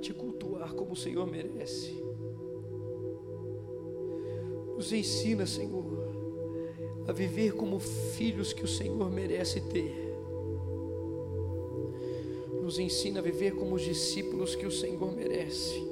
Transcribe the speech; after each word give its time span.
te 0.00 0.14
cultuar 0.14 0.74
como 0.74 0.92
o 0.92 0.96
Senhor 0.96 1.26
merece. 1.26 1.92
Nos 4.74 4.92
ensina, 4.92 5.46
Senhor, 5.46 5.84
a 7.06 7.12
viver 7.12 7.52
como 7.54 7.78
filhos 7.78 8.52
que 8.52 8.64
o 8.64 8.68
Senhor 8.68 9.10
merece 9.10 9.60
ter. 9.60 10.10
Nos 12.62 12.78
ensina 12.78 13.20
a 13.20 13.22
viver 13.22 13.54
como 13.54 13.74
os 13.74 13.82
discípulos 13.82 14.54
que 14.54 14.66
o 14.66 14.70
Senhor 14.70 15.12
merece. 15.12 15.86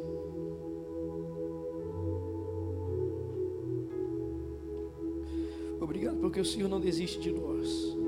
Obrigado 5.81 6.19
porque 6.19 6.41
o 6.41 6.45
Senhor 6.45 6.69
não 6.69 6.81
desiste 6.81 7.21
de 7.21 7.33
nós. 7.33 8.08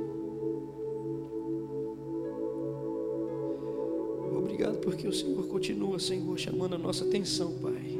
O 5.10 5.12
Senhor 5.12 5.46
continua, 5.48 5.98
Senhor, 5.98 6.38
chamando 6.38 6.76
a 6.76 6.78
nossa 6.78 7.04
atenção, 7.04 7.58
Pai. 7.58 7.98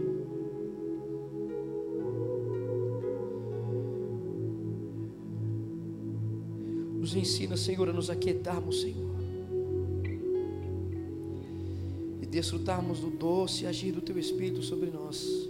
Nos 6.99 7.15
ensina, 7.17 7.57
Senhor, 7.57 7.89
a 7.89 7.93
nos 7.93 8.09
aquietarmos, 8.09 8.83
Senhor. 8.83 9.11
E 12.23 12.27
desfrutarmos 12.27 13.01
do 13.01 13.11
doce 13.11 13.67
agir 13.67 13.93
do 13.93 14.01
Teu 14.01 14.19
Espírito 14.19 14.63
sobre 14.63 14.91
nós. 14.91 15.50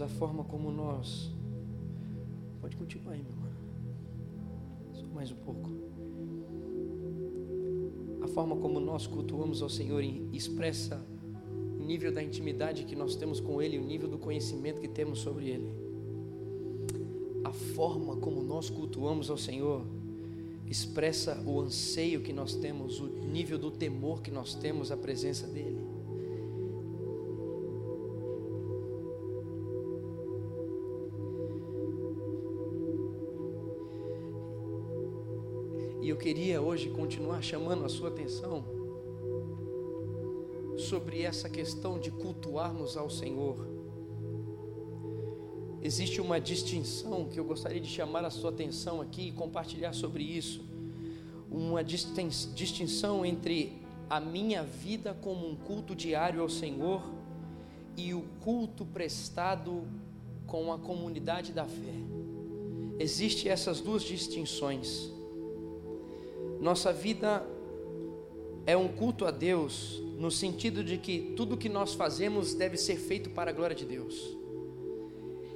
A 0.00 0.08
forma 0.08 0.44
como 0.44 0.70
nós. 0.70 1.30
Pode 2.60 2.76
continuar 2.76 3.14
aí, 3.14 3.22
meu 3.22 3.34
mano. 3.34 3.56
Só 4.92 5.06
mais 5.06 5.30
um 5.30 5.36
pouco. 5.36 5.70
A 8.20 8.28
forma 8.28 8.56
como 8.56 8.78
nós 8.78 9.06
cultuamos 9.06 9.62
ao 9.62 9.70
Senhor 9.70 10.02
expressa 10.32 11.02
o 11.80 11.82
nível 11.82 12.12
da 12.12 12.22
intimidade 12.22 12.84
que 12.84 12.94
nós 12.94 13.16
temos 13.16 13.40
com 13.40 13.62
Ele, 13.62 13.78
o 13.78 13.84
nível 13.84 14.08
do 14.08 14.18
conhecimento 14.18 14.82
que 14.82 14.88
temos 14.88 15.20
sobre 15.20 15.48
Ele. 15.48 15.72
A 17.42 17.52
forma 17.52 18.16
como 18.16 18.42
nós 18.42 18.68
cultuamos 18.68 19.30
ao 19.30 19.38
Senhor 19.38 19.86
expressa 20.66 21.42
o 21.46 21.60
anseio 21.60 22.20
que 22.20 22.32
nós 22.32 22.54
temos, 22.54 23.00
o 23.00 23.06
nível 23.06 23.58
do 23.58 23.70
temor 23.70 24.20
que 24.20 24.30
nós 24.30 24.54
temos 24.54 24.92
à 24.92 24.96
presença 24.96 25.46
dEle. 25.46 25.85
Queria 36.26 36.60
hoje 36.60 36.90
continuar 36.90 37.40
chamando 37.40 37.84
a 37.84 37.88
sua 37.88 38.08
atenção 38.08 38.64
sobre 40.76 41.22
essa 41.22 41.48
questão 41.48 42.00
de 42.00 42.10
cultuarmos 42.10 42.96
ao 42.96 43.08
Senhor. 43.08 43.64
Existe 45.80 46.20
uma 46.20 46.40
distinção 46.40 47.26
que 47.26 47.38
eu 47.38 47.44
gostaria 47.44 47.80
de 47.80 47.86
chamar 47.86 48.24
a 48.24 48.30
sua 48.30 48.50
atenção 48.50 49.00
aqui 49.00 49.28
e 49.28 49.30
compartilhar 49.30 49.92
sobre 49.92 50.24
isso. 50.24 50.64
Uma 51.48 51.84
distinção 51.84 53.24
entre 53.24 53.80
a 54.10 54.18
minha 54.18 54.64
vida 54.64 55.14
como 55.14 55.48
um 55.48 55.54
culto 55.54 55.94
diário 55.94 56.42
ao 56.42 56.48
Senhor 56.48 57.04
e 57.96 58.12
o 58.12 58.22
culto 58.40 58.84
prestado 58.84 59.84
com 60.44 60.72
a 60.72 60.78
comunidade 60.80 61.52
da 61.52 61.66
fé. 61.66 61.94
Existem 62.98 63.52
essas 63.52 63.80
duas 63.80 64.02
distinções. 64.02 65.14
Nossa 66.60 66.92
vida 66.92 67.46
é 68.66 68.76
um 68.76 68.88
culto 68.88 69.24
a 69.24 69.30
Deus, 69.30 70.02
no 70.18 70.30
sentido 70.30 70.82
de 70.82 70.98
que 70.98 71.32
tudo 71.36 71.56
que 71.56 71.68
nós 71.68 71.94
fazemos 71.94 72.54
deve 72.54 72.76
ser 72.76 72.96
feito 72.96 73.30
para 73.30 73.50
a 73.50 73.54
glória 73.54 73.76
de 73.76 73.84
Deus. 73.84 74.36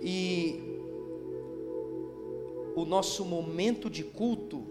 E 0.01 0.61
o 2.77 2.85
nosso 2.85 3.25
momento 3.25 3.91
de 3.91 4.05
culto 4.05 4.65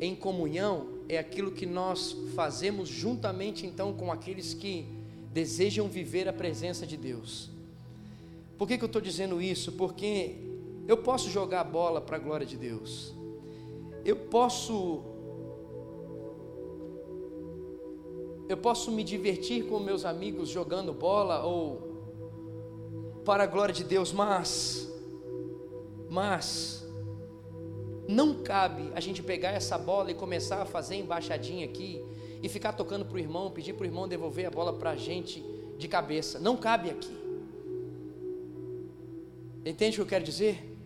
em 0.00 0.14
comunhão 0.14 1.00
é 1.08 1.18
aquilo 1.18 1.50
que 1.50 1.66
nós 1.66 2.16
fazemos 2.34 2.88
juntamente 2.88 3.66
então 3.66 3.92
com 3.92 4.12
aqueles 4.12 4.54
que 4.54 4.86
desejam 5.32 5.88
viver 5.88 6.28
a 6.28 6.32
presença 6.32 6.86
de 6.86 6.96
Deus. 6.96 7.50
Por 8.56 8.68
que, 8.68 8.78
que 8.78 8.84
eu 8.84 8.86
estou 8.86 9.02
dizendo 9.02 9.40
isso? 9.40 9.72
Porque 9.72 10.36
eu 10.86 10.98
posso 10.98 11.28
jogar 11.30 11.60
a 11.60 11.64
bola 11.64 12.00
para 12.00 12.16
a 12.16 12.20
glória 12.20 12.46
de 12.46 12.56
Deus, 12.56 13.14
eu 14.04 14.16
posso 14.16 15.02
eu 18.50 18.56
posso 18.56 18.90
me 18.90 19.04
divertir 19.04 19.66
com 19.68 19.78
meus 19.78 20.04
amigos 20.04 20.48
jogando 20.48 20.92
bola 20.92 21.44
ou 21.44 23.22
para 23.24 23.44
a 23.44 23.46
glória 23.46 23.72
de 23.72 23.84
Deus, 23.84 24.12
mas 24.12 24.90
mas 26.08 26.84
não 28.08 28.42
cabe 28.42 28.90
a 28.92 28.98
gente 28.98 29.22
pegar 29.22 29.50
essa 29.50 29.78
bola 29.78 30.10
e 30.10 30.14
começar 30.14 30.60
a 30.60 30.66
fazer 30.66 30.96
embaixadinha 30.96 31.64
aqui 31.64 32.04
e 32.42 32.48
ficar 32.48 32.72
tocando 32.72 33.04
para 33.04 33.14
o 33.14 33.20
irmão, 33.20 33.52
pedir 33.52 33.74
para 33.74 33.84
o 33.84 33.86
irmão 33.86 34.08
devolver 34.08 34.46
a 34.46 34.50
bola 34.50 34.72
para 34.72 34.90
a 34.90 34.96
gente 34.96 35.44
de 35.78 35.86
cabeça. 35.86 36.40
Não 36.40 36.56
cabe 36.56 36.90
aqui. 36.90 37.16
Entende 39.64 39.94
o 39.94 39.98
que 39.98 40.00
eu 40.00 40.06
quero 40.06 40.24
dizer? 40.24 40.76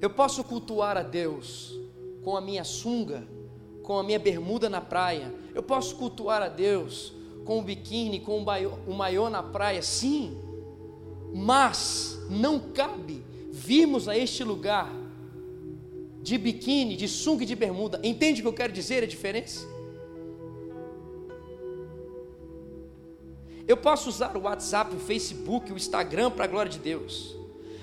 Eu 0.00 0.08
posso 0.08 0.42
cultuar 0.42 0.96
a 0.96 1.02
Deus 1.02 1.78
com 2.24 2.34
a 2.34 2.40
minha 2.40 2.64
sunga, 2.64 3.28
com 3.82 3.98
a 3.98 4.02
minha 4.02 4.18
bermuda 4.18 4.70
na 4.70 4.80
praia, 4.80 5.38
eu 5.54 5.62
posso 5.62 5.96
cultuar 5.96 6.42
a 6.42 6.48
Deus 6.48 7.12
com 7.44 7.58
o 7.58 7.62
biquíni, 7.62 8.20
com 8.20 8.38
o 8.38 8.94
maiô, 8.94 9.30
na 9.30 9.42
praia, 9.42 9.82
sim, 9.82 10.38
mas 11.34 12.18
não 12.28 12.58
cabe 12.58 13.24
virmos 13.50 14.08
a 14.08 14.16
este 14.16 14.44
lugar 14.44 14.92
de 16.22 16.36
biquíni, 16.38 16.96
de 16.96 17.08
sunga 17.08 17.42
e 17.42 17.46
de 17.46 17.56
bermuda. 17.56 18.00
Entende 18.02 18.40
o 18.40 18.44
que 18.44 18.48
eu 18.48 18.52
quero 18.52 18.72
dizer 18.72 19.02
a 19.02 19.06
diferença? 19.06 19.66
Eu 23.66 23.76
posso 23.76 24.08
usar 24.08 24.36
o 24.36 24.42
WhatsApp, 24.42 24.94
o 24.94 24.98
Facebook, 24.98 25.72
o 25.72 25.76
Instagram 25.76 26.30
para 26.30 26.44
a 26.44 26.48
glória 26.48 26.70
de 26.70 26.78
Deus, 26.78 27.36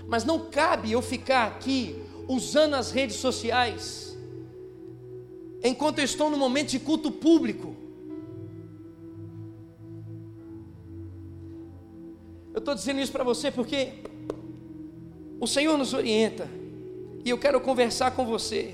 mas 0.06 0.24
não 0.24 0.46
cabe 0.46 0.92
eu 0.92 1.02
ficar 1.02 1.48
aqui 1.48 1.96
usando 2.28 2.76
as 2.76 2.92
redes 2.92 3.16
sociais 3.18 4.07
enquanto 5.64 6.00
eu 6.00 6.06
estou 6.06 6.30
no 6.30 6.38
momento 6.38 6.70
de 6.70 6.80
culto 6.80 7.12
público. 7.12 7.76
Eu 12.54 12.60
estou 12.60 12.74
dizendo 12.74 13.00
isso 13.00 13.12
para 13.12 13.24
você 13.24 13.52
porque 13.52 13.94
o 15.40 15.48
Senhor 15.48 15.78
nos 15.78 15.94
orienta 15.94 16.50
e 17.24 17.30
eu 17.30 17.38
quero 17.38 17.62
conversar 17.62 18.12
com 18.12 18.26
você 18.26 18.74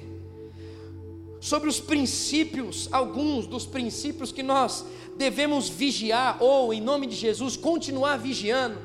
sobre 1.41 1.67
os 1.67 1.81
princípios, 1.81 2.87
alguns 2.91 3.45
dos 3.45 3.65
princípios 3.65 4.31
que 4.31 4.41
nós 4.41 4.85
devemos 5.17 5.67
vigiar 5.67 6.37
ou, 6.41 6.73
em 6.73 6.79
nome 6.79 7.05
de 7.05 7.15
Jesus, 7.15 7.57
continuar 7.57 8.17
vigiando, 8.17 8.79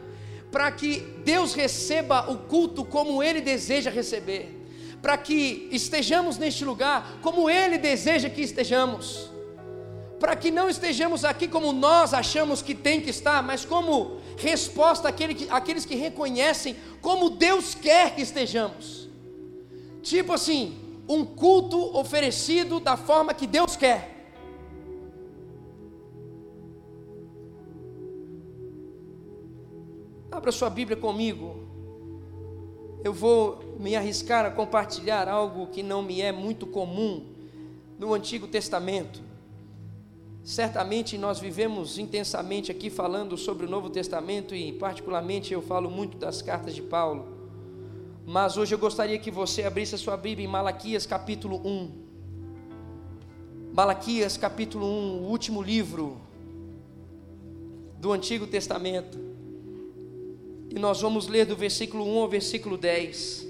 para 0.51 0.73
que 0.73 1.01
Deus 1.25 1.55
receba 1.55 2.29
o 2.31 2.37
culto 2.37 2.85
como 2.85 3.23
Ele 3.23 3.41
deseja 3.41 3.91
receber 3.91 4.58
para 5.01 5.17
que 5.17 5.69
estejamos 5.71 6.39
neste 6.39 6.65
lugar 6.65 7.19
como 7.23 7.49
Ele 7.49 7.79
deseja 7.79 8.29
que 8.29 8.41
estejamos, 8.41 9.31
para 10.19 10.35
que 10.35 10.51
não 10.51 10.69
estejamos 10.69 11.25
aqui 11.25 11.47
como 11.47 11.73
nós 11.73 12.13
achamos 12.13 12.61
que 12.61 12.75
tem 12.75 13.01
que 13.01 13.11
estar, 13.11 13.43
mas 13.43 13.65
como 13.65 14.21
resposta 14.37 15.09
àquele 15.09 15.35
que, 15.35 15.49
àqueles 15.51 15.85
que 15.85 15.95
reconhecem 15.95 16.77
como 17.01 17.31
Deus 17.31 17.75
quer 17.75 18.15
que 18.15 18.23
estejamos. 18.23 19.09
Tipo 20.03 20.33
assim, 20.33 20.77
um 21.09 21.25
culto 21.25 21.97
oferecido 21.97 22.81
da 22.81 22.97
forma 22.97 23.33
que 23.35 23.47
Deus 23.47 23.77
quer. 23.77 24.17
Abra 30.31 30.53
sua 30.53 30.71
Bíblia 30.71 30.97
comigo. 30.97 31.68
Eu 33.09 33.15
vou 33.15 33.75
me 33.81 33.97
arriscar 33.97 34.45
a 34.45 34.51
compartilhar 34.51 35.29
algo 35.29 35.69
que 35.69 35.83
não 35.83 36.03
me 36.03 36.21
é 36.21 36.31
muito 36.31 36.67
comum 36.67 37.25
no 37.99 38.13
Antigo 38.13 38.47
Testamento. 38.47 39.23
Certamente 40.45 41.17
nós 41.17 41.41
vivemos 41.41 41.97
intensamente 41.97 42.71
aqui 42.71 42.91
falando 42.91 43.35
sobre 43.39 43.65
o 43.65 43.71
Novo 43.71 43.89
Testamento 43.89 44.55
e, 44.55 44.75
particularmente, 44.75 45.55
eu 45.55 45.63
falo 45.63 45.91
muito 45.91 46.19
das 46.19 46.43
cartas 46.43 46.75
de 46.75 46.83
Paulo. 46.83 47.27
Mas 48.27 48.59
hoje 48.59 48.75
eu 48.75 48.79
gostaria 48.79 49.19
que 49.19 49.31
você 49.31 49.63
abrisse 49.63 49.95
a 49.95 49.99
sua 49.99 50.19
Bíblia 50.19 50.47
em 50.47 50.51
Malaquias 50.51 51.07
capítulo 51.07 51.63
1. 51.67 51.91
Malaquias 53.73 54.37
capítulo 54.37 54.85
1, 54.85 54.89
o 55.23 55.31
último 55.31 55.63
livro 55.63 56.21
do 57.99 58.13
Antigo 58.13 58.47
Testamento. 58.47 59.28
E 60.71 60.79
nós 60.79 61.01
vamos 61.01 61.29
ler 61.29 61.47
do 61.47 61.57
versículo 61.57 62.05
1 62.05 62.19
ao 62.19 62.29
versículo 62.29 62.77
10. 62.77 63.47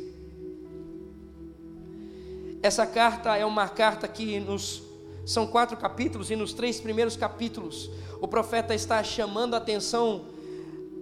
Essa 2.63 2.87
carta 2.87 3.37
é 3.37 3.45
uma 3.45 3.69
carta 3.69 4.07
que 4.07 4.39
nos 4.41 4.83
são 5.25 5.47
quatro 5.47 5.77
capítulos 5.77 6.31
e 6.31 6.37
nos 6.37 6.53
três 6.53 6.81
primeiros 6.81 7.17
capítulos 7.17 7.91
o 8.21 8.27
profeta 8.27 8.75
está 8.75 9.03
chamando 9.03 9.55
a 9.55 9.59
atenção 9.59 10.27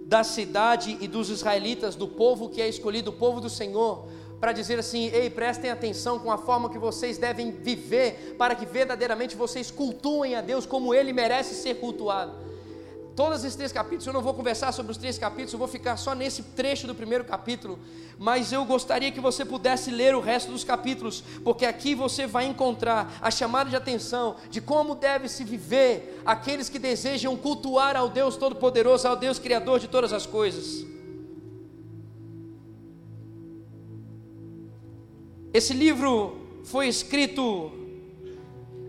da 0.05 0.23
cidade 0.23 0.97
e 1.01 1.07
dos 1.07 1.29
israelitas, 1.29 1.95
do 1.95 2.07
povo 2.07 2.49
que 2.49 2.61
é 2.61 2.69
escolhido, 2.69 3.09
o 3.09 3.13
povo 3.13 3.41
do 3.41 3.49
Senhor, 3.49 4.07
para 4.39 4.51
dizer 4.51 4.79
assim: 4.79 5.09
ei, 5.13 5.29
prestem 5.29 5.69
atenção 5.69 6.19
com 6.19 6.31
a 6.31 6.37
forma 6.37 6.69
que 6.69 6.77
vocês 6.77 7.17
devem 7.17 7.51
viver, 7.51 8.35
para 8.37 8.55
que 8.55 8.65
verdadeiramente 8.65 9.35
vocês 9.35 9.69
cultuem 9.69 10.35
a 10.35 10.41
Deus 10.41 10.65
como 10.65 10.93
Ele 10.93 11.11
merece 11.11 11.55
ser 11.55 11.75
cultuado. 11.75 12.33
Todos 13.17 13.43
esses 13.43 13.55
três 13.55 13.71
capítulos, 13.71 14.05
eu 14.05 14.13
não 14.13 14.21
vou 14.21 14.31
conversar 14.35 14.71
sobre 14.71 14.91
os 14.91 14.97
três 14.97 15.17
capítulos, 15.17 15.51
eu 15.51 15.57
vou 15.57 15.67
ficar 15.67 15.97
só 15.97 16.13
nesse 16.13 16.43
trecho 16.43 16.85
do 16.85 16.93
primeiro 16.93 17.25
capítulo, 17.25 17.79
mas 18.15 18.51
eu 18.51 18.63
gostaria 18.63 19.11
que 19.11 19.19
você 19.19 19.43
pudesse 19.43 19.89
ler 19.89 20.13
o 20.13 20.19
resto 20.19 20.51
dos 20.51 20.63
capítulos, 20.63 21.23
porque 21.43 21.65
aqui 21.65 21.95
você 21.95 22.27
vai 22.27 22.45
encontrar 22.45 23.17
a 23.19 23.31
chamada 23.31 23.71
de 23.71 23.75
atenção 23.75 24.35
de 24.51 24.61
como 24.61 24.93
deve 24.93 25.27
se 25.27 25.43
viver 25.43 26.21
aqueles 26.23 26.69
que 26.69 26.77
desejam 26.77 27.35
cultuar 27.35 27.95
ao 27.95 28.07
Deus 28.07 28.37
Todo-Poderoso, 28.37 29.07
ao 29.07 29.15
Deus 29.15 29.39
Criador 29.39 29.79
de 29.79 29.87
todas 29.87 30.13
as 30.13 30.27
coisas. 30.27 30.85
Esse 35.51 35.73
livro 35.73 36.37
foi 36.65 36.87
escrito 36.87 37.71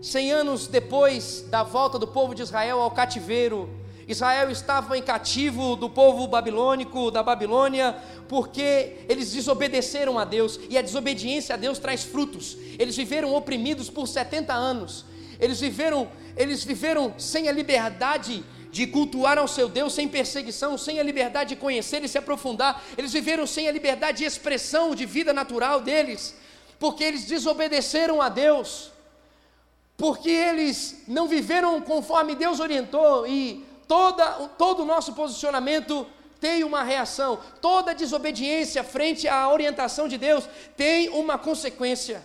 cem 0.03 0.31
anos 0.31 0.67
depois 0.67 1.41
da 1.49 1.63
volta 1.63 1.97
do 1.97 2.05
povo 2.05 2.35
de 2.35 2.43
Israel 2.43 2.79
ao 2.79 2.91
cativeiro 2.91 3.78
Israel 4.11 4.49
estava 4.49 4.97
em 4.97 5.03
cativo 5.03 5.75
do 5.75 5.87
povo 5.87 6.27
babilônico, 6.27 7.11
da 7.11 7.21
Babilônia, 7.21 7.95
porque 8.27 9.05
eles 9.07 9.31
desobedeceram 9.31 10.17
a 10.17 10.25
Deus, 10.25 10.59
e 10.67 10.79
a 10.79 10.81
desobediência 10.81 11.53
a 11.53 11.57
Deus 11.57 11.77
traz 11.77 12.03
frutos. 12.03 12.57
Eles 12.79 12.97
viveram 12.97 13.35
oprimidos 13.35 13.87
por 13.87 14.07
70 14.07 14.51
anos. 14.51 15.05
Eles 15.39 15.59
viveram, 15.59 16.09
eles 16.35 16.63
viveram 16.63 17.13
sem 17.19 17.47
a 17.47 17.51
liberdade 17.51 18.43
de 18.71 18.87
cultuar 18.87 19.37
ao 19.37 19.47
seu 19.47 19.69
Deus, 19.69 19.93
sem 19.93 20.07
perseguição, 20.07 20.75
sem 20.75 20.99
a 20.99 21.03
liberdade 21.03 21.49
de 21.49 21.55
conhecer 21.55 22.03
e 22.03 22.07
se 22.07 22.17
aprofundar. 22.17 22.83
Eles 22.97 23.13
viveram 23.13 23.45
sem 23.45 23.67
a 23.67 23.71
liberdade 23.71 24.19
de 24.19 24.25
expressão 24.25 24.95
de 24.95 25.05
vida 25.05 25.31
natural 25.33 25.81
deles, 25.81 26.35
porque 26.79 27.03
eles 27.03 27.25
desobedeceram 27.25 28.23
a 28.23 28.27
Deus. 28.27 28.91
Porque 29.95 30.31
eles 30.31 31.03
não 31.07 31.27
viveram 31.27 31.79
conforme 31.79 32.33
Deus 32.33 32.59
orientou 32.59 33.27
e 33.27 33.68
toda, 33.89 34.47
todo 34.49 34.83
o 34.83 34.85
nosso 34.85 35.13
posicionamento 35.13 36.05
tem 36.39 36.63
uma 36.63 36.83
reação, 36.83 37.39
toda 37.59 37.95
desobediência 37.95 38.83
frente 38.83 39.27
à 39.27 39.51
orientação 39.51 40.07
de 40.07 40.15
Deus 40.15 40.47
tem 40.77 41.09
uma 41.09 41.39
consequência. 41.39 42.23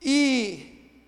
E, 0.00 1.00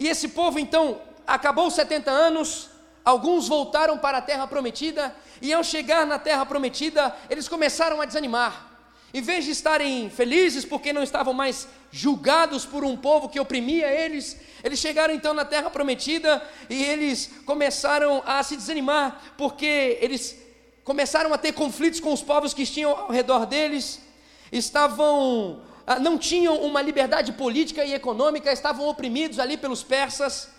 e 0.00 0.08
esse 0.08 0.28
povo 0.28 0.58
então 0.58 1.02
acabou 1.26 1.66
os 1.66 1.74
70 1.74 2.10
anos, 2.10 2.70
alguns 3.04 3.46
voltaram 3.46 3.98
para 3.98 4.18
a 4.18 4.22
terra 4.22 4.46
prometida, 4.46 5.14
e 5.42 5.52
ao 5.52 5.62
chegar 5.62 6.06
na 6.06 6.18
terra 6.18 6.46
prometida, 6.46 7.14
eles 7.28 7.46
começaram 7.46 8.00
a 8.00 8.06
desanimar. 8.06 8.65
Em 9.14 9.22
vez 9.22 9.44
de 9.44 9.50
estarem 9.52 10.10
felizes 10.10 10.64
porque 10.64 10.92
não 10.92 11.02
estavam 11.02 11.32
mais 11.32 11.68
julgados 11.90 12.66
por 12.66 12.84
um 12.84 12.96
povo 12.96 13.28
que 13.28 13.40
oprimia 13.40 13.86
eles, 13.88 14.36
eles 14.62 14.78
chegaram 14.78 15.14
então 15.14 15.32
na 15.32 15.44
terra 15.44 15.70
prometida 15.70 16.42
e 16.68 16.82
eles 16.82 17.30
começaram 17.46 18.22
a 18.26 18.42
se 18.42 18.56
desanimar 18.56 19.34
porque 19.38 19.98
eles 20.00 20.36
começaram 20.84 21.32
a 21.32 21.38
ter 21.38 21.52
conflitos 21.52 22.00
com 22.00 22.12
os 22.12 22.22
povos 22.22 22.52
que 22.52 22.66
tinham 22.66 22.90
ao 22.90 23.10
redor 23.10 23.46
deles, 23.46 24.00
estavam 24.52 25.62
ah, 25.86 25.98
não 25.98 26.18
tinham 26.18 26.60
uma 26.62 26.82
liberdade 26.82 27.32
política 27.32 27.84
e 27.84 27.94
econômica, 27.94 28.52
estavam 28.52 28.88
oprimidos 28.88 29.38
ali 29.38 29.56
pelos 29.56 29.82
persas 29.84 30.50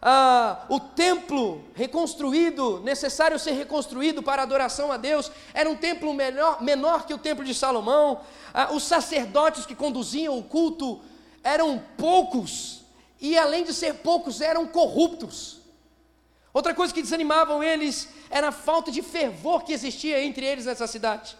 ah, 0.00 0.64
o 0.68 0.78
templo 0.78 1.64
reconstruído, 1.74 2.80
necessário 2.80 3.38
ser 3.38 3.52
reconstruído 3.52 4.22
para 4.22 4.42
adoração 4.42 4.92
a 4.92 4.96
Deus, 4.96 5.30
era 5.52 5.68
um 5.68 5.76
templo 5.76 6.14
menor, 6.14 6.62
menor 6.62 7.04
que 7.06 7.14
o 7.14 7.18
templo 7.18 7.44
de 7.44 7.52
Salomão. 7.52 8.20
Ah, 8.54 8.72
os 8.72 8.84
sacerdotes 8.84 9.66
que 9.66 9.74
conduziam 9.74 10.38
o 10.38 10.42
culto 10.42 11.00
eram 11.42 11.82
poucos, 11.96 12.82
e 13.20 13.36
além 13.36 13.64
de 13.64 13.74
ser 13.74 13.94
poucos, 13.94 14.40
eram 14.40 14.66
corruptos. 14.66 15.58
Outra 16.52 16.74
coisa 16.74 16.94
que 16.94 17.02
desanimavam 17.02 17.62
eles 17.62 18.08
era 18.30 18.48
a 18.48 18.52
falta 18.52 18.90
de 18.90 19.02
fervor 19.02 19.64
que 19.64 19.72
existia 19.72 20.22
entre 20.22 20.46
eles 20.46 20.66
nessa 20.66 20.86
cidade. 20.86 21.36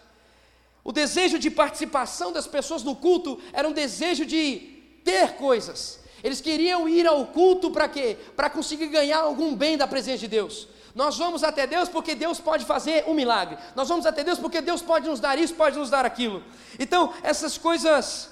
O 0.83 0.93
desejo 0.93 1.39
de 1.39 1.51
participação 1.51 2.33
das 2.33 2.47
pessoas 2.47 2.83
no 2.83 2.97
culto 2.97 3.41
era 3.53 3.69
um 3.69 3.73
desejo 3.73 4.25
de 4.25 4.79
ter 5.05 5.35
coisas, 5.35 5.98
eles 6.23 6.41
queriam 6.41 6.89
ir 6.89 7.07
ao 7.07 7.27
culto 7.27 7.71
para 7.71 7.89
quê? 7.89 8.17
Para 8.35 8.51
conseguir 8.51 8.89
ganhar 8.89 9.21
algum 9.21 9.55
bem 9.55 9.77
da 9.77 9.87
presença 9.87 10.19
de 10.19 10.29
Deus. 10.29 10.69
Nós 10.95 11.17
vamos 11.17 11.45
até 11.45 11.67
Deus 11.67 11.89
porque 11.89 12.15
Deus 12.15 12.41
pode 12.41 12.65
fazer 12.65 13.05
um 13.07 13.15
milagre. 13.15 13.57
Nós 13.77 13.89
vamos 13.89 14.05
até 14.05 14.25
Deus 14.25 14.39
porque 14.39 14.61
Deus 14.61 14.83
pode 14.83 15.09
nos 15.09 15.21
dar 15.21 15.39
isso, 15.39 15.55
pode 15.55 15.79
nos 15.79 15.91
dar 15.91 16.05
aquilo. 16.05 16.43
Então, 16.79 17.13
essas 17.23 17.57
coisas 17.57 18.31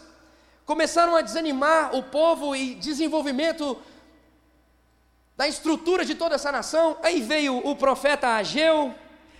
começaram 0.65 1.15
a 1.15 1.21
desanimar 1.21 1.95
o 1.95 2.03
povo 2.03 2.57
e 2.57 2.75
desenvolvimento 2.75 3.79
da 5.37 5.47
estrutura 5.47 6.05
de 6.05 6.15
toda 6.15 6.35
essa 6.35 6.51
nação. 6.51 6.97
Aí 7.03 7.21
veio 7.21 7.59
o 7.59 7.77
profeta 7.77 8.31
Ageu, 8.31 8.93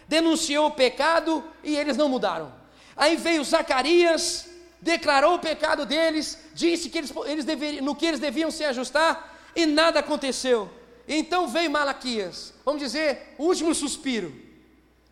denunciou 0.07 0.69
o 0.69 0.73
pecado 0.73 1.43
e 1.65 1.77
eles 1.77 1.97
não 1.97 2.09
mudaram. 2.09 2.53
Aí 2.97 3.17
veio 3.17 3.43
Zacarias, 3.43 4.49
declarou 4.87 5.35
o 5.35 5.39
pecado 5.41 5.85
deles, 5.85 6.39
disse 6.55 6.89
que 6.89 6.97
eles, 6.97 7.13
eles 7.27 7.45
deveriam, 7.45 7.85
no 7.85 7.95
que 7.95 8.07
eles 8.07 8.21
deviam 8.21 8.51
se 8.51 8.65
ajustar, 8.65 9.37
e 9.55 9.67
nada 9.67 9.99
aconteceu. 9.99 10.71
Então 11.09 11.49
veio 11.49 11.71
Malaquias, 11.71 12.55
vamos 12.65 12.81
dizer, 12.81 13.35
o 13.37 13.45
último 13.45 13.75
suspiro. 13.75 14.33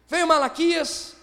Veio 0.07 0.29
Malaquias, 0.29 1.17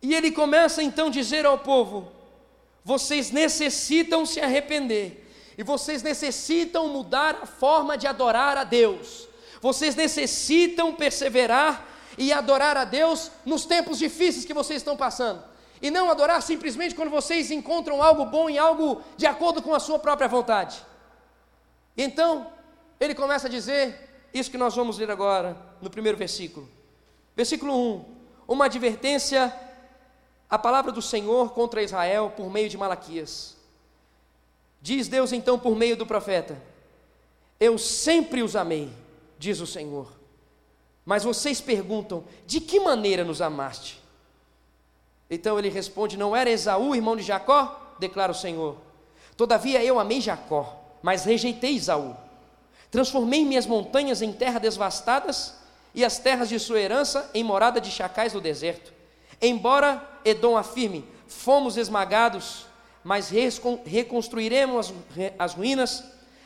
e 0.00 0.14
ele 0.14 0.30
começa 0.30 0.82
então 0.82 1.08
a 1.08 1.10
dizer 1.10 1.44
ao 1.44 1.58
povo: 1.58 2.10
vocês 2.82 3.30
necessitam 3.30 4.24
se 4.24 4.40
arrepender, 4.40 5.28
e 5.58 5.62
vocês 5.62 6.02
necessitam 6.02 6.88
mudar 6.88 7.40
a 7.42 7.46
forma 7.46 7.98
de 7.98 8.06
adorar 8.06 8.56
a 8.56 8.64
Deus, 8.64 9.28
vocês 9.60 9.94
necessitam 9.94 10.94
perseverar 10.94 11.86
e 12.16 12.32
adorar 12.32 12.78
a 12.78 12.84
Deus 12.84 13.30
nos 13.44 13.66
tempos 13.66 13.98
difíceis 13.98 14.46
que 14.46 14.54
vocês 14.54 14.78
estão 14.78 14.96
passando 14.96 15.55
e 15.80 15.90
não 15.90 16.10
adorar 16.10 16.42
simplesmente 16.42 16.94
quando 16.94 17.10
vocês 17.10 17.50
encontram 17.50 18.02
algo 18.02 18.24
bom 18.24 18.48
e 18.48 18.58
algo 18.58 19.02
de 19.16 19.26
acordo 19.26 19.62
com 19.62 19.74
a 19.74 19.80
sua 19.80 19.98
própria 19.98 20.28
vontade. 20.28 20.84
Então, 21.96 22.52
ele 22.98 23.14
começa 23.14 23.46
a 23.46 23.50
dizer 23.50 24.28
isso 24.32 24.50
que 24.50 24.58
nós 24.58 24.74
vamos 24.74 24.98
ler 24.98 25.10
agora, 25.10 25.56
no 25.80 25.90
primeiro 25.90 26.18
versículo. 26.18 26.68
Versículo 27.34 27.74
1: 27.74 28.04
Uma 28.48 28.66
advertência, 28.66 29.54
a 30.48 30.58
palavra 30.58 30.92
do 30.92 31.02
Senhor 31.02 31.52
contra 31.52 31.82
Israel 31.82 32.32
por 32.36 32.50
meio 32.50 32.68
de 32.68 32.76
Malaquias. 32.76 33.56
Diz 34.80 35.08
Deus 35.08 35.32
então 35.32 35.58
por 35.58 35.74
meio 35.76 35.96
do 35.96 36.06
profeta: 36.06 36.60
Eu 37.58 37.78
sempre 37.78 38.42
os 38.42 38.56
amei, 38.56 38.90
diz 39.38 39.60
o 39.60 39.66
Senhor. 39.66 40.12
Mas 41.04 41.24
vocês 41.24 41.60
perguntam: 41.60 42.24
De 42.46 42.60
que 42.60 42.80
maneira 42.80 43.24
nos 43.24 43.40
amaste? 43.42 44.05
Então 45.30 45.58
ele 45.58 45.68
responde: 45.68 46.16
Não 46.16 46.34
era 46.34 46.50
Esaú, 46.50 46.94
irmão 46.94 47.16
de 47.16 47.22
Jacó? 47.22 47.94
Declara 47.98 48.32
o 48.32 48.34
Senhor. 48.34 48.76
Todavia 49.36 49.82
eu 49.84 49.98
amei 49.98 50.20
Jacó, 50.20 50.82
mas 51.02 51.24
rejeitei 51.24 51.76
Esaú. 51.76 52.16
Transformei 52.90 53.44
minhas 53.44 53.66
montanhas 53.66 54.22
em 54.22 54.32
terra 54.32 54.58
devastadas 54.58 55.54
e 55.94 56.04
as 56.04 56.18
terras 56.18 56.48
de 56.48 56.58
sua 56.58 56.80
herança 56.80 57.30
em 57.34 57.42
morada 57.42 57.80
de 57.80 57.90
chacais 57.90 58.32
no 58.32 58.40
deserto. 58.40 58.92
Embora 59.40 60.02
Edom 60.24 60.56
afirme: 60.56 61.04
Fomos 61.26 61.76
esmagados, 61.76 62.66
mas 63.02 63.30
reconstruiremos 63.84 64.92
as 65.38 65.54
ruínas. 65.54 66.04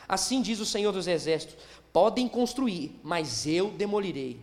Assim 0.08 0.42
diz 0.42 0.58
o 0.58 0.66
Senhor 0.66 0.92
dos 0.92 1.06
Exércitos: 1.06 1.56
podem 1.92 2.28
construir, 2.28 2.98
mas 3.02 3.46
eu 3.46 3.70
demolirei. 3.70 4.40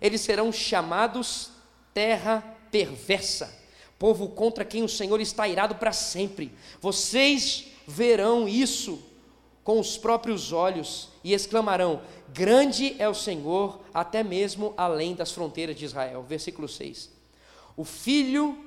Eles 0.00 0.20
serão 0.20 0.52
chamados 0.52 1.50
terra 1.92 2.42
perversa, 2.70 3.52
povo 4.00 4.30
contra 4.30 4.64
quem 4.64 4.82
o 4.82 4.88
Senhor 4.88 5.20
está 5.20 5.46
irado 5.46 5.76
para 5.76 5.92
sempre. 5.92 6.52
Vocês 6.80 7.66
verão 7.86 8.48
isso 8.48 9.00
com 9.62 9.78
os 9.78 9.96
próprios 9.96 10.50
olhos 10.50 11.10
e 11.22 11.32
exclamarão: 11.32 12.00
Grande 12.30 12.96
é 12.98 13.08
o 13.08 13.14
Senhor, 13.14 13.78
até 13.94 14.24
mesmo 14.24 14.74
além 14.76 15.14
das 15.14 15.30
fronteiras 15.30 15.76
de 15.76 15.84
Israel. 15.84 16.24
Versículo 16.26 16.66
6. 16.66 17.10
O 17.76 17.84
filho 17.84 18.58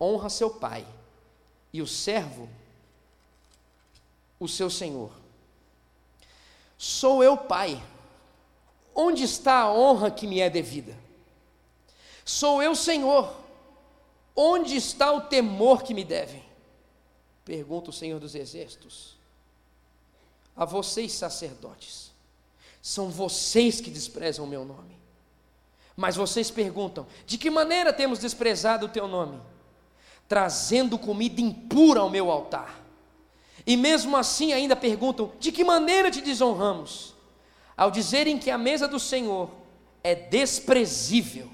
honra 0.00 0.28
seu 0.28 0.50
pai, 0.50 0.84
e 1.72 1.80
o 1.80 1.86
servo 1.86 2.48
o 4.40 4.48
seu 4.48 4.68
senhor. 4.68 5.12
Sou 6.76 7.22
eu 7.22 7.36
pai. 7.36 7.80
Onde 8.92 9.22
está 9.22 9.60
a 9.60 9.72
honra 9.72 10.10
que 10.10 10.26
me 10.26 10.40
é 10.40 10.50
devida? 10.50 10.98
Sou 12.24 12.60
eu, 12.60 12.74
Senhor. 12.74 13.41
Onde 14.34 14.76
está 14.76 15.12
o 15.12 15.22
temor 15.22 15.82
que 15.82 15.92
me 15.92 16.04
devem? 16.04 16.42
Pergunta 17.44 17.90
o 17.90 17.92
Senhor 17.92 18.18
dos 18.18 18.34
Exércitos. 18.34 19.16
A 20.56 20.64
vocês, 20.64 21.12
sacerdotes, 21.12 22.12
são 22.80 23.10
vocês 23.10 23.80
que 23.80 23.90
desprezam 23.90 24.44
o 24.44 24.48
meu 24.48 24.64
nome. 24.64 24.96
Mas 25.96 26.16
vocês 26.16 26.50
perguntam: 26.50 27.06
de 27.26 27.36
que 27.38 27.50
maneira 27.50 27.92
temos 27.92 28.18
desprezado 28.18 28.86
o 28.86 28.88
teu 28.88 29.06
nome? 29.06 29.40
Trazendo 30.28 30.98
comida 30.98 31.40
impura 31.40 32.00
ao 32.00 32.10
meu 32.10 32.30
altar. 32.30 32.82
E 33.66 33.76
mesmo 33.76 34.16
assim 34.16 34.52
ainda 34.52 34.74
perguntam: 34.74 35.32
de 35.38 35.52
que 35.52 35.64
maneira 35.64 36.10
te 36.10 36.20
desonramos? 36.20 37.14
Ao 37.76 37.90
dizerem 37.90 38.38
que 38.38 38.50
a 38.50 38.58
mesa 38.58 38.86
do 38.88 38.98
Senhor 38.98 39.50
é 40.02 40.14
desprezível. 40.14 41.50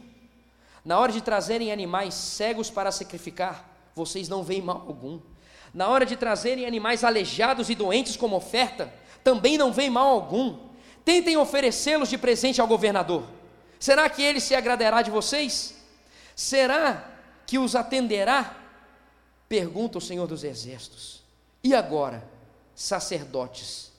Na 0.88 0.98
hora 0.98 1.12
de 1.12 1.20
trazerem 1.20 1.70
animais 1.70 2.14
cegos 2.14 2.70
para 2.70 2.90
sacrificar, 2.90 3.78
vocês 3.94 4.26
não 4.26 4.42
veem 4.42 4.62
mal 4.62 4.86
algum. 4.86 5.20
Na 5.74 5.86
hora 5.86 6.06
de 6.06 6.16
trazerem 6.16 6.64
animais 6.64 7.04
aleijados 7.04 7.68
e 7.68 7.74
doentes 7.74 8.16
como 8.16 8.34
oferta, 8.34 8.90
também 9.22 9.58
não 9.58 9.70
veem 9.70 9.90
mal 9.90 10.06
algum. 10.08 10.58
Tentem 11.04 11.36
oferecê-los 11.36 12.08
de 12.08 12.16
presente 12.16 12.58
ao 12.58 12.66
governador. 12.66 13.22
Será 13.78 14.08
que 14.08 14.22
ele 14.22 14.40
se 14.40 14.54
agradará 14.54 15.02
de 15.02 15.10
vocês? 15.10 15.76
Será 16.34 17.06
que 17.46 17.58
os 17.58 17.76
atenderá? 17.76 18.56
Pergunta 19.46 19.98
o 19.98 20.00
Senhor 20.00 20.26
dos 20.26 20.42
Exércitos. 20.42 21.22
E 21.62 21.74
agora, 21.74 22.26
sacerdotes, 22.74 23.92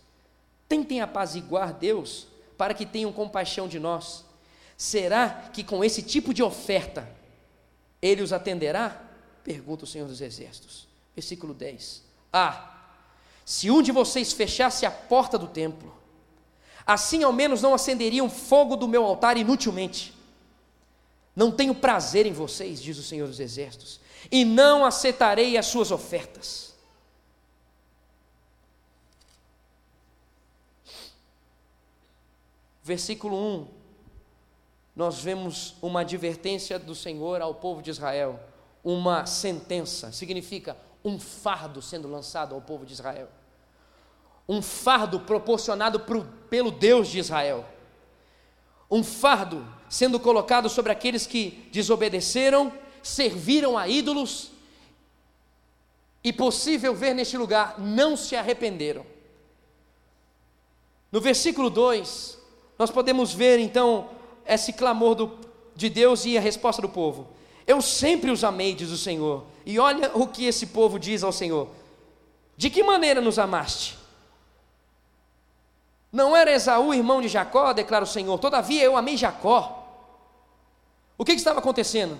tentem 0.67 1.01
apaziguar 1.01 1.71
Deus 1.71 2.25
para 2.57 2.73
que 2.73 2.83
tenham 2.83 3.13
compaixão 3.13 3.67
de 3.67 3.77
nós. 3.77 4.27
Será 4.79 5.49
que 5.51 5.61
com 5.61 5.83
esse 5.83 6.01
tipo 6.01 6.33
de 6.33 6.41
oferta 6.41 7.05
ele 8.01 8.21
os 8.21 8.31
atenderá? 8.31 9.03
Pergunta 9.43 9.83
o 9.83 9.87
Senhor 9.87 10.07
dos 10.07 10.21
Exércitos. 10.21 10.87
Versículo 11.13 11.53
10. 11.53 12.01
Ah, 12.31 12.77
se 13.43 13.69
um 13.69 13.81
de 13.81 13.91
vocês 13.91 14.31
fechasse 14.31 14.85
a 14.85 14.91
porta 14.91 15.37
do 15.37 15.47
templo, 15.47 15.93
assim 16.87 17.23
ao 17.23 17.33
menos 17.33 17.61
não 17.61 17.73
acenderiam 17.73 18.29
fogo 18.29 18.77
do 18.77 18.87
meu 18.87 19.03
altar 19.03 19.35
inutilmente. 19.35 20.13
Não 21.35 21.51
tenho 21.51 21.75
prazer 21.75 22.25
em 22.25 22.31
vocês, 22.31 22.81
diz 22.81 22.97
o 22.97 23.03
Senhor 23.03 23.27
dos 23.27 23.41
Exércitos, 23.41 23.99
e 24.31 24.45
não 24.45 24.85
aceitarei 24.85 25.57
as 25.57 25.65
suas 25.65 25.91
ofertas. 25.91 26.73
Versículo 32.81 33.35
1, 33.35 33.78
nós 34.99 35.19
vemos 35.19 35.75
uma 35.81 36.01
advertência 36.01 36.77
do 36.77 36.93
Senhor 36.93 37.41
ao 37.41 37.55
povo 37.55 37.81
de 37.81 37.89
Israel, 37.89 38.39
uma 38.83 39.25
sentença, 39.25 40.11
significa 40.11 40.77
um 41.03 41.19
fardo 41.19 41.81
sendo 41.81 42.07
lançado 42.07 42.53
ao 42.53 42.61
povo 42.61 42.85
de 42.85 42.93
Israel 42.93 43.29
um 44.49 44.63
fardo 44.63 45.19
proporcionado 45.19 45.99
pro, 45.99 46.25
pelo 46.49 46.71
Deus 46.71 47.07
de 47.07 47.19
Israel, 47.19 47.63
um 48.89 49.03
fardo 49.03 49.63
sendo 49.87 50.19
colocado 50.19 50.67
sobre 50.67 50.91
aqueles 50.91 51.27
que 51.27 51.69
desobedeceram, 51.71 52.73
serviram 53.03 53.77
a 53.77 53.87
ídolos 53.87 54.49
e 56.23 56.33
possível 56.33 56.95
ver 56.95 57.13
neste 57.13 57.37
lugar, 57.37 57.79
não 57.79 58.17
se 58.17 58.35
arrependeram. 58.35 59.05
No 61.11 61.21
versículo 61.21 61.69
2, 61.69 62.39
nós 62.79 62.89
podemos 62.89 63.31
ver 63.31 63.59
então 63.59 64.09
esse 64.55 64.73
clamor 64.73 65.15
do, 65.15 65.37
de 65.75 65.89
Deus 65.89 66.25
e 66.25 66.37
a 66.37 66.41
resposta 66.41 66.81
do 66.81 66.89
povo. 66.89 67.27
Eu 67.65 67.81
sempre 67.81 68.31
os 68.31 68.43
amei, 68.43 68.73
diz 68.73 68.89
o 68.89 68.97
Senhor. 68.97 69.43
E 69.65 69.77
olha 69.77 70.11
o 70.15 70.27
que 70.27 70.45
esse 70.45 70.67
povo 70.67 70.97
diz 70.97 71.23
ao 71.23 71.31
Senhor: 71.31 71.67
De 72.57 72.69
que 72.69 72.81
maneira 72.81 73.21
nos 73.21 73.37
amaste? 73.37 73.97
Não 76.11 76.35
era 76.35 76.51
Esaú 76.51 76.93
irmão 76.93 77.21
de 77.21 77.27
Jacó, 77.27 77.71
declara 77.71 78.03
o 78.03 78.07
Senhor, 78.07 78.37
todavia 78.39 78.83
eu 78.83 78.97
amei 78.97 79.15
Jacó. 79.15 79.75
O 81.17 81.23
que, 81.23 81.33
que 81.33 81.37
estava 81.37 81.59
acontecendo? 81.59 82.17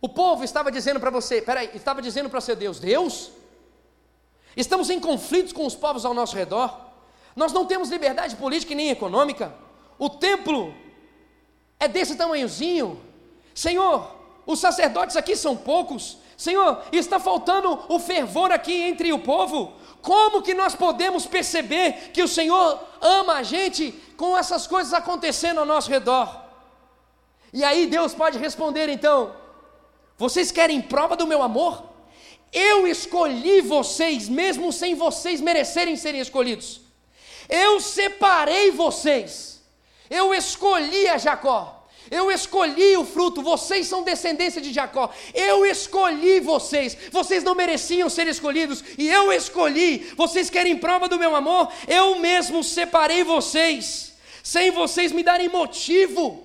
O 0.00 0.08
povo 0.08 0.44
estava 0.44 0.70
dizendo 0.70 1.00
para 1.00 1.10
você, 1.10 1.40
peraí, 1.40 1.70
estava 1.74 2.02
dizendo 2.02 2.28
para 2.28 2.40
ser 2.40 2.56
Deus, 2.56 2.78
Deus, 2.78 3.30
estamos 4.56 4.90
em 4.90 4.98
conflitos 4.98 5.52
com 5.52 5.64
os 5.66 5.74
povos 5.74 6.04
ao 6.04 6.12
nosso 6.12 6.34
redor, 6.36 6.78
nós 7.36 7.52
não 7.52 7.66
temos 7.66 7.90
liberdade 7.90 8.36
política 8.36 8.72
e 8.72 8.76
nem 8.76 8.90
econômica, 8.90 9.54
o 9.98 10.08
templo 10.10 10.74
é 11.80 11.88
desse 11.88 12.14
tamanhozinho, 12.14 13.00
Senhor, 13.54 14.14
os 14.46 14.60
sacerdotes 14.60 15.16
aqui 15.16 15.34
são 15.34 15.56
poucos, 15.56 16.18
Senhor, 16.36 16.82
está 16.92 17.18
faltando 17.18 17.86
o 17.88 17.98
fervor 17.98 18.52
aqui 18.52 18.74
entre 18.82 19.12
o 19.12 19.18
povo, 19.18 19.72
como 20.00 20.42
que 20.42 20.54
nós 20.54 20.74
podemos 20.74 21.26
perceber 21.26 22.10
que 22.12 22.22
o 22.22 22.28
Senhor 22.28 22.80
ama 23.00 23.34
a 23.34 23.42
gente 23.42 23.92
com 24.16 24.36
essas 24.36 24.66
coisas 24.66 24.94
acontecendo 24.94 25.60
ao 25.60 25.66
nosso 25.66 25.90
redor? 25.90 26.44
E 27.52 27.62
aí 27.64 27.86
Deus 27.86 28.14
pode 28.14 28.38
responder 28.38 28.88
então: 28.88 29.34
Vocês 30.16 30.50
querem 30.50 30.80
prova 30.80 31.16
do 31.16 31.26
meu 31.26 31.42
amor? 31.42 31.84
Eu 32.52 32.86
escolhi 32.86 33.60
vocês, 33.60 34.28
mesmo 34.28 34.72
sem 34.72 34.94
vocês 34.94 35.40
merecerem 35.40 35.96
serem 35.96 36.20
escolhidos. 36.20 36.80
Eu 37.48 37.80
separei 37.80 38.70
vocês. 38.70 39.59
Eu 40.10 40.34
escolhi 40.34 41.08
a 41.08 41.16
Jacó. 41.16 41.80
Eu 42.10 42.32
escolhi 42.32 42.96
o 42.96 43.04
fruto, 43.04 43.40
vocês 43.40 43.86
são 43.86 44.02
descendência 44.02 44.60
de 44.60 44.72
Jacó. 44.72 45.10
Eu 45.32 45.64
escolhi 45.64 46.40
vocês. 46.40 46.96
Vocês 47.12 47.44
não 47.44 47.54
mereciam 47.54 48.10
ser 48.10 48.26
escolhidos 48.26 48.82
e 48.98 49.08
eu 49.08 49.32
escolhi. 49.32 50.12
Vocês 50.16 50.50
querem 50.50 50.76
prova 50.76 51.08
do 51.08 51.18
meu 51.18 51.36
amor? 51.36 51.72
Eu 51.86 52.18
mesmo 52.18 52.64
separei 52.64 53.22
vocês, 53.22 54.14
sem 54.42 54.72
vocês 54.72 55.12
me 55.12 55.22
darem 55.22 55.48
motivo. 55.48 56.44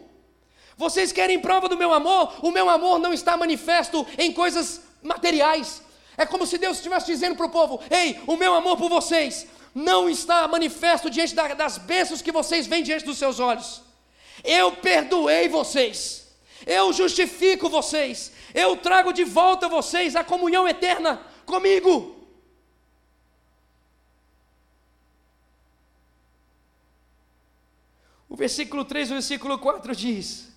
Vocês 0.78 1.12
querem 1.12 1.40
prova 1.40 1.68
do 1.68 1.78
meu 1.78 1.92
amor? 1.92 2.46
O 2.46 2.52
meu 2.52 2.70
amor 2.70 3.00
não 3.00 3.12
está 3.14 3.36
manifesto 3.36 4.06
em 4.20 4.32
coisas 4.32 4.82
materiais. 5.02 5.82
É 6.16 6.26
como 6.28 6.46
se 6.46 6.60
Deus 6.60 6.78
estivesse 6.78 7.08
dizendo 7.08 7.36
para 7.36 7.46
o 7.48 7.50
povo: 7.50 7.82
Ei, 7.90 8.20
o 8.28 8.38
meu 8.38 8.54
amor 8.54 8.78
por 8.78 8.90
vocês 8.90 9.48
não 9.76 10.10
está 10.10 10.48
manifesto 10.48 11.10
diante 11.10 11.36
das 11.36 11.78
bênçãos 11.78 12.22
que 12.22 12.32
vocês 12.32 12.66
veem 12.66 12.82
diante 12.82 13.04
dos 13.04 13.18
seus 13.18 13.42
olhos. 13.42 13.82
Eu 14.42 14.72
perdoei 14.78 15.50
vocês, 15.50 16.34
eu 16.66 16.94
justifico 16.94 17.70
vocês, 17.70 18.32
eu 18.54 18.78
trago 18.78 19.12
de 19.12 19.26
volta 19.26 19.68
vocês 19.68 20.16
a 20.16 20.24
comunhão 20.24 20.66
eterna 20.66 21.22
comigo. 21.46 22.16
O 28.30 28.36
versículo 28.38 28.86
3 28.86 29.10
e 29.10 29.12
o 29.12 29.16
versículo 29.16 29.60
4 29.60 29.94
diz: 29.94 30.54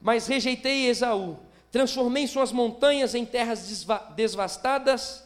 Mas 0.00 0.26
rejeitei 0.26 0.86
Esaú, 0.88 1.38
transformei 1.72 2.26
suas 2.26 2.52
montanhas 2.52 3.14
em 3.14 3.24
terras 3.24 3.86
desvastadas 4.14 5.24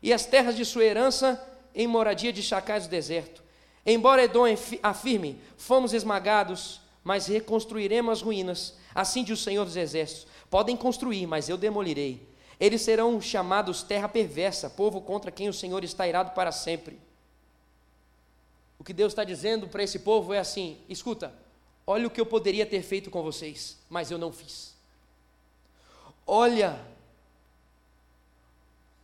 e 0.00 0.12
as 0.12 0.26
terras 0.26 0.54
de 0.54 0.64
sua 0.64 0.84
herança 0.84 1.55
em 1.76 1.86
moradia 1.86 2.32
de 2.32 2.42
chacais 2.42 2.86
do 2.86 2.90
deserto. 2.90 3.44
Embora 3.84 4.24
Edom 4.24 4.44
afirme, 4.82 5.40
fomos 5.56 5.92
esmagados, 5.92 6.80
mas 7.04 7.26
reconstruiremos 7.26 8.12
as 8.12 8.22
ruínas. 8.22 8.76
Assim 8.94 9.22
diz 9.22 9.38
o 9.38 9.42
Senhor 9.42 9.64
dos 9.64 9.76
Exércitos: 9.76 10.26
Podem 10.50 10.76
construir, 10.76 11.26
mas 11.26 11.48
eu 11.48 11.56
demolirei. 11.56 12.26
Eles 12.58 12.80
serão 12.80 13.20
chamados 13.20 13.82
terra 13.82 14.08
perversa, 14.08 14.70
povo 14.70 15.00
contra 15.00 15.30
quem 15.30 15.48
o 15.48 15.52
Senhor 15.52 15.84
está 15.84 16.08
irado 16.08 16.30
para 16.30 16.50
sempre. 16.50 16.98
O 18.78 18.82
que 18.82 18.92
Deus 18.92 19.12
está 19.12 19.22
dizendo 19.22 19.68
para 19.68 19.82
esse 19.82 19.98
povo 19.98 20.32
é 20.32 20.38
assim: 20.38 20.78
escuta, 20.88 21.32
olha 21.86 22.06
o 22.06 22.10
que 22.10 22.20
eu 22.20 22.26
poderia 22.26 22.64
ter 22.64 22.82
feito 22.82 23.10
com 23.10 23.22
vocês, 23.22 23.78
mas 23.88 24.10
eu 24.10 24.18
não 24.18 24.32
fiz. 24.32 24.74
Olha 26.26 26.80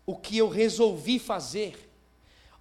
o 0.05 0.17
que 0.17 0.39
eu 0.39 0.49
resolvi 0.49 1.19
fazer. 1.19 1.92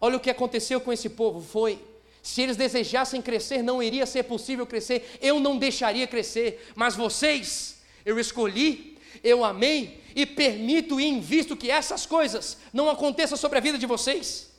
Olha 0.01 0.17
o 0.17 0.19
que 0.19 0.31
aconteceu 0.31 0.81
com 0.81 0.91
esse 0.91 1.07
povo: 1.07 1.39
foi. 1.39 1.79
Se 2.23 2.41
eles 2.41 2.57
desejassem 2.57 3.21
crescer, 3.21 3.63
não 3.63 3.81
iria 3.81 4.05
ser 4.05 4.23
possível 4.23 4.65
crescer, 4.65 5.17
eu 5.21 5.39
não 5.39 5.57
deixaria 5.57 6.05
crescer, 6.05 6.71
mas 6.75 6.95
vocês, 6.95 7.81
eu 8.05 8.19
escolhi, 8.19 8.97
eu 9.23 9.43
amei 9.43 10.03
e 10.15 10.25
permito 10.25 10.99
e 10.99 11.05
invisto 11.05 11.55
que 11.55 11.71
essas 11.71 12.05
coisas 12.05 12.57
não 12.71 12.89
aconteçam 12.89 13.37
sobre 13.37 13.57
a 13.57 13.61
vida 13.61 13.77
de 13.77 13.87
vocês. 13.87 14.51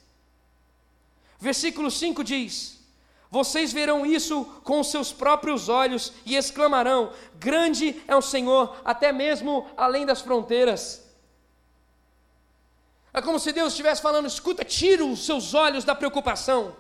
Versículo 1.38 1.90
5 1.90 2.25
diz: 2.25 2.78
Vocês 3.30 3.72
verão 3.72 4.04
isso 4.04 4.44
com 4.64 4.82
seus 4.82 5.12
próprios 5.12 5.68
olhos 5.68 6.12
e 6.26 6.34
exclamarão: 6.34 7.12
Grande 7.38 8.00
é 8.08 8.16
o 8.16 8.22
Senhor, 8.22 8.80
até 8.84 9.12
mesmo 9.12 9.66
além 9.76 10.04
das 10.04 10.20
fronteiras. 10.20 11.01
É 13.14 13.21
como 13.21 13.38
se 13.38 13.52
Deus 13.52 13.73
estivesse 13.73 14.00
falando: 14.00 14.26
escuta, 14.26 14.64
tira 14.64 15.04
os 15.04 15.25
seus 15.25 15.54
olhos 15.54 15.85
da 15.85 15.95
preocupação, 15.95 16.76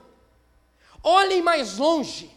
olhem 1.02 1.42
mais 1.42 1.76
longe. 1.78 2.30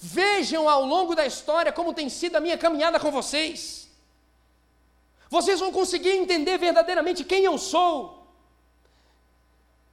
Vejam 0.00 0.68
ao 0.68 0.84
longo 0.84 1.14
da 1.14 1.26
história 1.26 1.72
como 1.72 1.92
tem 1.92 2.08
sido 2.08 2.36
a 2.36 2.40
minha 2.40 2.56
caminhada 2.56 3.00
com 3.00 3.10
vocês. 3.10 3.88
Vocês 5.28 5.58
vão 5.58 5.72
conseguir 5.72 6.10
entender 6.10 6.56
verdadeiramente 6.56 7.24
quem 7.24 7.44
eu 7.44 7.58
sou. 7.58 8.18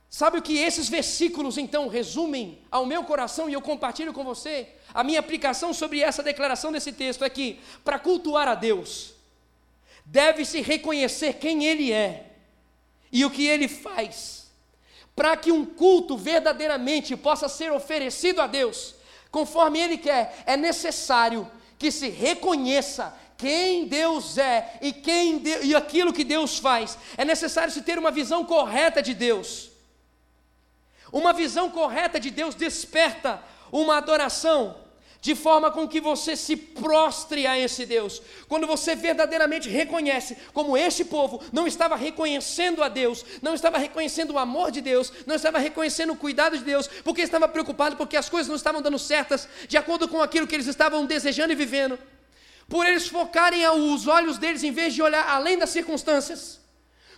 Sabe 0.08 0.38
o 0.38 0.42
que 0.42 0.60
esses 0.60 0.88
versículos 0.88 1.58
então 1.58 1.88
resumem 1.90 2.62
ao 2.72 2.86
meu 2.86 3.04
coração 3.04 3.50
e 3.50 3.54
eu 3.54 3.62
compartilho 3.62 4.14
com 4.14 4.24
você? 4.24 4.70
A 4.94 5.04
minha 5.04 5.20
aplicação 5.20 5.74
sobre 5.74 6.02
essa 6.02 6.24
declaração 6.24 6.72
desse 6.72 6.94
texto 6.94 7.24
é 7.26 7.30
que, 7.30 7.60
para 7.84 8.00
cultuar 8.00 8.48
a 8.48 8.56
Deus, 8.56 9.15
deve-se 10.06 10.62
reconhecer 10.62 11.34
quem 11.34 11.66
Ele 11.66 11.92
é 11.92 12.28
e 13.12 13.26
o 13.26 13.32
que 13.32 13.48
Ele 13.48 13.68
faz. 13.68 14.46
Para 15.16 15.36
que 15.36 15.52
um 15.52 15.66
culto 15.66 16.18
verdadeiramente 16.18 17.16
possa 17.16 17.50
ser 17.50 17.72
oferecido 17.72 18.42
a 18.42 18.48
Deus, 18.48 18.96
conforme 19.32 19.80
Ele 19.80 19.98
quer, 19.98 20.44
é 20.46 20.56
necessário 20.56 21.50
que 21.78 21.92
se 21.92 22.10
reconheça 22.10 23.18
quem 23.38 23.88
Deus 23.88 24.38
é 24.38 24.78
e, 24.82 24.94
quem 24.94 25.40
de, 25.40 25.66
e 25.66 25.76
aquilo 25.76 26.14
que 26.14 26.24
Deus 26.24 26.58
faz. 26.58 26.98
É 27.18 27.26
necessário 27.26 27.74
se 27.74 27.82
ter 27.82 27.98
uma 28.00 28.12
visão 28.12 28.46
correta 28.46 29.02
de 29.02 29.14
Deus. 29.14 29.72
Uma 31.12 31.34
visão 31.34 31.70
correta 31.70 32.20
de 32.20 32.30
Deus 32.30 32.56
desperta 32.56 33.42
uma 33.72 33.98
adoração 33.98 34.85
de 35.26 35.34
forma 35.34 35.72
com 35.72 35.88
que 35.88 36.00
você 36.00 36.36
se 36.36 36.56
prostre 36.56 37.48
a 37.48 37.58
esse 37.58 37.84
Deus. 37.84 38.22
Quando 38.48 38.68
você 38.68 38.94
verdadeiramente 38.94 39.68
reconhece 39.68 40.38
como 40.54 40.78
este 40.78 41.04
povo 41.04 41.42
não 41.52 41.66
estava 41.66 41.96
reconhecendo 41.96 42.84
a 42.84 42.90
Deus, 42.90 43.26
não 43.42 43.56
estava 43.56 43.80
reconhecendo 43.80 44.34
o 44.34 44.38
amor 44.38 44.70
de 44.70 44.82
Deus, 44.82 45.12
não 45.26 45.34
estava 45.34 45.58
reconhecendo 45.58 46.14
o 46.14 46.16
cuidado 46.16 46.56
de 46.56 46.64
Deus, 46.64 46.88
porque 47.04 47.24
estava 47.24 47.48
preocupado 47.48 47.96
porque 47.96 48.16
as 48.16 48.30
coisas 48.30 48.48
não 48.48 48.56
estavam 48.56 48.84
dando 48.84 49.00
certas 49.00 49.50
de 49.68 49.78
acordo 49.78 50.08
com 50.08 50.22
aquilo 50.22 50.46
que 50.46 50.54
eles 50.54 50.68
estavam 50.68 51.04
desejando 51.08 51.54
e 51.54 51.56
vivendo. 51.56 51.98
Por 52.70 52.86
eles 52.86 53.08
focarem 53.08 53.68
os 53.68 54.06
olhos 54.06 54.38
deles 54.38 54.62
em 54.62 54.72
vez 54.72 54.94
de 54.94 55.02
olhar 55.02 55.28
além 55.28 55.58
das 55.58 55.72
circunstâncias 55.72 56.60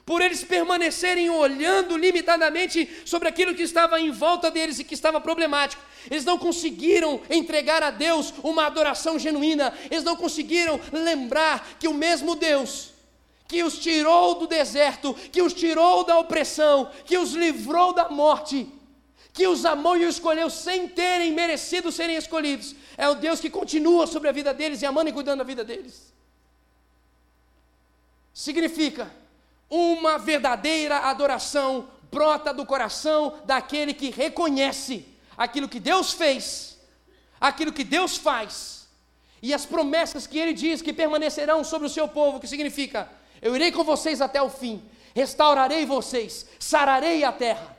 por 0.08 0.22
eles 0.22 0.42
permanecerem 0.42 1.30
olhando 1.30 1.98
limitadamente 1.98 2.90
sobre 3.04 3.28
aquilo 3.28 3.54
que 3.54 3.62
estava 3.62 4.00
em 4.00 4.10
volta 4.10 4.50
deles 4.50 4.80
e 4.80 4.86
que 4.86 4.94
estava 4.94 5.20
problemático. 5.20 5.84
Eles 6.10 6.24
não 6.24 6.38
conseguiram 6.38 7.20
entregar 7.30 7.84
a 7.84 7.92
Deus 7.92 8.34
uma 8.42 8.66
adoração 8.66 9.20
genuína, 9.20 9.74
eles 9.92 10.06
não 10.06 10.16
conseguiram 10.16 10.80
lembrar 10.94 11.76
que 11.78 11.90
o 11.90 11.94
mesmo 11.94 12.38
Deus 12.38 12.94
que 13.50 13.64
os 13.64 13.80
tirou 13.80 14.36
do 14.36 14.48
deserto, 14.48 15.14
que 15.14 15.42
os 15.42 15.54
tirou 15.54 16.04
da 16.04 16.20
opressão, 16.20 16.90
que 17.06 17.18
os 17.18 17.32
livrou 17.32 17.94
da 17.94 18.10
morte, 18.10 18.68
que 19.34 19.48
os 19.48 19.66
amou 19.66 19.96
e 19.96 20.06
os 20.06 20.16
escolheu 20.16 20.50
sem 20.50 20.88
terem 20.88 21.32
merecido 21.32 21.92
serem 21.92 22.18
escolhidos, 22.18 22.76
é 22.98 23.08
o 23.08 23.16
Deus 23.16 23.40
que 23.40 23.50
continua 23.50 24.06
sobre 24.08 24.28
a 24.28 24.34
vida 24.34 24.54
deles 24.54 24.82
e 24.82 24.86
amando 24.86 25.10
e 25.10 25.14
cuidando 25.14 25.40
da 25.40 25.44
vida 25.46 25.64
deles. 25.64 26.14
Significa 28.34 29.10
uma 29.70 30.18
verdadeira 30.18 31.00
adoração 31.00 31.90
brota 32.12 32.54
do 32.54 32.66
coração 32.66 33.42
daquele 33.46 33.94
que 33.94 34.10
reconhece 34.10 35.06
aquilo 35.36 35.68
que 35.68 35.80
Deus 35.80 36.14
fez, 36.14 36.78
aquilo 37.40 37.74
que 37.74 37.84
Deus 37.84 38.18
faz, 38.18 38.88
e 39.42 39.54
as 39.54 39.66
promessas 39.66 40.26
que 40.26 40.38
ele 40.38 40.54
diz 40.54 40.82
que 40.82 40.94
permanecerão 40.94 41.64
sobre 41.64 41.88
o 41.88 41.92
seu 41.92 42.08
povo, 42.08 42.40
que 42.40 42.48
significa: 42.48 43.12
eu 43.42 43.56
irei 43.56 43.72
com 43.72 43.84
vocês 43.84 44.22
até 44.22 44.42
o 44.42 44.50
fim, 44.50 44.84
restaurarei 45.14 45.86
vocês, 45.86 46.48
sararei 46.60 47.24
a 47.24 47.32
terra. 47.32 47.78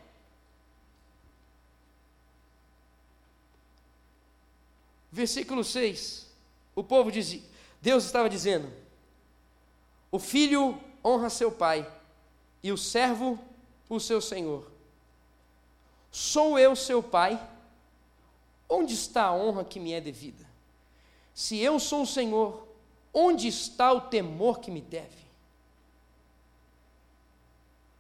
Versículo 5.11 5.65
6. 5.65 6.29
O 6.77 6.85
povo 6.85 7.11
dizia, 7.11 7.43
Deus 7.83 8.05
estava 8.05 8.29
dizendo: 8.29 8.71
O 10.13 10.19
filho 10.19 10.79
honra 11.09 11.31
seu 11.31 11.51
pai, 11.51 11.91
e 12.63 12.71
o 12.71 12.77
servo 12.77 13.39
o 13.89 13.99
seu 13.99 14.21
senhor. 14.21 14.71
Sou 16.11 16.59
eu 16.59 16.77
seu 16.77 17.03
pai? 17.03 17.41
Onde 18.69 18.95
está 18.95 19.25
a 19.25 19.35
honra 19.35 19.65
que 19.65 19.81
me 19.81 19.93
é 19.93 20.01
devida? 20.01 20.47
Se 21.35 21.59
eu 21.59 21.79
sou 21.79 22.03
o 22.03 22.07
Senhor, 22.07 22.67
onde 23.15 23.49
está 23.49 23.93
o 23.93 24.03
temor 24.03 24.59
que 24.59 24.71
me 24.71 24.81
deve? 24.81 25.27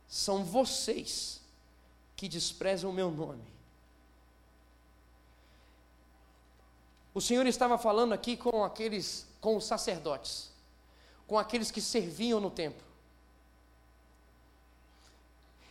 São 0.06 0.44
vocês 0.44 1.40
que 2.16 2.28
desprezam 2.28 2.90
o 2.90 2.92
meu 2.92 3.10
nome. 3.10 3.44
O 7.14 7.20
Senhor 7.20 7.46
estava 7.46 7.78
falando 7.78 8.12
aqui 8.12 8.36
com 8.36 8.62
aqueles, 8.62 9.26
com 9.40 9.56
os 9.56 9.64
sacerdotes, 9.64 10.50
com 11.26 11.38
aqueles 11.38 11.70
que 11.70 11.80
serviam 11.80 12.40
no 12.40 12.50
templo 12.50 12.87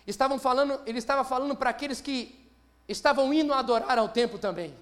estavam 0.07 0.39
falando, 0.39 0.79
ele 0.85 0.97
estava 0.97 1.23
falando 1.23 1.55
para 1.55 1.69
aqueles 1.69 1.99
que 1.99 2.33
estavam 2.87 3.33
indo 3.33 3.53
adorar 3.53 3.99
ao 3.99 4.09
templo 4.09 4.39
também. 4.39 4.73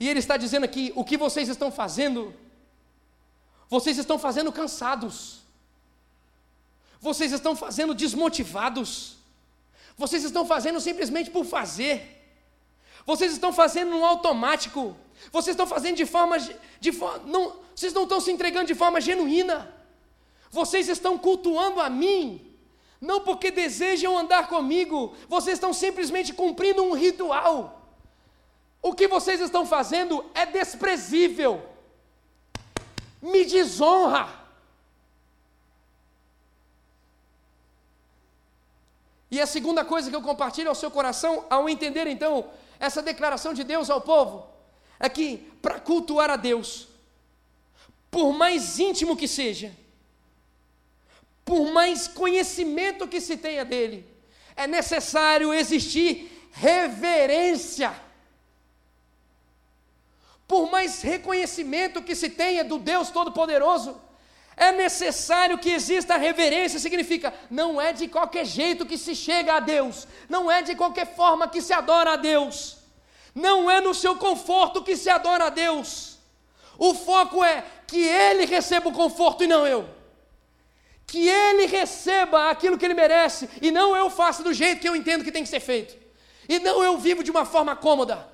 E 0.00 0.08
ele 0.08 0.18
está 0.18 0.36
dizendo 0.36 0.64
aqui: 0.64 0.92
o 0.96 1.04
que 1.04 1.16
vocês 1.16 1.48
estão 1.48 1.70
fazendo? 1.70 2.34
Vocês 3.68 3.98
estão 3.98 4.18
fazendo 4.18 4.50
cansados. 4.50 5.40
Vocês 7.00 7.32
estão 7.32 7.54
fazendo 7.54 7.94
desmotivados. 7.94 9.16
Vocês 9.96 10.24
estão 10.24 10.46
fazendo 10.46 10.80
simplesmente 10.80 11.30
por 11.30 11.44
fazer. 11.44 12.22
Vocês 13.06 13.32
estão 13.32 13.52
fazendo 13.52 13.90
no 13.90 14.04
automático. 14.04 14.96
Vocês 15.30 15.54
estão 15.54 15.66
fazendo 15.66 15.96
de 15.96 16.06
forma, 16.06 16.38
de 16.80 16.92
forma 16.92 17.26
não, 17.26 17.56
vocês 17.74 17.92
não 17.92 18.04
estão 18.04 18.20
se 18.20 18.32
entregando 18.32 18.66
de 18.66 18.74
forma 18.74 19.00
genuína. 19.00 19.72
Vocês 20.50 20.88
estão 20.88 21.18
cultuando 21.18 21.80
a 21.80 21.90
mim 21.90 22.53
não 23.04 23.20
porque 23.20 23.50
desejam 23.50 24.16
andar 24.16 24.48
comigo, 24.48 25.14
vocês 25.28 25.56
estão 25.58 25.74
simplesmente 25.74 26.32
cumprindo 26.32 26.82
um 26.82 26.94
ritual. 26.94 27.82
O 28.80 28.94
que 28.94 29.06
vocês 29.06 29.42
estão 29.42 29.66
fazendo 29.66 30.24
é 30.34 30.46
desprezível, 30.46 31.62
me 33.20 33.44
desonra. 33.44 34.26
E 39.30 39.38
a 39.38 39.46
segunda 39.46 39.84
coisa 39.84 40.08
que 40.08 40.16
eu 40.16 40.22
compartilho 40.22 40.70
ao 40.70 40.74
seu 40.74 40.90
coração, 40.90 41.44
ao 41.50 41.68
entender 41.68 42.06
então 42.06 42.48
essa 42.80 43.02
declaração 43.02 43.52
de 43.52 43.64
Deus 43.64 43.90
ao 43.90 44.00
povo, 44.00 44.46
é 44.98 45.10
que 45.10 45.36
para 45.60 45.78
cultuar 45.78 46.30
a 46.30 46.36
Deus, 46.36 46.88
por 48.10 48.32
mais 48.32 48.78
íntimo 48.78 49.14
que 49.14 49.28
seja, 49.28 49.83
por 51.44 51.70
mais 51.70 52.08
conhecimento 52.08 53.06
que 53.06 53.20
se 53.20 53.36
tenha 53.36 53.64
dele, 53.64 54.06
é 54.56 54.66
necessário 54.66 55.52
existir 55.52 56.48
reverência. 56.52 57.94
Por 60.46 60.70
mais 60.70 61.02
reconhecimento 61.02 62.02
que 62.02 62.14
se 62.14 62.30
tenha 62.30 62.64
do 62.64 62.78
Deus 62.78 63.10
Todo-Poderoso, 63.10 64.00
é 64.56 64.70
necessário 64.72 65.58
que 65.58 65.70
exista 65.70 66.16
reverência, 66.16 66.78
significa 66.78 67.34
não 67.50 67.80
é 67.80 67.92
de 67.92 68.06
qualquer 68.06 68.44
jeito 68.46 68.86
que 68.86 68.96
se 68.96 69.14
chega 69.14 69.54
a 69.54 69.60
Deus, 69.60 70.06
não 70.28 70.50
é 70.50 70.62
de 70.62 70.74
qualquer 70.76 71.14
forma 71.14 71.48
que 71.48 71.60
se 71.60 71.72
adora 71.72 72.12
a 72.12 72.16
Deus, 72.16 72.78
não 73.34 73.70
é 73.70 73.80
no 73.80 73.92
seu 73.92 74.16
conforto 74.16 74.82
que 74.82 74.96
se 74.96 75.10
adora 75.10 75.46
a 75.46 75.50
Deus. 75.50 76.18
O 76.78 76.94
foco 76.94 77.44
é 77.44 77.64
que 77.86 78.02
Ele 78.02 78.46
receba 78.46 78.88
o 78.88 78.92
conforto 78.92 79.44
e 79.44 79.46
não 79.46 79.66
eu 79.66 79.93
que 81.06 81.28
ele 81.28 81.66
receba 81.66 82.50
aquilo 82.50 82.78
que 82.78 82.84
ele 82.84 82.94
merece, 82.94 83.48
e 83.60 83.70
não 83.70 83.96
eu 83.96 84.10
faça 84.10 84.42
do 84.42 84.52
jeito 84.52 84.80
que 84.80 84.88
eu 84.88 84.96
entendo 84.96 85.24
que 85.24 85.32
tem 85.32 85.42
que 85.42 85.48
ser 85.48 85.60
feito, 85.60 85.96
e 86.48 86.58
não 86.58 86.82
eu 86.82 86.98
vivo 86.98 87.22
de 87.22 87.30
uma 87.30 87.44
forma 87.44 87.76
cômoda. 87.76 88.28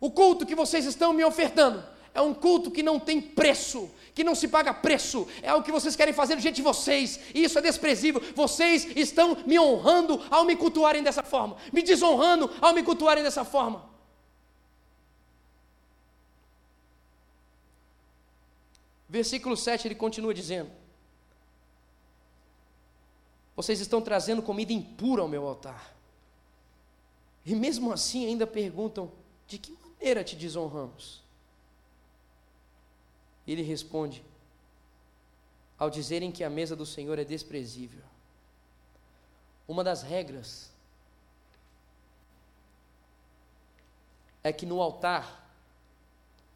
O 0.00 0.10
culto 0.10 0.44
que 0.46 0.54
vocês 0.54 0.84
estão 0.84 1.12
me 1.12 1.24
ofertando 1.24 1.84
é 2.12 2.20
um 2.20 2.34
culto 2.34 2.70
que 2.70 2.82
não 2.82 3.00
tem 3.00 3.20
preço, 3.20 3.90
que 4.14 4.22
não 4.22 4.34
se 4.34 4.46
paga 4.46 4.72
preço, 4.72 5.26
é 5.42 5.48
algo 5.48 5.64
que 5.64 5.72
vocês 5.72 5.96
querem 5.96 6.14
fazer 6.14 6.36
do 6.36 6.42
jeito 6.42 6.56
de 6.56 6.62
vocês, 6.62 7.18
e 7.34 7.42
isso 7.42 7.58
é 7.58 7.62
desprezível. 7.62 8.22
Vocês 8.34 8.86
estão 8.96 9.36
me 9.46 9.58
honrando 9.58 10.22
ao 10.30 10.44
me 10.44 10.54
cultuarem 10.54 11.02
dessa 11.02 11.22
forma, 11.22 11.56
me 11.72 11.82
desonrando 11.82 12.50
ao 12.60 12.72
me 12.72 12.82
cultuarem 12.82 13.24
dessa 13.24 13.44
forma. 13.44 13.92
Versículo 19.08 19.56
7 19.56 19.88
ele 19.88 19.94
continua 19.94 20.34
dizendo: 20.34 20.70
Vocês 23.56 23.80
estão 23.80 24.00
trazendo 24.00 24.42
comida 24.42 24.72
impura 24.72 25.22
ao 25.22 25.28
meu 25.28 25.46
altar. 25.46 25.94
E 27.44 27.54
mesmo 27.54 27.92
assim 27.92 28.26
ainda 28.26 28.46
perguntam: 28.46 29.12
De 29.46 29.58
que 29.58 29.72
maneira 29.72 30.24
te 30.24 30.34
desonramos? 30.34 31.22
Ele 33.46 33.62
responde: 33.62 34.24
ao 35.78 35.90
dizerem 35.90 36.32
que 36.32 36.42
a 36.42 36.50
mesa 36.50 36.74
do 36.74 36.86
Senhor 36.86 37.18
é 37.18 37.24
desprezível. 37.24 38.02
Uma 39.66 39.82
das 39.82 40.02
regras 40.02 40.70
é 44.42 44.52
que 44.52 44.66
no 44.66 44.80
altar, 44.80 45.42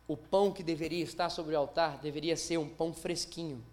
o 0.07 0.17
pão 0.17 0.53
que 0.53 0.63
deveria 0.63 1.03
estar 1.03 1.31
sobre 1.31 1.55
o 1.55 1.59
altar 1.59 1.99
deveria 1.99 2.37
ser 2.37 2.59
um 2.59 2.69
pão 2.69 2.93
fresquinho. 2.93 3.65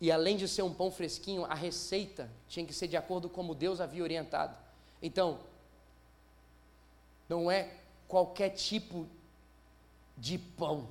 E 0.00 0.12
além 0.12 0.36
de 0.36 0.46
ser 0.46 0.62
um 0.62 0.72
pão 0.72 0.90
fresquinho, 0.90 1.44
a 1.44 1.54
receita 1.54 2.30
tinha 2.48 2.64
que 2.64 2.72
ser 2.72 2.86
de 2.86 2.96
acordo 2.96 3.28
com 3.28 3.36
como 3.36 3.54
Deus 3.54 3.80
havia 3.80 4.02
orientado. 4.02 4.56
Então, 5.02 5.40
não 7.28 7.50
é 7.50 7.74
qualquer 8.06 8.50
tipo 8.50 9.06
de 10.16 10.38
pão 10.38 10.88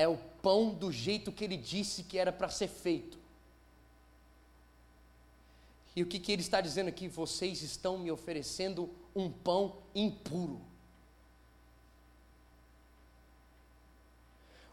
é 0.00 0.08
o 0.08 0.16
pão 0.16 0.72
do 0.72 0.90
jeito 0.90 1.30
que 1.30 1.44
ele 1.44 1.58
disse 1.58 2.04
que 2.04 2.16
era 2.16 2.32
para 2.32 2.48
ser 2.48 2.68
feito. 2.68 3.18
E 5.94 6.02
o 6.02 6.06
que, 6.06 6.18
que 6.18 6.32
ele 6.32 6.40
está 6.40 6.58
dizendo 6.62 6.88
aqui? 6.88 7.06
Vocês 7.06 7.60
estão 7.60 7.98
me 7.98 8.10
oferecendo 8.10 8.88
um 9.14 9.30
pão 9.30 9.76
impuro. 9.94 10.58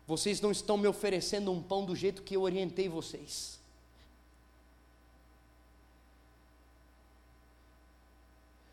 Vocês 0.07 0.39
não 0.39 0.51
estão 0.51 0.77
me 0.77 0.87
oferecendo 0.87 1.51
um 1.51 1.61
pão 1.61 1.85
do 1.85 1.93
jeito 1.93 2.23
que 2.23 2.35
eu 2.35 2.41
orientei 2.43 2.87
vocês. 2.87 3.59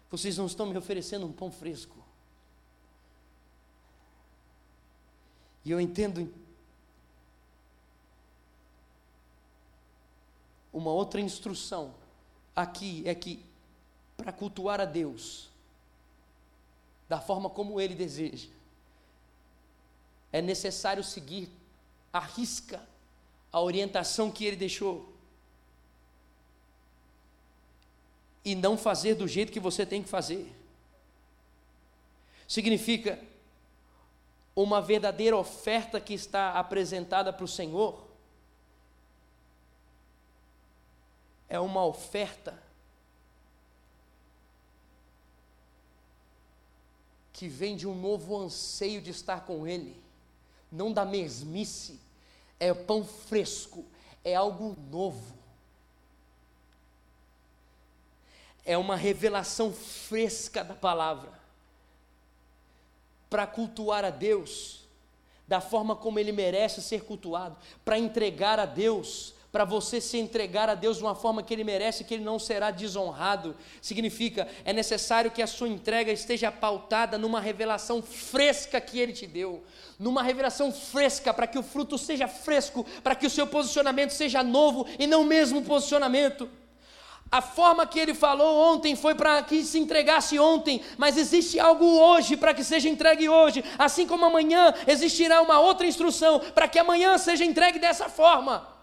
Vocês 0.08 0.38
não 0.38 0.46
estão 0.46 0.64
me 0.66 0.78
oferecendo 0.78 1.26
um 1.26 1.32
pão 1.32 1.50
fresco. 1.50 1.96
E 5.64 5.72
eu 5.72 5.80
entendo 5.80 6.32
uma 10.72 10.92
outra 10.92 11.20
instrução 11.20 11.92
aqui 12.54 13.02
é 13.06 13.14
que 13.14 13.44
para 14.16 14.30
cultuar 14.30 14.80
a 14.80 14.84
Deus 14.84 15.50
da 17.08 17.20
forma 17.20 17.50
como 17.50 17.80
ele 17.80 17.94
deseja, 17.94 18.48
é 20.34 20.42
necessário 20.42 21.04
seguir 21.04 21.48
a 22.12 22.18
risca 22.18 22.84
a 23.52 23.60
orientação 23.60 24.32
que 24.32 24.44
ele 24.44 24.56
deixou. 24.56 25.14
E 28.44 28.56
não 28.56 28.76
fazer 28.76 29.14
do 29.14 29.28
jeito 29.28 29.52
que 29.52 29.60
você 29.60 29.86
tem 29.86 30.02
que 30.02 30.08
fazer. 30.08 30.52
Significa 32.48 33.22
uma 34.56 34.82
verdadeira 34.82 35.36
oferta 35.36 36.00
que 36.00 36.14
está 36.14 36.58
apresentada 36.58 37.32
para 37.32 37.44
o 37.44 37.48
Senhor 37.48 38.04
é 41.48 41.60
uma 41.60 41.84
oferta 41.84 42.60
que 47.32 47.46
vem 47.46 47.76
de 47.76 47.86
um 47.86 47.94
novo 47.94 48.36
anseio 48.36 49.00
de 49.00 49.12
estar 49.12 49.42
com 49.42 49.64
Ele, 49.64 50.03
não 50.74 50.92
da 50.92 51.04
mesmice, 51.04 52.00
é 52.58 52.74
pão 52.74 53.04
fresco, 53.04 53.84
é 54.24 54.34
algo 54.34 54.76
novo, 54.90 55.34
é 58.64 58.76
uma 58.76 58.96
revelação 58.96 59.72
fresca 59.72 60.64
da 60.64 60.74
palavra, 60.74 61.32
para 63.30 63.46
cultuar 63.46 64.04
a 64.04 64.10
Deus 64.10 64.84
da 65.46 65.60
forma 65.60 65.94
como 65.94 66.18
Ele 66.18 66.32
merece 66.32 66.82
ser 66.82 67.04
cultuado, 67.04 67.56
para 67.84 67.98
entregar 67.98 68.58
a 68.58 68.66
Deus 68.66 69.33
para 69.54 69.64
você 69.64 70.00
se 70.00 70.18
entregar 70.18 70.68
a 70.68 70.74
Deus 70.74 70.96
de 70.96 71.04
uma 71.04 71.14
forma 71.14 71.40
que 71.40 71.54
Ele 71.54 71.62
merece, 71.62 72.02
que 72.02 72.14
Ele 72.14 72.24
não 72.24 72.40
será 72.40 72.72
desonrado. 72.72 73.54
Significa, 73.80 74.48
é 74.64 74.72
necessário 74.72 75.30
que 75.30 75.40
a 75.40 75.46
sua 75.46 75.68
entrega 75.68 76.10
esteja 76.10 76.50
pautada 76.50 77.16
numa 77.16 77.40
revelação 77.40 78.02
fresca 78.02 78.80
que 78.80 78.98
Ele 78.98 79.12
te 79.12 79.28
deu, 79.28 79.62
numa 79.96 80.24
revelação 80.24 80.72
fresca, 80.72 81.32
para 81.32 81.46
que 81.46 81.56
o 81.56 81.62
fruto 81.62 81.96
seja 81.96 82.26
fresco, 82.26 82.84
para 83.00 83.14
que 83.14 83.28
o 83.28 83.30
seu 83.30 83.46
posicionamento 83.46 84.10
seja 84.10 84.42
novo 84.42 84.88
e 84.98 85.06
não 85.06 85.22
o 85.22 85.24
mesmo 85.24 85.62
posicionamento. 85.62 86.50
A 87.30 87.40
forma 87.40 87.86
que 87.86 88.00
ele 88.00 88.12
falou 88.12 88.74
ontem 88.74 88.96
foi 88.96 89.14
para 89.14 89.40
que 89.44 89.62
se 89.62 89.78
entregasse 89.78 90.36
ontem, 90.36 90.80
mas 90.98 91.16
existe 91.16 91.60
algo 91.60 91.84
hoje 91.84 92.36
para 92.36 92.52
que 92.52 92.64
seja 92.64 92.88
entregue 92.88 93.28
hoje, 93.28 93.64
assim 93.78 94.04
como 94.04 94.24
amanhã 94.24 94.74
existirá 94.84 95.40
uma 95.40 95.60
outra 95.60 95.86
instrução 95.86 96.40
para 96.40 96.66
que 96.66 96.76
amanhã 96.76 97.16
seja 97.18 97.44
entregue 97.44 97.78
dessa 97.78 98.08
forma. 98.08 98.73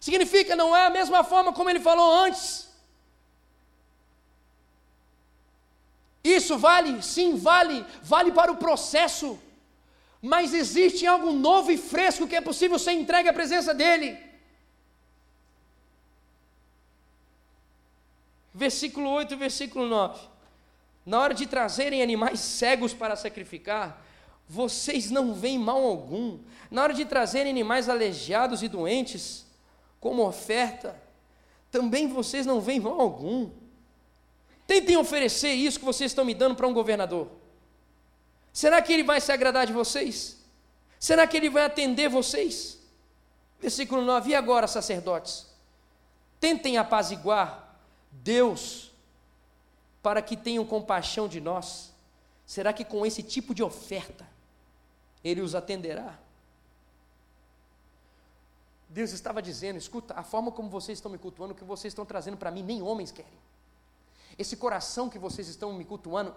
Significa 0.00 0.54
não 0.54 0.76
é 0.76 0.86
a 0.86 0.90
mesma 0.90 1.24
forma 1.24 1.52
como 1.52 1.70
ele 1.70 1.80
falou 1.80 2.14
antes. 2.24 2.68
Isso 6.22 6.58
vale, 6.58 7.02
sim, 7.02 7.36
vale, 7.36 7.84
vale 8.02 8.32
para 8.32 8.52
o 8.52 8.56
processo, 8.56 9.38
mas 10.20 10.52
existe 10.52 11.06
algo 11.06 11.32
novo 11.32 11.70
e 11.70 11.78
fresco 11.78 12.26
que 12.26 12.36
é 12.36 12.40
possível 12.40 12.78
ser 12.78 12.92
entregue 12.92 13.28
à 13.28 13.32
presença 13.32 13.72
dEle. 13.72 14.18
Versículo 18.52 19.08
8 19.10 19.34
e 19.34 19.36
versículo 19.36 19.86
9. 19.86 20.20
Na 21.06 21.20
hora 21.20 21.32
de 21.32 21.46
trazerem 21.46 22.02
animais 22.02 22.40
cegos 22.40 22.92
para 22.92 23.16
sacrificar, 23.16 24.04
vocês 24.48 25.10
não 25.10 25.32
veem 25.32 25.58
mal 25.58 25.82
algum. 25.82 26.38
Na 26.70 26.82
hora 26.82 26.92
de 26.92 27.04
trazerem 27.04 27.50
animais 27.50 27.88
aleijados 27.88 28.62
e 28.62 28.68
doentes, 28.68 29.46
como 30.00 30.26
oferta, 30.26 31.00
também 31.70 32.08
vocês 32.08 32.46
não 32.46 32.60
veem 32.60 32.80
mal 32.80 33.00
algum. 33.00 33.50
Tentem 34.66 34.96
oferecer 34.96 35.52
isso 35.52 35.78
que 35.78 35.84
vocês 35.84 36.10
estão 36.10 36.24
me 36.24 36.34
dando 36.34 36.54
para 36.54 36.66
um 36.66 36.72
governador. 36.72 37.28
Será 38.52 38.82
que 38.82 38.92
ele 38.92 39.02
vai 39.02 39.20
se 39.20 39.32
agradar 39.32 39.66
de 39.66 39.72
vocês? 39.72 40.38
Será 40.98 41.26
que 41.26 41.36
ele 41.36 41.48
vai 41.48 41.64
atender 41.64 42.08
vocês? 42.08 42.78
Versículo 43.60 44.02
9: 44.02 44.30
E 44.30 44.34
agora, 44.34 44.66
sacerdotes? 44.66 45.46
Tentem 46.40 46.76
apaziguar 46.76 47.76
Deus 48.10 48.90
para 50.02 50.22
que 50.22 50.36
tenham 50.36 50.64
compaixão 50.64 51.28
de 51.28 51.40
nós. 51.40 51.92
Será 52.46 52.72
que 52.72 52.84
com 52.84 53.04
esse 53.04 53.22
tipo 53.22 53.54
de 53.54 53.62
oferta 53.62 54.26
ele 55.22 55.40
os 55.40 55.54
atenderá? 55.54 56.18
Deus 58.88 59.12
estava 59.12 59.42
dizendo: 59.42 59.76
escuta, 59.76 60.14
a 60.14 60.22
forma 60.22 60.50
como 60.50 60.70
vocês 60.70 60.98
estão 60.98 61.10
me 61.10 61.18
cultuando, 61.18 61.52
o 61.52 61.56
que 61.56 61.64
vocês 61.64 61.92
estão 61.92 62.06
trazendo 62.06 62.36
para 62.36 62.50
mim, 62.50 62.62
nem 62.62 62.82
homens 62.82 63.12
querem. 63.12 63.38
Esse 64.38 64.56
coração 64.56 65.08
que 65.08 65.18
vocês 65.18 65.48
estão 65.48 65.72
me 65.72 65.84
cultuando, 65.84 66.34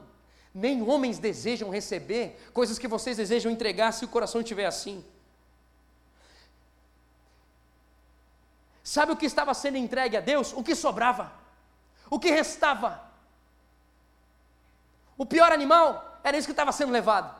nem 0.54 0.82
homens 0.82 1.18
desejam 1.20 1.70
receber 1.70 2.50
coisas 2.54 2.78
que 2.78 2.88
vocês 2.88 3.18
desejam 3.18 3.52
entregar 3.52 3.92
se 3.94 4.04
o 4.04 4.08
coração 4.08 4.42
estiver 4.42 4.66
assim. 4.66 5.04
Sabe 8.84 9.12
o 9.12 9.16
que 9.16 9.26
estava 9.26 9.54
sendo 9.54 9.78
entregue 9.78 10.18
a 10.18 10.20
Deus? 10.20 10.52
O 10.54 10.64
que 10.64 10.76
sobrava, 10.76 11.32
o 12.10 12.20
que 12.20 12.30
restava. 12.32 13.02
O 15.18 15.26
pior 15.26 15.52
animal 15.52 16.20
era 16.24 16.36
isso 16.38 16.48
que 16.48 16.52
estava 16.52 16.72
sendo 16.72 16.92
levado. 16.92 17.40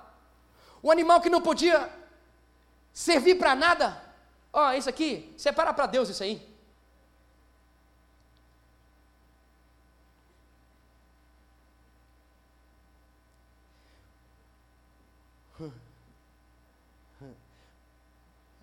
O 0.82 0.92
animal 0.92 1.20
que 1.20 1.30
não 1.30 1.42
podia 1.42 1.90
servir 2.94 3.36
para 3.36 3.56
nada, 3.56 4.02
Ó, 4.54 4.70
oh, 4.70 4.74
isso 4.74 4.90
aqui, 4.90 5.34
separa 5.38 5.74
para 5.74 5.86
Deus 5.86 6.10
isso 6.10 6.24
aí. 6.24 6.52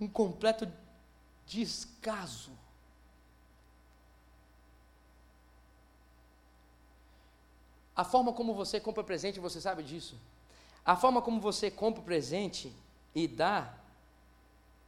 Um 0.01 0.07
completo 0.07 0.71
descaso. 1.47 2.53
A 7.97 8.05
forma 8.05 8.33
como 8.33 8.55
você 8.55 8.79
compra 8.79 9.03
presente, 9.03 9.41
você 9.41 9.61
sabe 9.61 9.83
disso. 9.83 10.17
A 10.85 10.95
forma 10.95 11.21
como 11.21 11.41
você 11.41 11.69
compra 11.69 12.01
presente 12.03 12.73
e 13.13 13.27
dá 13.27 13.75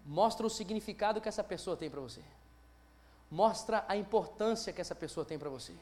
mostra 0.05 0.47
o 0.47 0.51
significado 0.51 1.21
que 1.21 1.29
essa 1.29 1.45
pessoa 1.45 1.77
tem 1.77 1.91
para 1.91 2.01
você. 2.01 2.23
Mostra 3.31 3.85
a 3.87 3.97
importância 3.97 4.73
que 4.73 4.81
essa 4.81 4.95
pessoa 4.95 5.25
tem 5.25 5.39
para 5.39 5.49
você. 5.49 5.75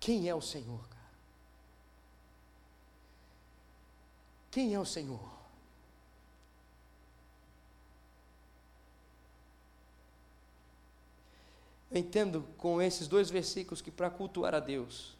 Quem 0.00 0.28
é 0.28 0.34
o 0.34 0.40
Senhor, 0.40 0.86
cara? 0.88 1.02
Quem 4.50 4.74
é 4.74 4.78
o 4.78 4.84
Senhor? 4.84 5.34
Eu 11.90 11.98
entendo 12.00 12.42
com 12.58 12.82
esses 12.82 13.08
dois 13.08 13.30
versículos 13.30 13.80
que 13.80 13.90
para 13.90 14.10
cultuar 14.10 14.54
a 14.54 14.60
Deus, 14.60 15.16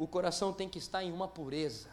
o 0.00 0.06
coração 0.06 0.50
tem 0.50 0.66
que 0.66 0.78
estar 0.78 1.04
em 1.04 1.12
uma 1.12 1.28
pureza, 1.28 1.90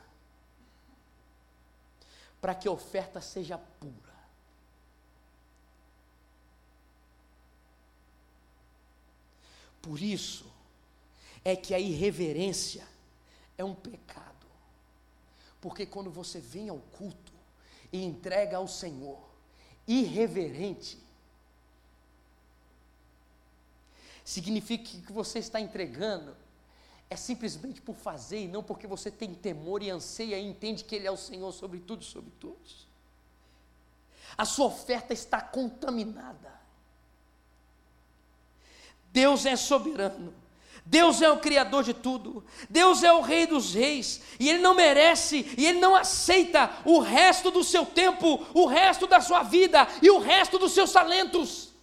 para 2.40 2.56
que 2.56 2.66
a 2.66 2.72
oferta 2.72 3.20
seja 3.20 3.58
pura. 3.58 3.94
Por 9.82 10.02
isso, 10.02 10.50
é 11.44 11.54
que 11.54 11.74
a 11.74 11.80
irreverência 11.80 12.88
é 13.58 13.66
um 13.66 13.76
pecado. 13.76 14.48
Porque 15.60 15.86
quando 15.86 16.10
você 16.10 16.40
vem 16.40 16.70
ao 16.70 16.80
culto 16.80 17.34
e 17.92 18.02
entrega 18.06 18.56
ao 18.56 18.70
Senhor 18.70 19.20
irreverente, 19.86 20.98
significa 24.24 24.86
que 24.86 25.12
você 25.12 25.40
está 25.40 25.60
entregando 25.60 26.47
é 27.10 27.16
simplesmente 27.16 27.82
por 27.82 27.96
fazer 27.96 28.44
e 28.44 28.48
não 28.48 28.62
porque 28.62 28.86
você 28.86 29.10
tem 29.10 29.34
temor 29.34 29.82
e 29.82 29.90
anseia 29.90 30.38
e 30.38 30.46
entende 30.46 30.84
que 30.84 30.96
Ele 30.96 31.08
é 31.08 31.12
o 31.12 31.18
Senhor 31.18 31.52
sobre 31.52 31.80
tudo 31.80 32.02
e 32.02 32.06
sobre 32.06 32.32
todos. 32.40 32.88
A 34.38 34.46
sua 34.46 34.66
oferta 34.66 35.14
está 35.14 35.42
contaminada. 35.42 36.54
Deus 39.12 39.46
é 39.46 39.56
soberano. 39.56 40.34
Deus 40.90 41.22
é 41.22 41.30
o 41.30 41.40
Criador 41.40 41.84
de 41.84 41.94
tudo, 41.94 42.46
Deus 42.70 43.04
é 43.04 43.12
o 43.12 43.20
Rei 43.20 43.46
dos 43.46 43.74
Reis, 43.74 44.22
e 44.40 44.48
Ele 44.48 44.60
não 44.60 44.74
merece, 44.74 45.54
e 45.58 45.66
Ele 45.66 45.80
não 45.80 45.94
aceita 45.94 46.72
o 46.86 47.00
resto 47.00 47.52
do 47.52 47.62
seu 47.62 47.86
tempo, 47.86 48.46
o 48.54 48.66
resto 48.68 49.06
da 49.06 49.20
sua 49.20 49.44
vida 49.44 49.86
e 50.02 50.10
o 50.10 50.18
resto 50.18 50.58
dos 50.58 50.72
seus 50.72 50.90
talentos. 50.94 51.74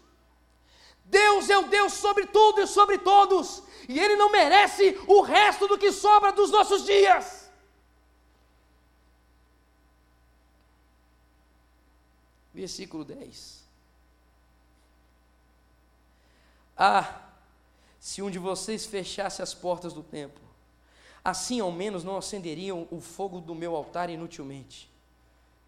Deus 1.05 1.51
é 1.51 1.59
o 1.59 1.65
Deus 1.65 1.93
sobre 1.93 2.27
tudo 2.27 2.63
e 2.63 2.67
sobre 2.67 2.97
todos, 2.97 3.63
e 3.89 3.99
Ele 3.99 4.17
não 4.17 4.31
merece 4.31 4.99
o 5.07 5.21
resto 5.23 5.67
do 5.67 5.79
que 5.79 5.93
sobra 5.93 6.33
dos 6.33 6.51
nossos 6.51 6.85
dias. 6.85 7.51
Versículo 12.53 13.05
10. 13.05 13.65
Ah, 16.77 17.21
se 17.99 18.21
um 18.23 18.31
de 18.31 18.39
vocês 18.39 18.85
fechasse 18.85 19.43
as 19.43 19.55
portas 19.55 19.93
do 19.93 20.03
templo. 20.03 20.43
Assim, 21.25 21.59
ao 21.61 21.73
menos, 21.73 22.05
não 22.05 22.19
acenderiam 22.19 22.87
o 22.91 23.01
fogo 23.01 23.41
do 23.41 23.55
meu 23.55 23.75
altar 23.75 24.11
inutilmente. 24.11 24.91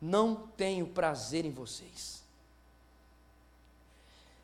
Não 0.01 0.47
tenho 0.57 0.87
prazer 0.87 1.47
em 1.47 1.51
vocês. 1.51 2.23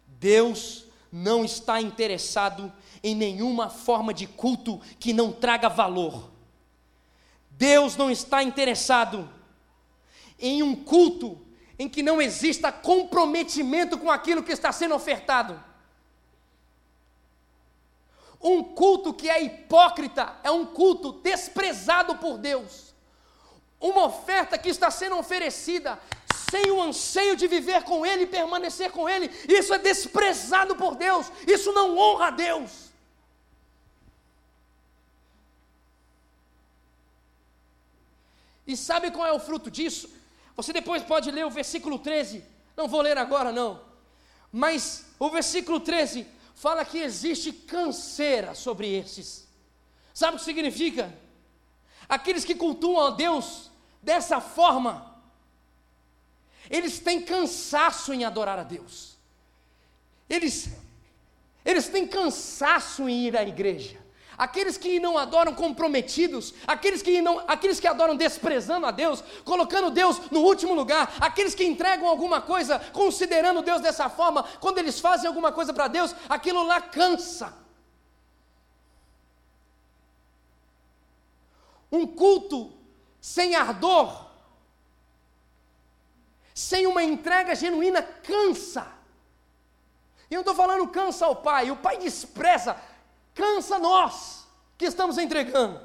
Deus 0.06 0.86
não 1.12 1.44
está 1.44 1.80
interessado 1.80 2.72
em 3.02 3.14
nenhuma 3.14 3.68
forma 3.68 4.14
de 4.14 4.26
culto 4.26 4.80
que 4.98 5.12
não 5.12 5.32
traga 5.32 5.68
valor. 5.68 6.30
Deus 7.50 7.96
não 7.96 8.10
está 8.10 8.42
interessado 8.42 9.28
em 10.38 10.62
um 10.62 10.74
culto 10.74 11.40
em 11.78 11.88
que 11.88 12.02
não 12.02 12.20
exista 12.20 12.70
comprometimento 12.70 13.98
com 13.98 14.10
aquilo 14.10 14.42
que 14.42 14.52
está 14.52 14.70
sendo 14.70 14.94
ofertado. 14.94 15.62
Um 18.40 18.62
culto 18.62 19.14
que 19.14 19.28
é 19.28 19.42
hipócrita 19.42 20.36
é 20.42 20.50
um 20.50 20.66
culto 20.66 21.12
desprezado 21.12 22.16
por 22.16 22.38
Deus. 22.38 22.92
Uma 23.80 24.06
oferta 24.06 24.58
que 24.58 24.68
está 24.68 24.90
sendo 24.90 25.16
oferecida 25.16 25.98
sem 26.50 26.70
o 26.70 26.82
anseio 26.82 27.34
de 27.34 27.46
viver 27.46 27.82
com 27.84 28.04
Ele 28.04 28.24
e 28.24 28.26
permanecer 28.26 28.90
com 28.90 29.08
Ele, 29.08 29.30
isso 29.48 29.72
é 29.72 29.78
desprezado 29.78 30.76
por 30.76 30.94
Deus, 30.94 31.26
isso 31.46 31.72
não 31.72 31.96
honra 31.96 32.26
a 32.26 32.30
Deus. 32.30 32.91
E 38.72 38.76
sabe 38.76 39.10
qual 39.10 39.26
é 39.26 39.32
o 39.32 39.38
fruto 39.38 39.70
disso? 39.70 40.08
Você 40.56 40.72
depois 40.72 41.02
pode 41.02 41.30
ler 41.30 41.44
o 41.44 41.50
versículo 41.50 41.98
13, 41.98 42.42
não 42.74 42.88
vou 42.88 43.02
ler 43.02 43.18
agora 43.18 43.52
não, 43.52 43.82
mas 44.50 45.04
o 45.18 45.28
versículo 45.28 45.78
13 45.78 46.26
fala 46.54 46.82
que 46.82 46.96
existe 46.96 47.52
canseira 47.52 48.54
sobre 48.54 48.90
esses. 48.90 49.46
Sabe 50.14 50.36
o 50.36 50.38
que 50.38 50.44
significa? 50.46 51.14
Aqueles 52.08 52.46
que 52.46 52.54
cultuam 52.54 53.08
a 53.08 53.10
Deus 53.10 53.70
dessa 54.02 54.40
forma, 54.40 55.20
eles 56.70 56.98
têm 56.98 57.20
cansaço 57.20 58.14
em 58.14 58.24
adorar 58.24 58.58
a 58.58 58.62
Deus. 58.62 59.18
Eles, 60.30 60.70
eles 61.62 61.88
têm 61.88 62.06
cansaço 62.06 63.06
em 63.06 63.26
ir 63.26 63.36
à 63.36 63.42
igreja 63.42 64.01
aqueles 64.36 64.76
que 64.76 64.98
não 64.98 65.18
adoram 65.18 65.54
comprometidos, 65.54 66.54
aqueles 66.66 67.02
que, 67.02 67.20
não, 67.20 67.42
aqueles 67.46 67.78
que 67.78 67.86
adoram 67.86 68.16
desprezando 68.16 68.86
a 68.86 68.90
Deus, 68.90 69.22
colocando 69.44 69.90
Deus 69.90 70.30
no 70.30 70.40
último 70.40 70.74
lugar, 70.74 71.14
aqueles 71.20 71.54
que 71.54 71.64
entregam 71.64 72.08
alguma 72.08 72.40
coisa 72.40 72.78
considerando 72.92 73.62
Deus 73.62 73.80
dessa 73.80 74.08
forma, 74.08 74.44
quando 74.60 74.78
eles 74.78 74.98
fazem 75.00 75.28
alguma 75.28 75.52
coisa 75.52 75.72
para 75.72 75.88
Deus, 75.88 76.14
aquilo 76.28 76.64
lá 76.64 76.80
cansa. 76.80 77.54
Um 81.90 82.06
culto 82.06 82.72
sem 83.20 83.54
ardor, 83.54 84.26
sem 86.54 86.86
uma 86.86 87.02
entrega 87.02 87.54
genuína, 87.54 88.02
cansa. 88.02 88.86
E 90.30 90.34
eu 90.34 90.38
não 90.38 90.50
estou 90.50 90.54
falando 90.54 90.88
cansa 90.88 91.26
ao 91.26 91.36
pai, 91.36 91.70
o 91.70 91.76
pai 91.76 91.98
despreza, 91.98 92.74
cansa 93.34 93.78
nós 93.78 94.46
que 94.78 94.84
estamos 94.84 95.18
entregando. 95.18 95.80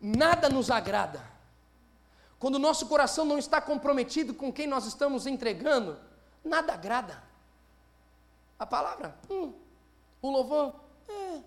Nada 0.00 0.48
nos 0.48 0.70
agrada. 0.70 1.22
Quando 2.38 2.54
o 2.54 2.58
nosso 2.58 2.86
coração 2.86 3.24
não 3.24 3.38
está 3.38 3.60
comprometido 3.60 4.32
com 4.32 4.52
quem 4.52 4.66
nós 4.66 4.86
estamos 4.86 5.26
entregando, 5.26 5.98
nada 6.42 6.72
agrada. 6.72 7.22
A 8.58 8.64
palavra, 8.64 9.14
hum. 9.28 9.52
o 10.22 10.30
louvor, 10.30 10.74
é. 11.08 11.40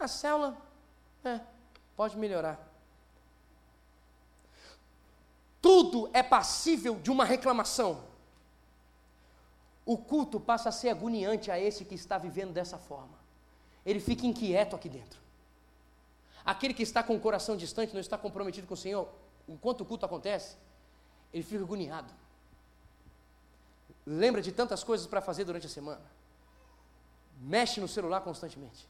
A 0.00 0.08
célula, 0.08 0.56
é. 1.24 1.40
Pode 1.94 2.16
melhorar. 2.16 2.58
Tudo 5.60 6.08
é 6.14 6.22
passível 6.22 6.96
de 6.96 7.10
uma 7.10 7.24
reclamação 7.24 8.07
o 9.88 9.96
culto 9.96 10.38
passa 10.38 10.68
a 10.68 10.72
ser 10.72 10.90
agoniante 10.90 11.50
a 11.50 11.58
esse 11.58 11.82
que 11.82 11.94
está 11.94 12.18
vivendo 12.18 12.52
dessa 12.52 12.76
forma. 12.76 13.18
Ele 13.86 13.98
fica 13.98 14.26
inquieto 14.26 14.76
aqui 14.76 14.86
dentro. 14.86 15.18
Aquele 16.44 16.74
que 16.74 16.82
está 16.82 17.02
com 17.02 17.16
o 17.16 17.20
coração 17.20 17.56
distante, 17.56 17.94
não 17.94 18.00
está 18.00 18.18
comprometido 18.18 18.66
com 18.66 18.74
o 18.74 18.76
Senhor, 18.76 19.08
enquanto 19.48 19.80
o 19.80 19.86
culto 19.86 20.04
acontece, 20.04 20.58
ele 21.32 21.42
fica 21.42 21.64
agoniado. 21.64 22.12
Lembra 24.04 24.42
de 24.42 24.52
tantas 24.52 24.84
coisas 24.84 25.06
para 25.06 25.22
fazer 25.22 25.44
durante 25.44 25.64
a 25.64 25.70
semana. 25.70 26.04
Mexe 27.40 27.80
no 27.80 27.88
celular 27.88 28.20
constantemente. 28.20 28.86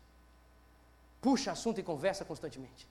Puxa 1.21 1.53
assunto 1.53 1.79
e 1.79 1.85
conversa 1.85 2.25
constantemente. 2.25 2.89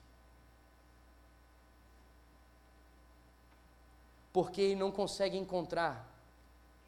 Porque 4.32 4.62
ele 4.62 4.76
não 4.76 4.90
consegue 4.90 5.36
encontrar 5.36 6.10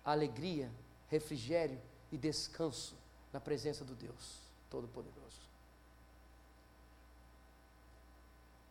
a 0.03 0.13
alegria 0.13 0.71
refrigério 1.11 1.81
e 2.11 2.17
descanso 2.17 2.97
na 3.33 3.41
presença 3.41 3.85
do 3.85 3.95
Deus 3.95 4.39
Todo-Poderoso. 4.71 5.21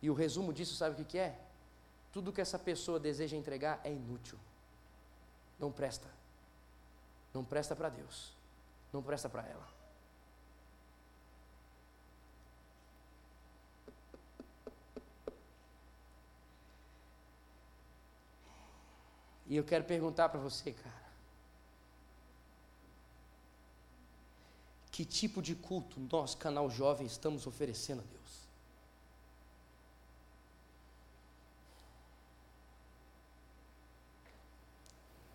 E 0.02 0.10
o 0.10 0.14
resumo 0.14 0.54
disso, 0.54 0.76
sabe 0.76 1.02
o 1.02 1.06
que 1.06 1.18
é? 1.18 1.38
Tudo 2.14 2.32
que 2.32 2.40
essa 2.40 2.58
pessoa 2.58 3.00
deseja 3.00 3.36
entregar 3.36 3.82
é 3.84 3.92
inútil. 3.92 4.40
Não 5.60 5.72
presta. 5.72 6.08
Não 7.34 7.44
presta 7.44 7.76
para 7.76 7.90
Deus. 7.90 8.34
Não 8.94 9.04
presta 9.04 9.28
para 9.28 9.46
ela. 9.46 9.68
E 19.46 19.58
eu 19.58 19.64
quero 19.64 19.84
perguntar 19.84 20.30
para 20.30 20.40
você, 20.40 20.72
cara. 20.72 21.09
Que 25.00 25.06
tipo 25.06 25.42
de 25.42 25.56
culto 25.56 25.98
nós, 26.12 26.36
canal 26.36 26.70
jovem, 26.70 27.08
estamos 27.08 27.48
oferecendo 27.48 28.02
a 28.02 28.04
Deus? 28.04 28.50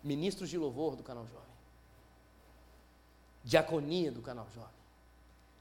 Ministros 0.03 0.51
de 0.51 0.57
louvor 0.59 0.95
do 0.95 1.01
canal 1.01 1.25
jovem, 1.25 1.49
diaconia 3.43 4.11
do 4.11 4.21
canal 4.21 4.47
jovem, 4.53 4.69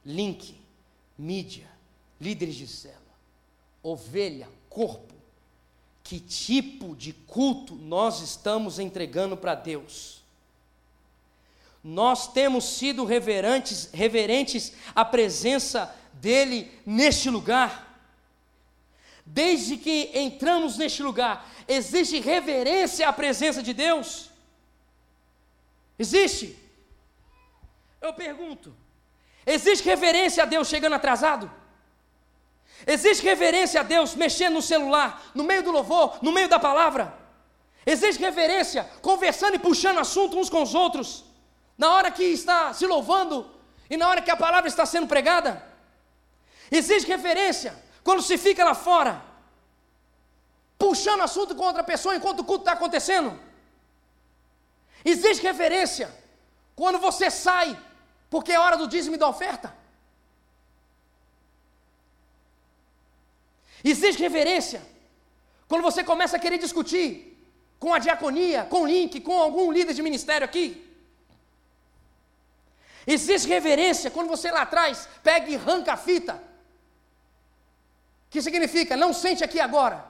link, 0.04 0.60
mídia, 1.16 1.70
líderes 2.20 2.56
de 2.56 2.68
célula, 2.68 3.00
ovelha, 3.82 4.50
corpo. 4.68 5.14
Que 6.02 6.20
tipo 6.20 6.94
de 6.94 7.14
culto 7.14 7.74
nós 7.74 8.20
estamos 8.20 8.78
entregando 8.78 9.34
para 9.34 9.54
Deus? 9.54 10.23
Nós 11.84 12.26
temos 12.26 12.64
sido 12.78 13.04
reverentes, 13.04 13.90
reverentes 13.92 14.72
à 14.94 15.04
presença 15.04 15.94
dEle 16.14 16.72
neste 16.86 17.28
lugar. 17.28 18.00
Desde 19.26 19.76
que 19.76 20.10
entramos 20.14 20.78
neste 20.78 21.02
lugar, 21.02 21.46
existe 21.68 22.18
reverência 22.20 23.06
à 23.06 23.12
presença 23.12 23.62
de 23.62 23.74
Deus? 23.74 24.30
Existe? 25.98 26.58
Eu 28.00 28.14
pergunto, 28.14 28.74
existe 29.44 29.84
reverência 29.84 30.42
a 30.42 30.46
Deus 30.46 30.68
chegando 30.68 30.94
atrasado? 30.94 31.50
Existe 32.86 33.22
reverência 33.22 33.80
a 33.80 33.82
Deus 33.82 34.14
mexendo 34.14 34.54
no 34.54 34.62
celular, 34.62 35.22
no 35.34 35.44
meio 35.44 35.62
do 35.62 35.70
louvor, 35.70 36.18
no 36.22 36.32
meio 36.32 36.48
da 36.48 36.58
palavra? 36.58 37.14
Existe 37.84 38.20
reverência 38.20 38.84
conversando 39.02 39.56
e 39.56 39.58
puxando 39.58 39.98
assunto 39.98 40.38
uns 40.38 40.48
com 40.48 40.62
os 40.62 40.74
outros? 40.74 41.33
Na 41.76 41.90
hora 41.94 42.10
que 42.10 42.22
está 42.22 42.72
se 42.72 42.86
louvando 42.86 43.50
e 43.90 43.96
na 43.96 44.08
hora 44.08 44.22
que 44.22 44.30
a 44.30 44.36
palavra 44.36 44.68
está 44.68 44.86
sendo 44.86 45.06
pregada? 45.06 45.62
Existe 46.70 47.08
reverência 47.08 47.74
quando 48.02 48.22
se 48.22 48.36
fica 48.38 48.64
lá 48.64 48.74
fora, 48.74 49.22
puxando 50.78 51.22
assunto 51.22 51.54
com 51.54 51.64
outra 51.64 51.82
pessoa 51.82 52.14
enquanto 52.14 52.40
o 52.40 52.44
culto 52.44 52.62
está 52.62 52.72
acontecendo? 52.72 53.38
Existe 55.04 55.42
reverência 55.42 56.14
quando 56.76 56.98
você 56.98 57.30
sai, 57.30 57.78
porque 58.30 58.52
é 58.52 58.58
hora 58.58 58.76
do 58.76 58.88
dízimo 58.88 59.16
e 59.16 59.18
da 59.18 59.28
oferta? 59.28 59.74
Existe 63.82 64.22
reverência 64.22 64.80
quando 65.68 65.82
você 65.82 66.02
começa 66.02 66.36
a 66.36 66.40
querer 66.40 66.58
discutir 66.58 67.34
com 67.78 67.92
a 67.92 67.98
diaconia, 67.98 68.64
com 68.64 68.82
o 68.82 68.86
link, 68.86 69.20
com 69.20 69.38
algum 69.40 69.70
líder 69.70 69.92
de 69.92 70.02
ministério 70.02 70.44
aqui. 70.44 70.93
Existe 73.06 73.48
reverência 73.48 74.10
quando 74.10 74.28
você 74.28 74.50
lá 74.50 74.62
atrás 74.62 75.08
pega 75.22 75.50
e 75.50 75.56
arranca 75.56 75.92
a 75.92 75.96
fita. 75.96 76.42
Que 78.30 78.40
significa 78.40 78.96
não 78.96 79.12
sente 79.12 79.44
aqui 79.44 79.60
agora. 79.60 80.04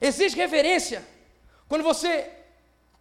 Existe 0.00 0.36
reverência 0.36 1.04
quando 1.68 1.82
você 1.82 2.30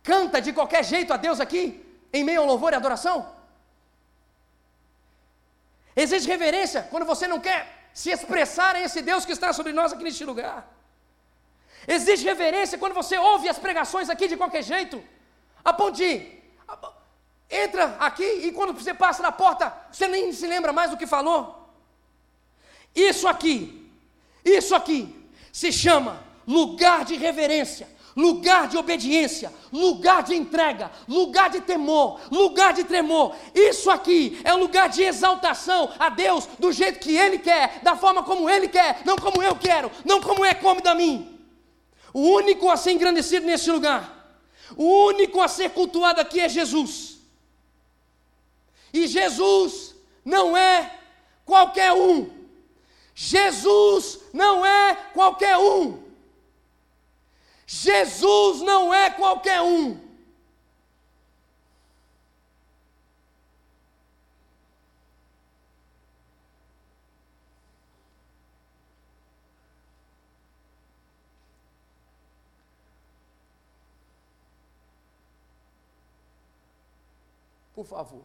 canta 0.03 0.41
de 0.41 0.53
qualquer 0.53 0.83
jeito 0.83 1.11
a 1.13 1.17
Deus 1.17 1.39
aqui, 1.39 1.83
em 2.11 2.23
meio 2.23 2.41
ao 2.41 2.47
louvor 2.47 2.73
e 2.73 2.75
adoração. 2.75 3.33
Existe 5.95 6.27
reverência 6.27 6.87
quando 6.91 7.05
você 7.05 7.27
não 7.27 7.39
quer 7.39 7.89
se 7.93 8.09
expressar 8.09 8.75
a 8.75 8.81
esse 8.81 9.01
Deus 9.01 9.25
que 9.25 9.31
está 9.31 9.51
sobre 9.53 9.71
nós 9.71 9.93
aqui 9.93 10.03
neste 10.03 10.25
lugar. 10.25 10.67
Existe 11.87 12.25
reverência 12.25 12.77
quando 12.77 12.93
você 12.93 13.17
ouve 13.17 13.49
as 13.49 13.59
pregações 13.59 14.09
aqui 14.09 14.27
de 14.27 14.37
qualquer 14.37 14.63
jeito. 14.63 15.03
A 15.63 15.71
ponto 15.73 15.97
de, 15.97 16.21
entra 17.49 17.95
aqui 17.99 18.23
e 18.23 18.51
quando 18.51 18.73
você 18.73 18.93
passa 18.93 19.21
na 19.21 19.31
porta, 19.31 19.73
você 19.91 20.07
nem 20.07 20.31
se 20.31 20.45
lembra 20.47 20.73
mais 20.73 20.91
do 20.91 20.97
que 20.97 21.07
falou. 21.07 21.69
Isso 22.95 23.27
aqui, 23.27 23.89
isso 24.43 24.75
aqui, 24.75 25.29
se 25.51 25.71
chama 25.71 26.23
lugar 26.45 27.05
de 27.05 27.15
reverência 27.15 27.93
lugar 28.15 28.67
de 28.67 28.77
obediência, 28.77 29.51
lugar 29.71 30.23
de 30.23 30.35
entrega, 30.35 30.91
lugar 31.07 31.49
de 31.49 31.61
temor, 31.61 32.19
lugar 32.31 32.73
de 32.73 32.83
tremor. 32.83 33.35
Isso 33.53 33.89
aqui 33.89 34.39
é 34.43 34.53
um 34.53 34.59
lugar 34.59 34.89
de 34.89 35.03
exaltação 35.03 35.91
a 35.99 36.09
Deus 36.09 36.47
do 36.59 36.71
jeito 36.71 36.99
que 36.99 37.15
Ele 37.15 37.39
quer, 37.39 37.79
da 37.81 37.95
forma 37.95 38.23
como 38.23 38.49
Ele 38.49 38.67
quer, 38.67 39.01
não 39.05 39.15
como 39.15 39.41
eu 39.41 39.55
quero, 39.55 39.91
não 40.05 40.21
como 40.21 40.45
é 40.45 40.53
come 40.53 40.81
da 40.81 40.93
mim. 40.93 41.29
O 42.13 42.21
único 42.21 42.69
a 42.69 42.77
ser 42.77 42.91
engrandecido 42.91 43.45
nesse 43.45 43.71
lugar, 43.71 44.12
o 44.77 45.07
único 45.07 45.41
a 45.41 45.47
ser 45.47 45.69
cultuado 45.71 46.21
aqui 46.21 46.39
é 46.39 46.49
Jesus. 46.49 47.17
E 48.93 49.07
Jesus 49.07 49.95
não 50.23 50.55
é 50.55 50.99
qualquer 51.45 51.93
um. 51.93 52.29
Jesus 53.15 54.19
não 54.31 54.65
é 54.65 54.95
qualquer 55.13 55.57
um. 55.57 56.01
Jesus 57.65 58.61
não 58.61 58.93
é 58.93 59.09
qualquer 59.09 59.61
um. 59.61 59.99
Por 77.83 77.89
favor, 77.89 78.23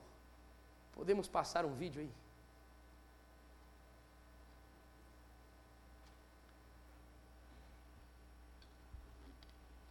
podemos 0.92 1.26
passar 1.26 1.64
um 1.64 1.74
vídeo 1.74 2.00
aí? 2.00 2.12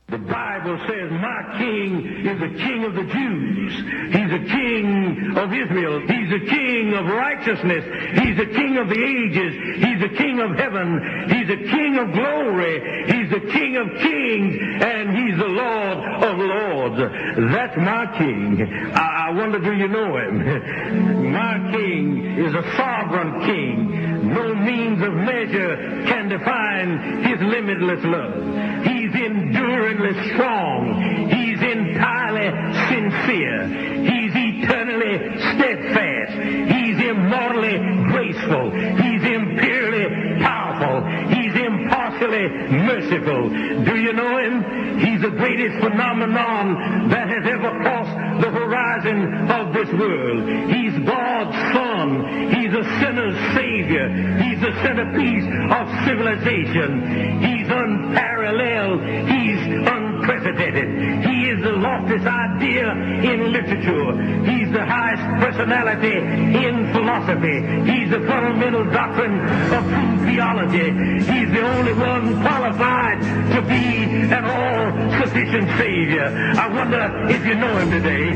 The 0.10 0.20
Bible 0.20 0.80
says, 0.88 1.12
My 1.12 1.60
king 1.60 2.26
is 2.26 2.40
the 2.40 2.58
king 2.64 2.86
of 2.86 2.96
the 2.96 3.04
Jews. 3.12 3.74
He's 4.16 4.32
the 4.32 4.48
king 4.48 5.36
of 5.36 5.52
Israel. 5.52 6.00
He's 6.00 6.30
the 6.32 6.48
king 6.48 6.94
of 6.94 7.06
righteousness. 7.08 7.84
He's 8.24 8.38
the 8.38 8.46
king 8.56 8.78
of 8.78 8.88
the 8.88 8.96
ages. 8.96 9.84
He's 9.84 10.00
the 10.00 10.16
king 10.16 10.40
of 10.40 10.56
heaven. 10.56 11.28
He's 11.28 11.50
the 11.50 11.60
king 11.60 11.98
of 12.00 12.14
glory. 12.14 13.04
He's 13.12 13.30
the 13.32 13.52
king 13.52 13.76
of 13.76 13.88
kings. 14.00 14.56
And 14.80 15.12
he's 15.12 15.38
the 15.38 15.52
Lord 15.52 15.98
of 16.24 16.38
lords. 16.40 17.52
That's 17.52 17.76
my 17.76 18.08
king. 18.18 18.64
I, 18.96 19.28
I 19.28 19.32
wonder, 19.32 19.60
do 19.60 19.74
you 19.76 19.90
know 19.90 20.16
him? 20.16 21.32
my 21.34 21.70
king 21.76 22.40
is 22.48 22.54
a 22.56 22.64
sovereign 22.78 23.44
king. 23.46 24.34
No 24.34 24.56
means 24.56 25.02
of 25.04 25.14
measure 25.14 26.06
can 26.08 26.30
define 26.30 27.24
his 27.24 27.42
limitless 27.42 28.06
love. 28.06 28.77
He's 28.84 29.14
enduringly 29.16 30.14
strong. 30.34 31.30
He's 31.30 31.62
entirely 31.62 32.50
sincere. 32.90 33.68
He's 34.04 34.34
eternally 34.36 35.18
steadfast. 35.56 36.34
He's 36.74 37.00
immortally 37.10 37.78
graceful. 38.12 38.72
He's 38.72 39.24
imperially 39.24 40.42
powerful. 40.42 41.04
He's 41.36 41.47
impartially 41.78 42.48
merciful. 42.70 43.50
Do 43.86 43.96
you 44.00 44.14
know 44.14 44.38
him? 44.38 45.00
He's 45.00 45.22
the 45.22 45.30
greatest 45.30 45.80
phenomenon 45.80 47.10
that 47.10 47.28
has 47.30 47.46
ever 47.46 47.72
crossed 47.82 48.42
the 48.42 48.52
horizon 48.52 49.50
of 49.52 49.74
this 49.74 49.90
world. 49.94 50.42
He's 50.70 50.98
God's 51.06 51.56
Son. 51.74 52.50
He's 52.54 52.74
a 52.74 52.84
sinner's 53.00 53.38
Savior. 53.56 54.10
He's 54.42 54.60
the 54.62 54.74
centerpiece 54.82 55.46
of 55.72 55.86
civilization. 56.06 57.42
He's 57.42 57.68
unparalleled. 57.70 59.02
He's 59.30 59.62
unprecedented. 59.86 61.26
He 61.26 61.50
is 61.50 61.64
the 61.64 61.74
loftiest 61.78 62.26
idea 62.26 62.92
in 62.92 63.52
literature. 63.52 64.18
He's 64.50 64.72
the 64.72 64.86
highest 64.86 65.26
personality 65.46 66.18
in 66.18 66.92
philosophy. 66.94 67.58
He's 67.92 68.10
the 68.10 68.26
fundamental 68.28 68.86
doctrine 68.92 69.40
of 69.74 69.84
true 69.86 70.26
theology. 70.26 70.90
He's 71.22 71.50
the 71.54 71.67
only 71.68 71.94
one 71.94 72.42
qualified 72.42 73.20
to 73.54 73.62
be 73.62 74.04
an 74.34 74.46
all-sufficient 74.46 75.68
Savior. 75.78 76.26
I 76.58 76.68
wonder 76.68 77.28
if 77.30 77.46
you 77.46 77.56
know 77.56 77.78
him 77.78 77.92
today. 77.92 78.28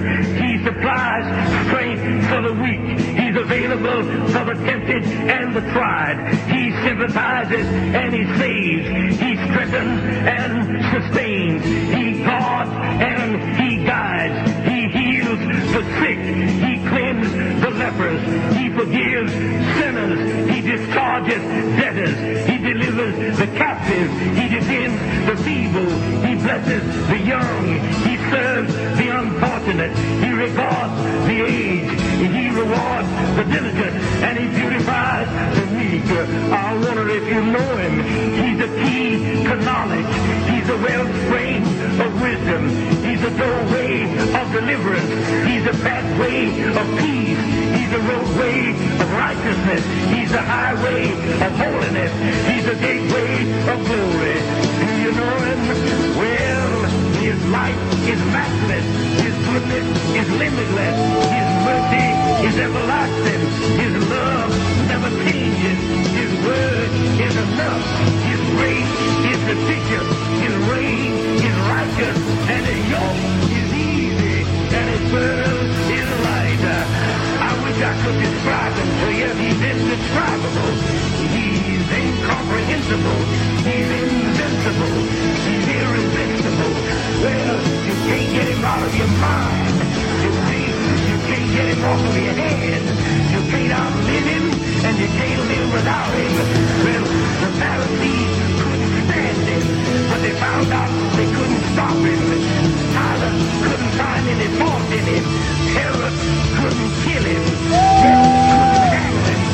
He 0.42 0.64
supplies 0.64 1.26
strength 1.68 2.28
for 2.30 2.42
the 2.42 2.54
weak. 2.54 3.00
He's 3.18 3.36
available 3.36 4.04
for 4.32 4.46
the 4.46 4.56
tempted 4.66 5.04
and 5.06 5.56
the 5.56 5.62
tried. 5.72 6.34
He 6.50 6.72
sympathizes 6.84 7.66
and 7.68 8.14
he 8.14 8.24
saves. 8.38 9.20
He 9.20 9.36
strengthens 9.50 10.02
and 10.28 10.52
sustains. 10.92 11.64
He 11.64 12.24
guards 12.24 12.72
and 12.72 13.60
he 13.60 13.86
guides. 13.86 14.70
He 14.70 15.01
the 15.72 15.84
sick. 16.00 16.20
He 16.20 16.74
cleansed 16.88 17.34
the 17.64 17.72
lepers. 17.72 18.22
He 18.58 18.70
forgives 18.70 19.32
sinners. 19.32 20.50
He 20.52 20.62
discharges 20.62 21.42
debtors. 21.80 22.18
He 22.50 22.58
delivers 22.58 23.38
the 23.38 23.48
captives. 23.58 24.14
He 24.40 24.50
defends 24.50 25.00
the 25.28 25.36
feeble. 25.44 25.90
He 26.28 26.36
blesses 26.36 26.84
the 27.08 27.18
young. 27.20 27.66
He 28.08 28.18
serves 28.30 28.74
the 29.00 29.08
unfortunate. 29.10 29.96
He 30.24 30.30
regards 30.32 30.96
the 31.28 31.38
aged. 31.46 32.00
He 32.22 32.50
rewards 32.50 33.10
the 33.38 33.44
diligent. 33.44 33.96
And 34.22 34.38
he 34.38 34.48
beautifies 34.48 35.28
the 35.56 35.66
meek. 35.76 36.02
I 36.52 36.74
wonder 36.74 37.10
if 37.10 37.26
you 37.28 37.42
know 37.42 37.78
him. 37.78 37.94
He's 38.44 38.58
the 38.60 38.68
key 38.84 39.44
to 39.44 39.56
knowledge. 39.64 40.06
He's 40.50 40.68
the 40.68 40.78
wellspring 40.78 41.64
of 42.02 42.22
wisdom. 42.22 42.70
He's 43.06 43.22
the 43.22 43.30
doorway 43.38 44.04
of 44.40 44.52
deliverance. 44.52 45.48
He's 45.48 45.61
the 45.64 45.78
pathway 45.84 46.50
of 46.74 46.88
peace. 46.98 47.38
He's 47.78 47.92
a 47.94 48.02
roadway 48.02 48.74
of 48.98 49.08
righteousness. 49.14 49.84
He's 50.10 50.32
a 50.32 50.42
highway 50.42 51.12
of 51.38 51.52
holiness. 51.54 52.12
He's 52.50 52.66
a 52.66 52.76
gateway 52.82 53.46
of 53.70 53.78
glory. 53.86 54.38
Do 54.82 54.88
you 55.06 55.12
know 55.14 55.36
him? 55.46 55.60
Well, 56.18 56.74
his 57.22 57.38
life 57.54 57.78
is 58.10 58.20
matchless. 58.34 58.86
His 59.22 59.36
goodness 59.46 59.88
is 60.18 60.28
limitless. 60.34 60.98
His 61.30 61.50
mercy 61.70 62.08
is 62.48 62.56
everlasting. 62.58 63.42
His 63.78 63.94
love 64.10 64.52
never 64.90 65.10
changes. 65.30 65.78
His 66.10 66.32
word 66.42 66.90
is 67.22 67.36
enough. 67.38 67.86
His 68.26 68.42
grace 68.58 68.94
is 69.30 69.40
sufficient. 69.46 70.08
His 70.42 70.56
reign 70.74 71.12
is 71.38 71.56
righteous. 71.70 72.18
And 72.50 72.66
his 72.66 72.82
yoke 72.90 73.61
I 77.42 77.52
wish 77.64 77.78
I 77.82 77.94
could 78.02 78.18
describe 78.18 78.74
him. 78.74 78.90
He's 79.12 79.62
indescribable. 79.62 80.74
He's 81.30 81.86
incomprehensible. 81.86 83.22
He's 83.62 83.90
invincible. 84.02 84.96
He's 85.46 85.68
irresistible. 85.70 86.74
Well, 87.22 87.58
you 87.86 87.96
can't 88.10 88.30
get 88.34 88.48
him 88.50 88.64
out 88.66 88.82
of 88.82 88.94
your 88.96 89.12
mind. 89.22 89.76
You 90.24 91.18
can't 91.30 91.50
get 91.54 91.68
him 91.70 91.84
off 91.86 92.02
of 92.02 92.16
your 92.18 92.34
head. 92.34 92.82
You 93.34 93.42
can't 93.52 93.74
outlive 93.74 94.26
him, 94.26 94.46
and 94.86 94.96
you 94.98 95.08
can't 95.08 95.44
live 95.46 95.70
without 95.74 96.12
him. 96.18 96.34
Well, 96.86 97.06
the 97.06 97.50
Pharisees 97.60 98.81
stand 99.12 99.42
but 100.10 100.22
they 100.22 100.32
found 100.40 100.72
out 100.72 100.90
they 101.16 101.26
couldn't 101.26 101.64
stop 101.74 101.96
him. 101.96 102.20
Tyler 102.94 103.32
couldn't 103.64 103.94
find 104.00 104.28
any 104.28 104.48
fault 104.58 104.84
in 104.92 105.06
him. 105.06 105.24
Herod 105.76 106.14
couldn't 106.60 106.92
kill 107.04 107.24
him. 107.24 107.44
Death 107.72 108.28
couldn't 108.52 108.88
hang 108.96 109.16
him, 109.28 109.51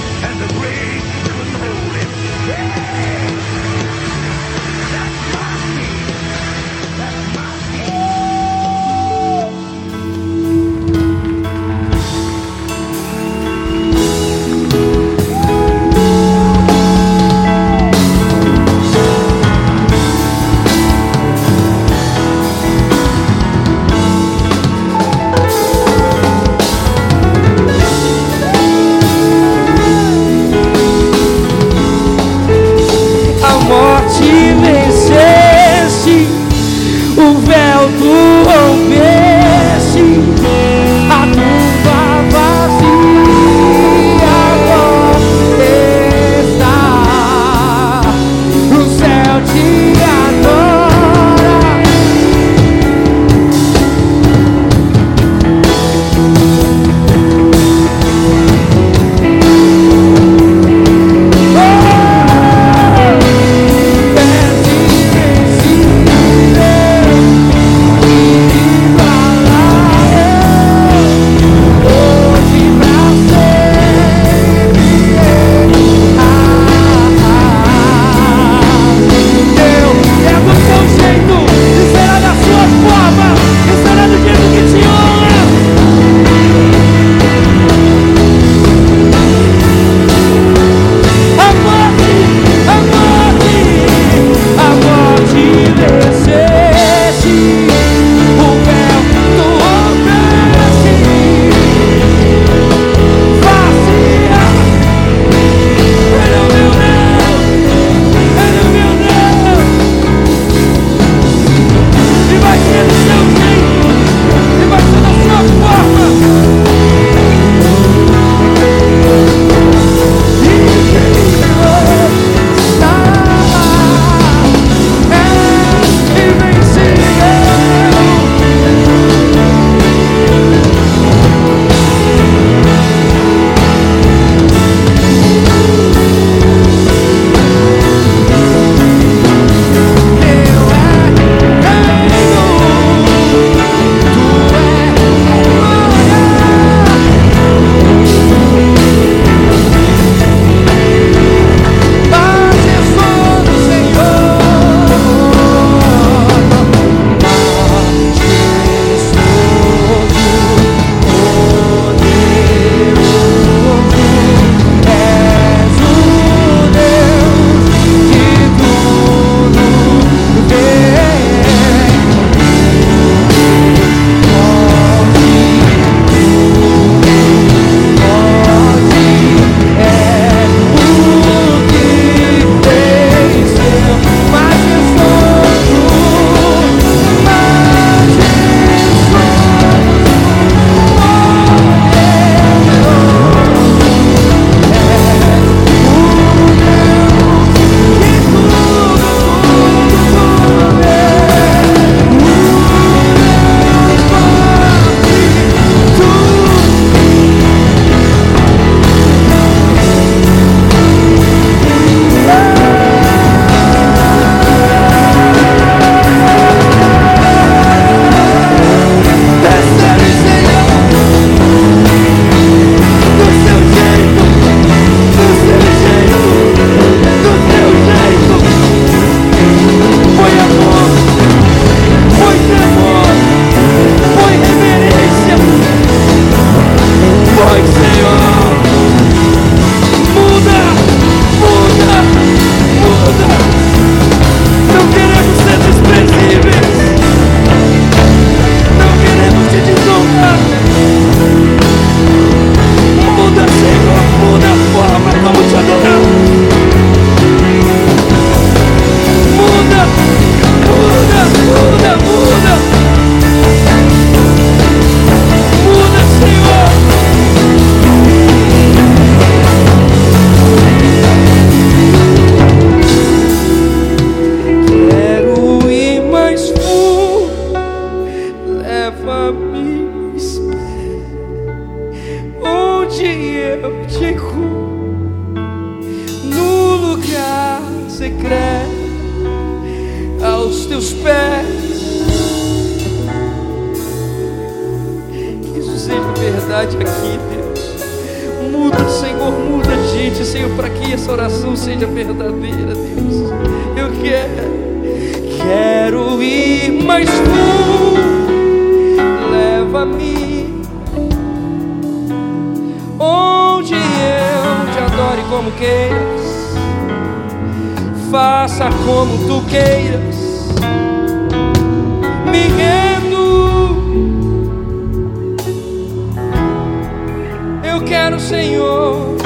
eu 327.78 327.84
quero, 327.84 328.20
Senhor. 328.20 329.18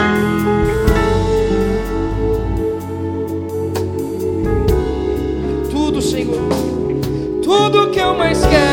Tudo, 5.69 6.01
Senhor, 6.01 6.49
tudo 7.41 7.91
que 7.91 7.99
eu 7.99 8.13
mais 8.13 8.45
quero. 8.45 8.70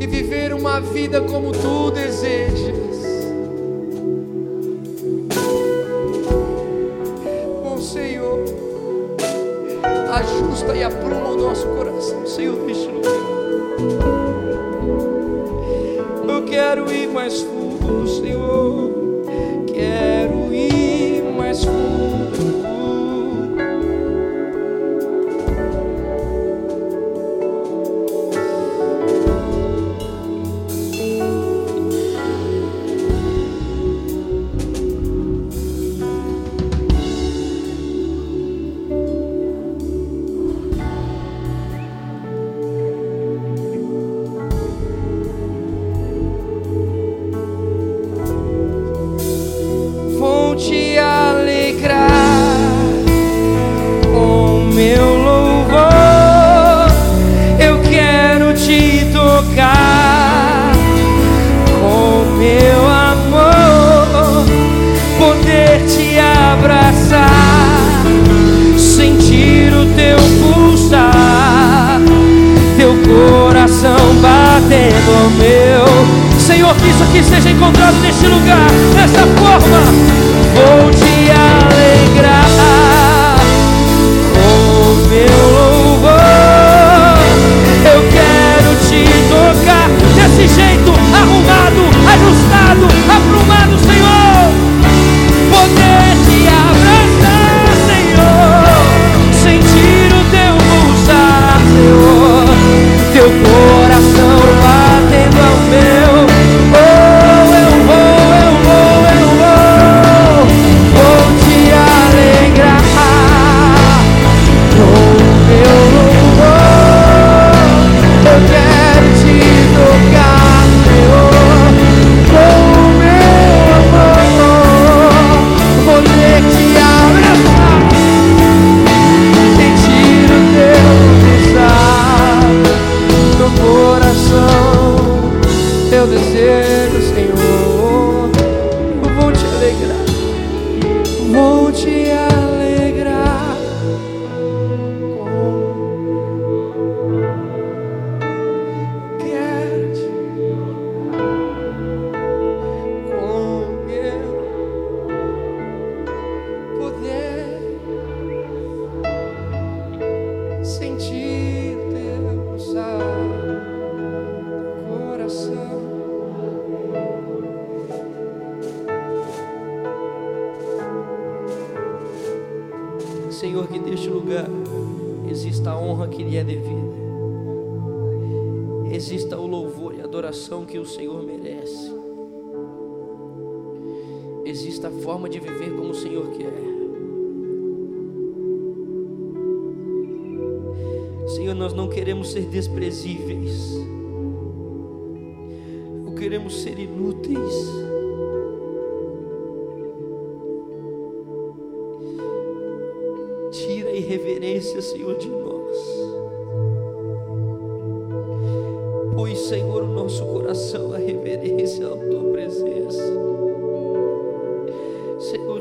e 0.00 0.06
viver 0.06 0.52
uma 0.52 0.80
vida 0.80 1.20
como 1.20 1.52
tu 1.52 1.90
desejas. 1.90 2.82
Bom 7.62 7.78
Senhor, 7.80 8.44
ajusta 10.12 10.74
e 10.74 10.82
apruma 10.82 11.28
o 11.28 11.36
nosso 11.36 11.66
coração, 11.68 12.26
Senhor, 12.26 12.56
neste 12.66 12.88
lugar. 12.88 13.12
Eu 16.28 16.44
quero 16.46 16.92
ir 16.92 17.08
mais 17.08 17.40
fundo, 17.42 18.08
Senhor. 18.08 18.31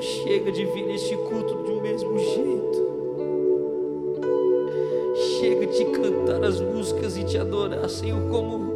Senhor, 0.02 0.24
chega 0.24 0.52
de 0.52 0.66
vir 0.66 0.86
neste 0.86 1.16
culto 1.16 1.56
do 1.56 1.82
mesmo 1.82 2.18
jeito. 2.18 2.92
Chega 5.16 5.68
de 5.68 5.86
cantar 5.86 6.44
as 6.44 6.60
músicas 6.60 7.18
e 7.18 7.24
te 7.24 7.38
adorar, 7.38 7.88
Senhor, 7.88 8.22
como 8.30 8.72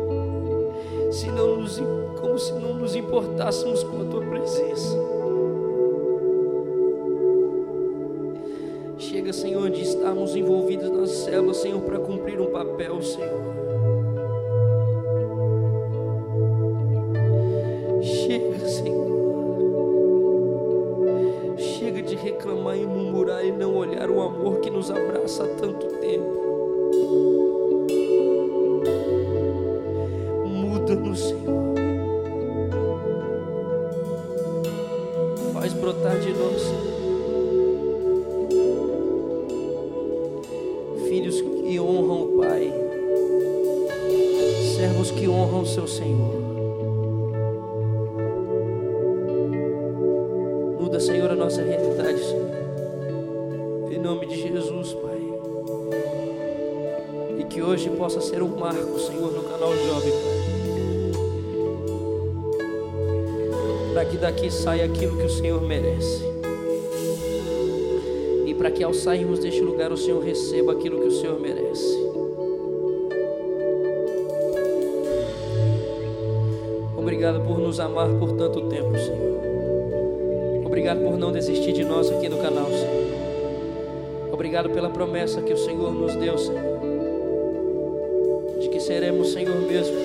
se 1.12 1.28
não 1.28 1.58
nos, 1.58 1.82
como 2.20 2.38
se 2.38 2.54
não 2.54 2.76
nos 2.76 2.96
importássemos 2.96 3.84
com 3.84 4.02
a 4.02 4.06
tua 4.06 4.22
presença. 4.22 4.98
Chega, 8.98 9.34
Senhor, 9.34 9.70
de 9.70 9.82
estarmos 9.82 10.36
envolvidos 10.36 10.90
nas 10.92 11.10
células, 11.10 11.58
Senhor, 11.58 11.82
para 11.82 12.00
cumprir 12.00 12.40
um 12.40 12.48
papel, 12.48 13.02
Senhor. 13.02 13.75
Saia 64.66 64.86
aquilo 64.86 65.16
que 65.16 65.26
o 65.26 65.30
Senhor 65.30 65.62
merece. 65.62 66.26
E 68.48 68.54
para 68.56 68.72
que 68.72 68.84
ao 68.84 68.96
sairmos 68.96 69.38
deste 69.38 69.62
lugar 69.62 69.92
o 69.92 69.98
Senhor 69.98 70.20
receba 70.24 70.72
aquilo 70.72 71.02
que 71.02 71.08
o 71.08 71.12
Senhor 71.12 71.40
merece. 71.40 71.96
Obrigado 76.98 77.42
por 77.42 77.60
nos 77.60 77.80
amar 77.80 78.10
por 78.18 78.32
tanto 78.32 78.62
tempo, 78.62 78.98
Senhor. 78.98 80.66
Obrigado 80.66 81.04
por 81.04 81.16
não 81.16 81.32
desistir 81.32 81.72
de 81.72 81.84
nós 81.84 82.10
aqui 82.10 82.28
no 82.28 82.38
canal, 82.38 82.66
Senhor. 82.66 84.34
Obrigado 84.34 84.72
pela 84.72 84.90
promessa 84.90 85.44
que 85.44 85.54
o 85.54 85.58
Senhor 85.58 85.94
nos 85.94 86.16
deu, 86.16 86.40
Senhor. 86.40 86.80
De 88.60 88.70
que 88.70 88.80
seremos, 88.80 89.32
Senhor 89.32 89.62
mesmo, 89.62 89.96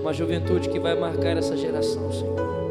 uma 0.00 0.14
juventude 0.14 0.70
que 0.70 0.80
vai 0.80 0.98
marcar 0.98 1.36
essa 1.36 1.54
geração, 1.54 2.10
Senhor. 2.10 2.61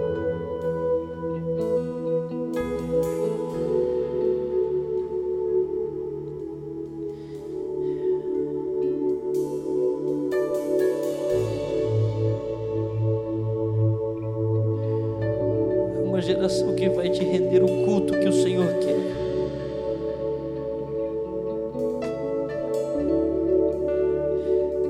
Uma 16.41 16.49
geração 16.49 16.73
que 16.73 16.89
vai 16.89 17.07
te 17.07 17.23
render 17.23 17.61
o 17.61 17.85
culto 17.85 18.19
que 18.19 18.27
o 18.27 18.33
Senhor 18.33 18.73
quer. 18.79 18.97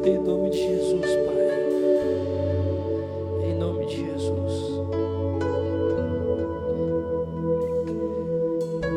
Em 0.10 0.18
nome 0.18 0.50
de 0.50 0.58
Jesus, 0.60 1.02
Pai. 1.02 1.50
Em 3.50 3.54
nome 3.56 3.86
de 3.86 3.98
Jesus. 3.98 4.80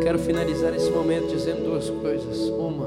Quero 0.01 0.21
finalizar 0.21 0.73
esse 0.77 0.93
momento 0.93 1.27
dizendo 1.27 1.65
duas 1.65 1.91
coisas. 1.91 2.39
Uma, 2.51 2.87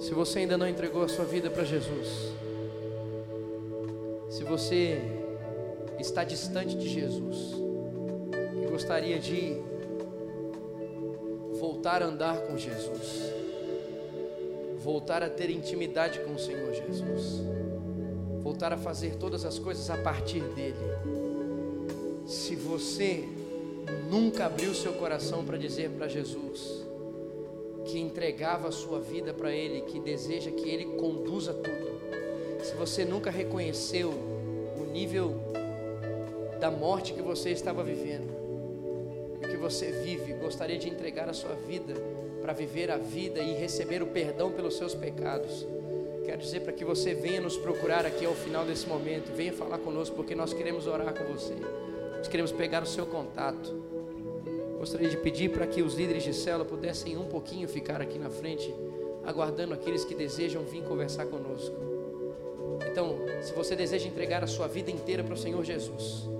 se 0.00 0.12
você 0.12 0.40
ainda 0.40 0.58
não 0.58 0.68
entregou 0.68 1.04
a 1.04 1.08
sua 1.08 1.24
vida 1.24 1.48
para 1.48 1.62
Jesus, 1.62 2.32
se 4.28 4.42
você 4.42 5.13
está 6.14 6.22
distante 6.22 6.76
de 6.76 6.88
Jesus. 6.88 7.54
E 8.62 8.70
gostaria 8.70 9.18
de 9.18 9.60
voltar 11.58 12.04
a 12.04 12.06
andar 12.06 12.42
com 12.42 12.56
Jesus, 12.56 13.32
voltar 14.78 15.24
a 15.24 15.28
ter 15.28 15.50
intimidade 15.50 16.20
com 16.20 16.34
o 16.34 16.38
Senhor 16.38 16.72
Jesus, 16.72 17.42
voltar 18.44 18.72
a 18.72 18.76
fazer 18.76 19.16
todas 19.16 19.44
as 19.44 19.58
coisas 19.58 19.90
a 19.90 19.96
partir 19.96 20.40
dele. 20.54 20.76
Se 22.24 22.54
você 22.54 23.28
nunca 24.08 24.46
abriu 24.46 24.72
seu 24.72 24.92
coração 24.92 25.44
para 25.44 25.58
dizer 25.58 25.90
para 25.90 26.06
Jesus 26.06 26.84
que 27.86 27.98
entregava 27.98 28.68
a 28.68 28.72
sua 28.72 29.00
vida 29.00 29.34
para 29.34 29.50
Ele, 29.50 29.80
que 29.80 29.98
deseja 29.98 30.52
que 30.52 30.68
Ele 30.70 30.96
conduza 30.96 31.52
tudo, 31.52 32.64
se 32.64 32.72
você 32.76 33.04
nunca 33.04 33.32
reconheceu 33.32 34.10
o 34.10 34.92
nível 34.92 35.43
da 36.64 36.70
morte 36.70 37.12
que 37.12 37.20
você 37.20 37.50
estava 37.50 37.84
vivendo, 37.84 38.30
o 39.36 39.46
que 39.46 39.54
você 39.54 39.92
vive, 40.02 40.32
gostaria 40.32 40.78
de 40.78 40.88
entregar 40.88 41.28
a 41.28 41.34
sua 41.34 41.52
vida 41.54 41.92
para 42.40 42.54
viver 42.54 42.90
a 42.90 42.96
vida 42.96 43.38
e 43.38 43.52
receber 43.52 44.02
o 44.02 44.06
perdão 44.06 44.50
pelos 44.50 44.78
seus 44.78 44.94
pecados. 44.94 45.66
Quero 46.24 46.38
dizer 46.38 46.60
para 46.60 46.72
que 46.72 46.82
você 46.82 47.12
venha 47.12 47.42
nos 47.42 47.54
procurar 47.58 48.06
aqui 48.06 48.24
ao 48.24 48.32
final 48.32 48.64
desse 48.64 48.86
momento, 48.86 49.30
venha 49.36 49.52
falar 49.52 49.76
conosco, 49.76 50.16
porque 50.16 50.34
nós 50.34 50.54
queremos 50.54 50.86
orar 50.86 51.12
com 51.12 51.24
você. 51.34 51.52
Nós 52.16 52.28
queremos 52.28 52.50
pegar 52.50 52.82
o 52.82 52.86
seu 52.86 53.04
contato. 53.04 53.70
Gostaria 54.78 55.10
de 55.10 55.18
pedir 55.18 55.50
para 55.50 55.66
que 55.66 55.82
os 55.82 55.94
líderes 55.94 56.22
de 56.22 56.32
célula 56.32 56.64
pudessem 56.64 57.18
um 57.18 57.26
pouquinho 57.26 57.68
ficar 57.68 58.00
aqui 58.00 58.18
na 58.18 58.30
frente, 58.30 58.74
aguardando 59.22 59.74
aqueles 59.74 60.02
que 60.02 60.14
desejam 60.14 60.62
vir 60.62 60.82
conversar 60.84 61.26
conosco. 61.26 61.76
Então, 62.90 63.18
se 63.42 63.52
você 63.52 63.76
deseja 63.76 64.08
entregar 64.08 64.42
a 64.42 64.46
sua 64.46 64.66
vida 64.66 64.90
inteira 64.90 65.22
para 65.22 65.34
o 65.34 65.36
Senhor 65.36 65.62
Jesus, 65.62 66.32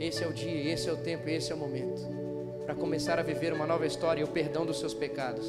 esse 0.00 0.24
é 0.24 0.26
o 0.26 0.32
dia, 0.32 0.72
esse 0.72 0.88
é 0.88 0.92
o 0.92 0.96
tempo, 0.96 1.28
esse 1.28 1.52
é 1.52 1.54
o 1.54 1.58
momento 1.58 2.20
para 2.64 2.74
começar 2.74 3.18
a 3.18 3.22
viver 3.22 3.52
uma 3.52 3.66
nova 3.66 3.84
história 3.84 4.20
e 4.20 4.24
o 4.24 4.28
perdão 4.28 4.64
dos 4.64 4.78
seus 4.78 4.94
pecados. 4.94 5.46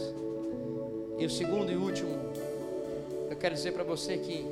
E 1.19 1.25
o 1.25 1.29
segundo 1.29 1.71
e 1.71 1.75
último, 1.75 2.11
eu 3.29 3.37
quero 3.37 3.53
dizer 3.53 3.73
para 3.73 3.83
você 3.83 4.17
que 4.17 4.43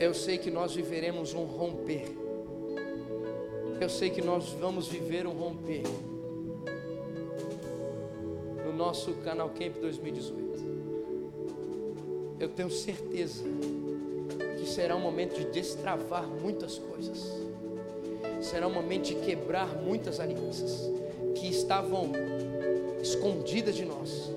eu 0.00 0.14
sei 0.14 0.38
que 0.38 0.50
nós 0.50 0.74
viveremos 0.74 1.34
um 1.34 1.44
romper. 1.44 2.04
Eu 3.78 3.90
sei 3.90 4.08
que 4.08 4.22
nós 4.22 4.48
vamos 4.54 4.88
viver 4.88 5.26
um 5.26 5.32
romper 5.32 5.82
no 8.64 8.72
nosso 8.72 9.12
canal 9.16 9.50
Camp 9.50 9.76
2018. 9.82 10.40
Eu 12.40 12.48
tenho 12.48 12.70
certeza 12.70 13.44
que 14.58 14.66
será 14.66 14.96
um 14.96 15.00
momento 15.00 15.34
de 15.34 15.44
destravar 15.44 16.26
muitas 16.26 16.78
coisas. 16.78 17.49
Será 18.50 18.66
um 18.66 18.72
momento 18.72 19.04
de 19.04 19.14
quebrar 19.14 19.68
muitas 19.76 20.18
alianças 20.18 20.90
que 21.36 21.48
estavam 21.48 22.10
escondidas 23.00 23.76
de 23.76 23.84
nós. 23.84 24.28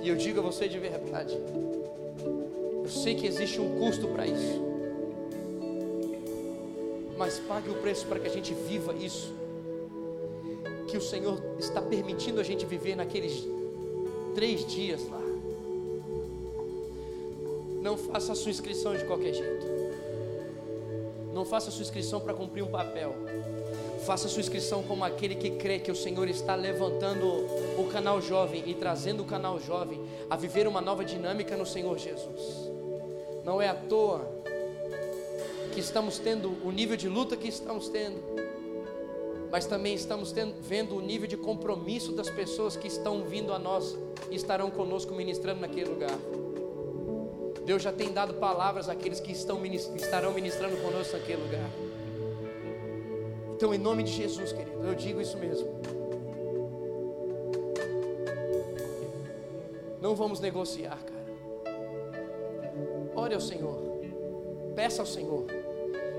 E 0.00 0.08
eu 0.08 0.14
digo 0.14 0.38
a 0.38 0.42
você 0.42 0.68
de 0.68 0.78
verdade, 0.78 1.36
eu 2.84 2.88
sei 2.88 3.16
que 3.16 3.26
existe 3.26 3.60
um 3.60 3.76
custo 3.80 4.06
para 4.06 4.24
isso. 4.24 4.70
mas 7.18 7.38
pague 7.40 7.68
o 7.68 7.74
preço 7.74 8.06
para 8.06 8.20
que 8.20 8.28
a 8.28 8.30
gente 8.30 8.54
viva 8.54 8.94
isso. 8.94 9.34
Que 10.86 10.96
o 10.96 11.02
Senhor 11.02 11.38
está 11.58 11.82
permitindo 11.82 12.40
a 12.40 12.44
gente 12.44 12.64
viver 12.64 12.94
naqueles 12.94 13.46
três 14.34 14.64
dias 14.64 15.06
lá. 15.08 15.20
Não 17.82 17.96
faça 17.98 18.32
a 18.32 18.34
sua 18.36 18.50
inscrição 18.50 18.96
de 18.96 19.04
qualquer 19.04 19.34
jeito. 19.34 19.89
Não 21.40 21.46
faça 21.46 21.70
sua 21.70 21.80
inscrição 21.80 22.20
para 22.20 22.34
cumprir 22.34 22.62
um 22.62 22.70
papel. 22.70 23.14
Faça 24.04 24.28
sua 24.28 24.40
inscrição 24.40 24.82
como 24.82 25.02
aquele 25.02 25.34
que 25.34 25.52
crê 25.52 25.78
que 25.78 25.90
o 25.90 25.96
Senhor 25.96 26.28
está 26.28 26.54
levantando 26.54 27.26
o 27.78 27.88
canal 27.90 28.20
jovem 28.20 28.62
e 28.66 28.74
trazendo 28.74 29.22
o 29.22 29.24
canal 29.24 29.58
jovem 29.58 30.02
a 30.28 30.36
viver 30.36 30.68
uma 30.68 30.82
nova 30.82 31.02
dinâmica 31.02 31.56
no 31.56 31.64
Senhor 31.64 31.98
Jesus. 31.98 32.70
Não 33.42 33.58
é 33.58 33.70
à 33.70 33.74
toa 33.74 34.30
que 35.72 35.80
estamos 35.80 36.18
tendo 36.18 36.54
o 36.62 36.70
nível 36.70 36.94
de 36.94 37.08
luta 37.08 37.34
que 37.38 37.48
estamos 37.48 37.88
tendo, 37.88 38.22
mas 39.50 39.64
também 39.64 39.94
estamos 39.94 40.32
tendo, 40.32 40.60
vendo 40.60 40.94
o 40.94 41.00
nível 41.00 41.26
de 41.26 41.38
compromisso 41.38 42.12
das 42.12 42.28
pessoas 42.28 42.76
que 42.76 42.86
estão 42.86 43.24
vindo 43.24 43.50
a 43.54 43.58
nós 43.58 43.96
e 44.30 44.36
estarão 44.36 44.70
conosco 44.70 45.14
ministrando 45.14 45.62
naquele 45.62 45.88
lugar. 45.88 46.18
Deus 47.70 47.84
já 47.84 47.92
tem 47.92 48.12
dado 48.12 48.34
palavras 48.34 48.88
àqueles 48.88 49.20
que 49.20 49.30
estão, 49.30 49.64
estarão 49.64 50.32
ministrando 50.32 50.76
conosco 50.78 51.16
naquele 51.16 51.40
lugar. 51.40 51.70
Então, 53.54 53.72
em 53.72 53.78
nome 53.78 54.02
de 54.02 54.10
Jesus, 54.10 54.50
querido, 54.50 54.84
eu 54.84 54.92
digo 54.92 55.20
isso 55.20 55.38
mesmo. 55.38 55.68
Não 60.00 60.16
vamos 60.16 60.40
negociar, 60.40 60.98
cara. 60.98 61.78
Ore 63.14 63.34
ao 63.34 63.40
Senhor. 63.40 63.78
Peça 64.74 65.02
ao 65.02 65.06
Senhor. 65.06 65.44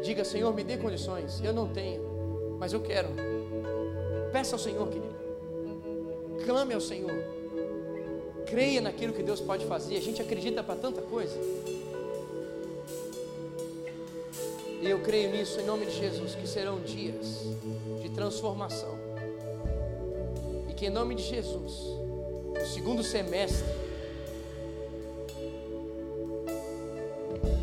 Diga, 0.02 0.24
Senhor, 0.24 0.54
me 0.54 0.64
dê 0.64 0.78
condições. 0.78 1.43
Eu 1.43 1.52
não 1.52 1.68
tenho, 1.68 2.56
mas 2.58 2.72
eu 2.72 2.80
quero. 2.80 3.10
Peça 4.32 4.56
ao 4.56 4.60
Senhor, 4.60 4.88
querido. 4.88 5.16
Clame 6.45 6.74
ao 6.74 6.80
Senhor. 6.80 7.41
Creia 8.52 8.82
naquilo 8.82 9.14
que 9.14 9.24
Deus 9.24 9.39
pode 9.39 9.66
fazer. 9.66 9.95
A 9.95 10.02
gente 10.02 10.22
acredita 10.22 10.62
para 10.62 10.76
tanta 10.76 11.02
coisa. 11.02 11.39
E 14.82 14.89
eu 14.89 14.99
creio 14.99 15.32
nisso 15.32 15.58
em 15.62 15.66
nome 15.66 15.86
de 15.86 15.97
Jesus, 15.97 16.36
que 16.36 16.45
serão 16.45 16.82
dias 16.82 17.45
de 18.02 18.10
transformação. 18.10 18.93
E 20.70 20.74
que 20.74 20.88
em 20.88 20.89
nome 20.89 21.16
de 21.16 21.24
Jesus, 21.24 21.74
o 22.62 22.66
segundo 22.74 23.02
semestre, 23.06 23.64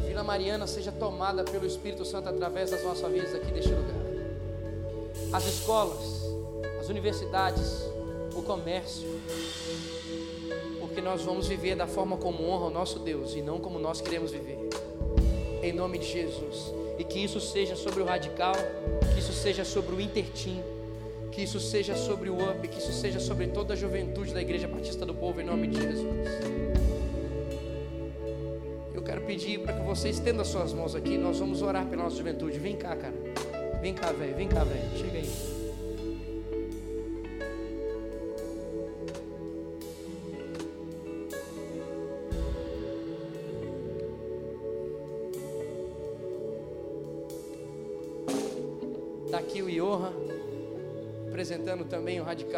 Vila 0.06 0.24
Mariana 0.24 0.66
seja 0.66 0.90
tomada 0.90 1.44
pelo 1.44 1.66
Espírito 1.66 2.06
Santo 2.06 2.30
através 2.30 2.70
das 2.70 2.82
nossas 2.82 3.12
vidas 3.12 3.34
aqui 3.34 3.52
deste 3.52 3.72
lugar. 3.72 3.94
As 5.34 5.44
escolas, 5.46 6.22
as 6.80 6.88
universidades, 6.88 7.82
o 8.34 8.40
comércio, 8.40 9.06
porque 10.98 11.08
nós 11.08 11.22
vamos 11.22 11.46
viver 11.46 11.76
da 11.76 11.86
forma 11.86 12.16
como 12.16 12.42
honra 12.42 12.66
o 12.66 12.70
nosso 12.70 12.98
Deus 12.98 13.36
e 13.36 13.40
não 13.40 13.60
como 13.60 13.78
nós 13.78 14.00
queremos 14.00 14.32
viver. 14.32 14.58
Em 15.62 15.72
nome 15.72 15.96
de 15.96 16.06
Jesus. 16.06 16.74
E 16.98 17.04
que 17.04 17.20
isso 17.20 17.40
seja 17.40 17.76
sobre 17.76 18.02
o 18.02 18.04
radical, 18.04 18.56
que 19.14 19.20
isso 19.20 19.32
seja 19.32 19.64
sobre 19.64 19.94
o 19.94 20.00
intertim, 20.00 20.60
que 21.30 21.40
isso 21.40 21.60
seja 21.60 21.94
sobre 21.94 22.30
o 22.30 22.34
UP, 22.34 22.66
que 22.66 22.78
isso 22.78 22.92
seja 22.92 23.20
sobre 23.20 23.46
toda 23.46 23.74
a 23.74 23.76
juventude 23.76 24.34
da 24.34 24.40
Igreja 24.40 24.66
Batista 24.66 25.06
do 25.06 25.14
Povo, 25.14 25.40
em 25.40 25.44
nome 25.44 25.68
de 25.68 25.80
Jesus. 25.80 26.08
Eu 28.92 29.02
quero 29.02 29.20
pedir 29.20 29.60
para 29.60 29.74
que 29.74 29.86
você 29.86 30.08
estenda 30.08 30.42
suas 30.42 30.72
mãos 30.72 30.96
aqui, 30.96 31.16
nós 31.16 31.38
vamos 31.38 31.62
orar 31.62 31.86
pela 31.86 32.02
nossa 32.02 32.16
juventude. 32.16 32.58
Vem 32.58 32.74
cá, 32.74 32.96
cara. 32.96 33.14
Vem 33.80 33.94
cá, 33.94 34.10
velho. 34.10 34.34
Vem 34.34 34.48
cá, 34.48 34.64
velho. 34.64 34.98
Chega 34.98 35.18
aí. 35.18 35.57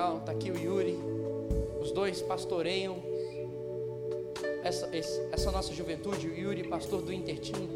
Radical, 0.00 0.18
está 0.18 0.32
aqui 0.32 0.50
o 0.50 0.58
Yuri. 0.58 0.98
Os 1.80 1.92
dois 1.92 2.22
pastoreiam 2.22 2.96
essa, 4.64 4.88
essa 5.30 5.50
nossa 5.50 5.74
juventude, 5.74 6.26
o 6.26 6.34
Yuri, 6.34 6.64
pastor 6.66 7.02
do 7.02 7.12
Intertim. 7.12 7.68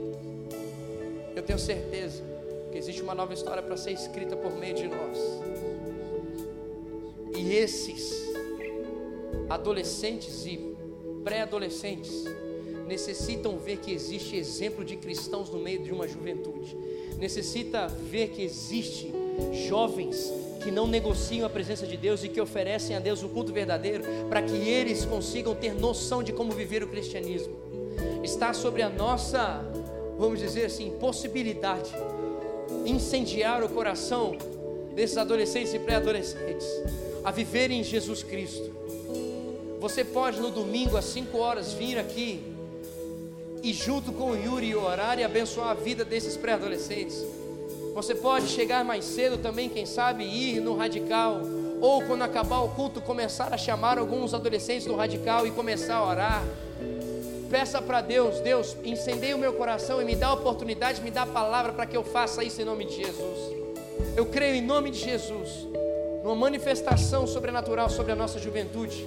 Eu 1.36 1.42
tenho 1.42 1.58
certeza 1.58 2.22
que 2.72 2.78
existe 2.78 3.02
uma 3.02 3.14
nova 3.14 3.34
história 3.34 3.62
para 3.62 3.76
ser 3.76 3.92
escrita 3.92 4.36
por 4.36 4.52
meio 4.56 4.74
de 4.74 4.88
nós. 4.88 5.18
E 7.36 7.52
esses 7.52 8.32
adolescentes 9.50 10.46
e 10.46 10.74
pré-adolescentes 11.22 12.24
necessitam 12.86 13.58
ver 13.58 13.78
que 13.78 13.92
existe 13.92 14.36
exemplo 14.36 14.82
de 14.82 14.96
cristãos 14.96 15.50
no 15.50 15.58
meio 15.58 15.82
de 15.82 15.92
uma 15.92 16.08
juventude. 16.08 16.74
Necessita 17.18 17.86
ver 17.86 18.28
que 18.28 18.42
existe 18.42 19.12
jovens 19.68 20.32
que 20.64 20.70
não 20.70 20.86
negociam 20.86 21.44
a 21.44 21.50
presença 21.50 21.86
de 21.86 21.94
Deus 21.94 22.24
e 22.24 22.28
que 22.28 22.40
oferecem 22.40 22.96
a 22.96 22.98
Deus 22.98 23.22
o 23.22 23.28
culto 23.28 23.52
verdadeiro, 23.52 24.02
para 24.30 24.40
que 24.40 24.56
eles 24.56 25.04
consigam 25.04 25.54
ter 25.54 25.74
noção 25.74 26.22
de 26.22 26.32
como 26.32 26.52
viver 26.52 26.82
o 26.82 26.88
cristianismo. 26.88 27.54
Está 28.22 28.54
sobre 28.54 28.80
a 28.80 28.88
nossa, 28.88 29.62
vamos 30.18 30.40
dizer 30.40 30.64
assim, 30.64 30.90
possibilidade 30.98 31.94
incendiar 32.86 33.62
o 33.62 33.68
coração 33.68 34.36
desses 34.94 35.18
adolescentes 35.18 35.74
e 35.74 35.78
pré-adolescentes 35.78 36.66
a 37.22 37.30
viverem 37.30 37.80
em 37.80 37.84
Jesus 37.84 38.22
Cristo. 38.22 38.70
Você 39.80 40.02
pode 40.02 40.40
no 40.40 40.50
domingo 40.50 40.96
às 40.96 41.04
5 41.04 41.36
horas 41.36 41.74
vir 41.74 41.98
aqui 41.98 42.42
e 43.62 43.70
junto 43.70 44.12
com 44.12 44.30
o 44.30 44.36
Yuri 44.36 44.74
orar 44.74 45.18
e 45.18 45.24
abençoar 45.24 45.70
a 45.70 45.74
vida 45.74 46.06
desses 46.06 46.38
pré-adolescentes 46.38 47.22
você 47.94 48.12
pode 48.12 48.48
chegar 48.48 48.84
mais 48.84 49.04
cedo 49.04 49.38
também, 49.38 49.68
quem 49.68 49.86
sabe, 49.86 50.24
ir 50.24 50.60
no 50.60 50.76
radical. 50.76 51.40
Ou 51.80 52.02
quando 52.02 52.22
acabar 52.22 52.58
o 52.58 52.70
culto, 52.70 53.00
começar 53.00 53.54
a 53.54 53.56
chamar 53.56 53.98
alguns 53.98 54.34
adolescentes 54.34 54.84
do 54.84 54.96
radical 54.96 55.46
e 55.46 55.52
começar 55.52 55.96
a 55.96 56.08
orar. 56.08 56.44
Peça 57.48 57.80
para 57.80 58.00
Deus, 58.00 58.40
Deus, 58.40 58.76
incendeie 58.82 59.32
o 59.32 59.38
meu 59.38 59.52
coração 59.52 60.02
e 60.02 60.04
me 60.04 60.16
dá 60.16 60.28
a 60.28 60.32
oportunidade, 60.32 61.00
me 61.02 61.10
dá 61.10 61.22
a 61.22 61.26
palavra 61.26 61.72
para 61.72 61.86
que 61.86 61.96
eu 61.96 62.02
faça 62.02 62.42
isso 62.42 62.60
em 62.60 62.64
nome 62.64 62.84
de 62.84 62.96
Jesus. 62.96 63.54
Eu 64.16 64.26
creio 64.26 64.56
em 64.56 64.62
nome 64.62 64.90
de 64.90 64.98
Jesus, 64.98 65.68
numa 66.24 66.34
manifestação 66.34 67.28
sobrenatural 67.28 67.88
sobre 67.88 68.10
a 68.10 68.16
nossa 68.16 68.40
juventude, 68.40 69.06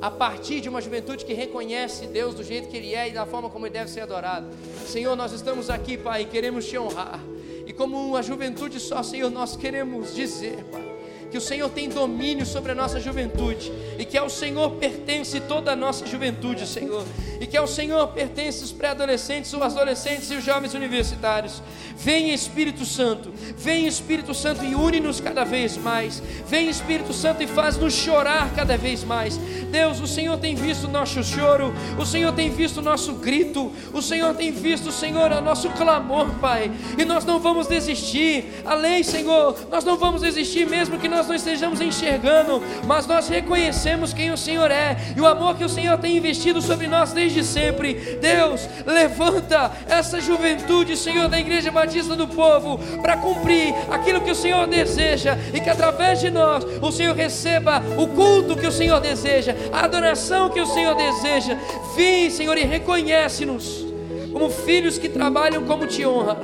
a 0.00 0.10
partir 0.10 0.62
de 0.62 0.68
uma 0.70 0.80
juventude 0.80 1.26
que 1.26 1.34
reconhece 1.34 2.06
Deus 2.06 2.34
do 2.34 2.42
jeito 2.42 2.68
que 2.68 2.76
Ele 2.78 2.94
é 2.94 3.08
e 3.08 3.12
da 3.12 3.26
forma 3.26 3.50
como 3.50 3.66
Ele 3.66 3.74
deve 3.74 3.90
ser 3.90 4.00
adorado. 4.00 4.46
Senhor, 4.86 5.14
nós 5.14 5.32
estamos 5.32 5.68
aqui, 5.68 5.98
Pai, 5.98 6.22
e 6.22 6.24
queremos 6.24 6.64
te 6.64 6.78
honrar. 6.78 7.20
E 7.68 7.72
como 7.74 7.98
uma 7.98 8.22
juventude 8.22 8.80
só, 8.80 9.02
Senhor, 9.02 9.30
nós 9.30 9.54
queremos 9.54 10.14
dizer, 10.14 10.64
Pai 10.72 10.87
que 11.30 11.36
o 11.36 11.40
Senhor 11.40 11.68
tem 11.70 11.88
domínio 11.88 12.46
sobre 12.46 12.72
a 12.72 12.74
nossa 12.74 12.98
juventude 13.00 13.72
e 13.98 14.04
que 14.04 14.16
ao 14.16 14.30
Senhor 14.30 14.70
pertence 14.72 15.40
toda 15.40 15.72
a 15.72 15.76
nossa 15.76 16.06
juventude, 16.06 16.66
Senhor, 16.66 17.04
e 17.40 17.46
que 17.46 17.56
ao 17.56 17.66
Senhor 17.66 18.06
pertence 18.08 18.64
os 18.64 18.72
pré-adolescentes, 18.72 19.52
os 19.52 19.60
adolescentes 19.60 20.30
e 20.30 20.34
os 20.34 20.44
jovens 20.44 20.74
universitários. 20.74 21.62
Vem 21.96 22.32
Espírito 22.32 22.84
Santo, 22.84 23.32
vem 23.56 23.86
Espírito 23.86 24.32
Santo 24.32 24.64
e 24.64 24.74
une-nos 24.74 25.20
cada 25.20 25.44
vez 25.44 25.76
mais. 25.76 26.22
Vem 26.46 26.68
Espírito 26.68 27.12
Santo 27.12 27.42
e 27.42 27.46
faz-nos 27.46 27.92
chorar 27.92 28.54
cada 28.54 28.76
vez 28.76 29.02
mais. 29.02 29.36
Deus, 29.70 30.00
o 30.00 30.06
Senhor 30.06 30.38
tem 30.38 30.54
visto 30.54 30.84
o 30.84 30.90
nosso 30.90 31.22
choro, 31.24 31.74
o 31.98 32.06
Senhor 32.06 32.32
tem 32.32 32.50
visto 32.50 32.78
o 32.78 32.82
nosso 32.82 33.14
grito, 33.14 33.72
o 33.92 34.00
Senhor 34.00 34.34
tem 34.34 34.52
visto, 34.52 34.92
Senhor, 34.92 35.32
o 35.32 35.40
nosso 35.40 35.68
clamor, 35.70 36.30
Pai. 36.40 36.70
E 36.96 37.04
nós 37.04 37.24
não 37.24 37.40
vamos 37.40 37.66
desistir. 37.66 38.62
Além, 38.64 39.02
Senhor, 39.02 39.58
nós 39.70 39.84
não 39.84 39.96
vamos 39.96 40.22
desistir 40.22 40.66
mesmo 40.66 40.98
que 40.98 41.08
nós 41.08 41.17
não 41.26 41.34
estejamos 41.34 41.80
enxergando, 41.80 42.62
mas 42.86 43.06
nós 43.06 43.28
reconhecemos 43.28 44.12
quem 44.12 44.30
o 44.30 44.36
Senhor 44.36 44.70
é 44.70 44.96
e 45.16 45.20
o 45.20 45.26
amor 45.26 45.56
que 45.56 45.64
o 45.64 45.68
Senhor 45.68 45.98
tem 45.98 46.16
investido 46.16 46.60
sobre 46.60 46.86
nós 46.86 47.12
desde 47.12 47.42
sempre. 47.42 48.18
Deus, 48.20 48.68
levanta 48.86 49.72
essa 49.88 50.20
juventude, 50.20 50.96
Senhor, 50.96 51.28
da 51.28 51.38
Igreja 51.38 51.70
Batista 51.70 52.14
do 52.14 52.28
Povo, 52.28 52.78
para 53.00 53.16
cumprir 53.16 53.74
aquilo 53.90 54.20
que 54.20 54.30
o 54.30 54.34
Senhor 54.34 54.66
deseja 54.66 55.36
e 55.52 55.60
que 55.60 55.70
através 55.70 56.20
de 56.20 56.30
nós 56.30 56.64
o 56.80 56.92
Senhor 56.92 57.14
receba 57.14 57.82
o 57.96 58.06
culto 58.08 58.56
que 58.56 58.66
o 58.66 58.72
Senhor 58.72 59.00
deseja, 59.00 59.56
a 59.72 59.84
adoração 59.84 60.50
que 60.50 60.60
o 60.60 60.66
Senhor 60.66 60.94
deseja. 60.94 61.56
Vem, 61.96 62.30
Senhor, 62.30 62.56
e 62.56 62.64
reconhece-nos 62.64 63.86
como 64.32 64.50
filhos 64.50 64.98
que 64.98 65.08
trabalham 65.08 65.64
como 65.64 65.86
te 65.86 66.04
honra, 66.06 66.36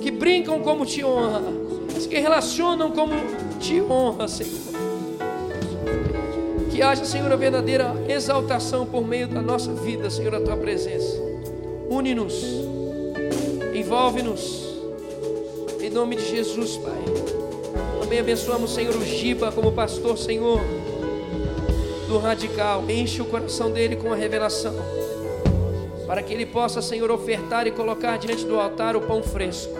que 0.00 0.10
brincam 0.10 0.60
como 0.60 0.86
te 0.86 1.04
honra, 1.04 1.42
que 2.08 2.18
relacionam 2.18 2.90
como 2.90 3.14
te 3.56 3.80
honra, 3.80 4.28
Senhor. 4.28 4.76
Que 6.70 6.82
haja, 6.82 7.04
Senhor, 7.04 7.32
a 7.32 7.36
verdadeira 7.36 7.94
exaltação 8.08 8.86
por 8.86 9.06
meio 9.06 9.26
da 9.26 9.40
nossa 9.40 9.72
vida, 9.72 10.10
Senhor, 10.10 10.34
a 10.34 10.40
tua 10.40 10.56
presença. 10.56 11.20
Une-nos, 11.88 12.44
envolve-nos, 13.74 14.66
nome 15.96 16.14
de 16.14 16.28
Jesus, 16.28 16.76
Pai. 16.76 16.92
Também 17.98 18.18
abençoamos, 18.18 18.74
Senhor, 18.74 18.94
o 18.94 19.02
Giba 19.02 19.50
como 19.50 19.72
pastor, 19.72 20.18
Senhor, 20.18 20.60
do 22.06 22.18
radical. 22.18 22.84
Enche 22.86 23.22
o 23.22 23.24
coração 23.24 23.70
dele 23.70 23.96
com 23.96 24.12
a 24.12 24.14
revelação, 24.14 24.74
para 26.06 26.22
que 26.22 26.34
ele 26.34 26.44
possa, 26.44 26.82
Senhor, 26.82 27.10
ofertar 27.10 27.66
e 27.66 27.70
colocar 27.70 28.18
diante 28.18 28.44
do 28.44 28.60
altar 28.60 28.94
o 28.94 29.00
pão 29.00 29.22
fresco. 29.22 29.72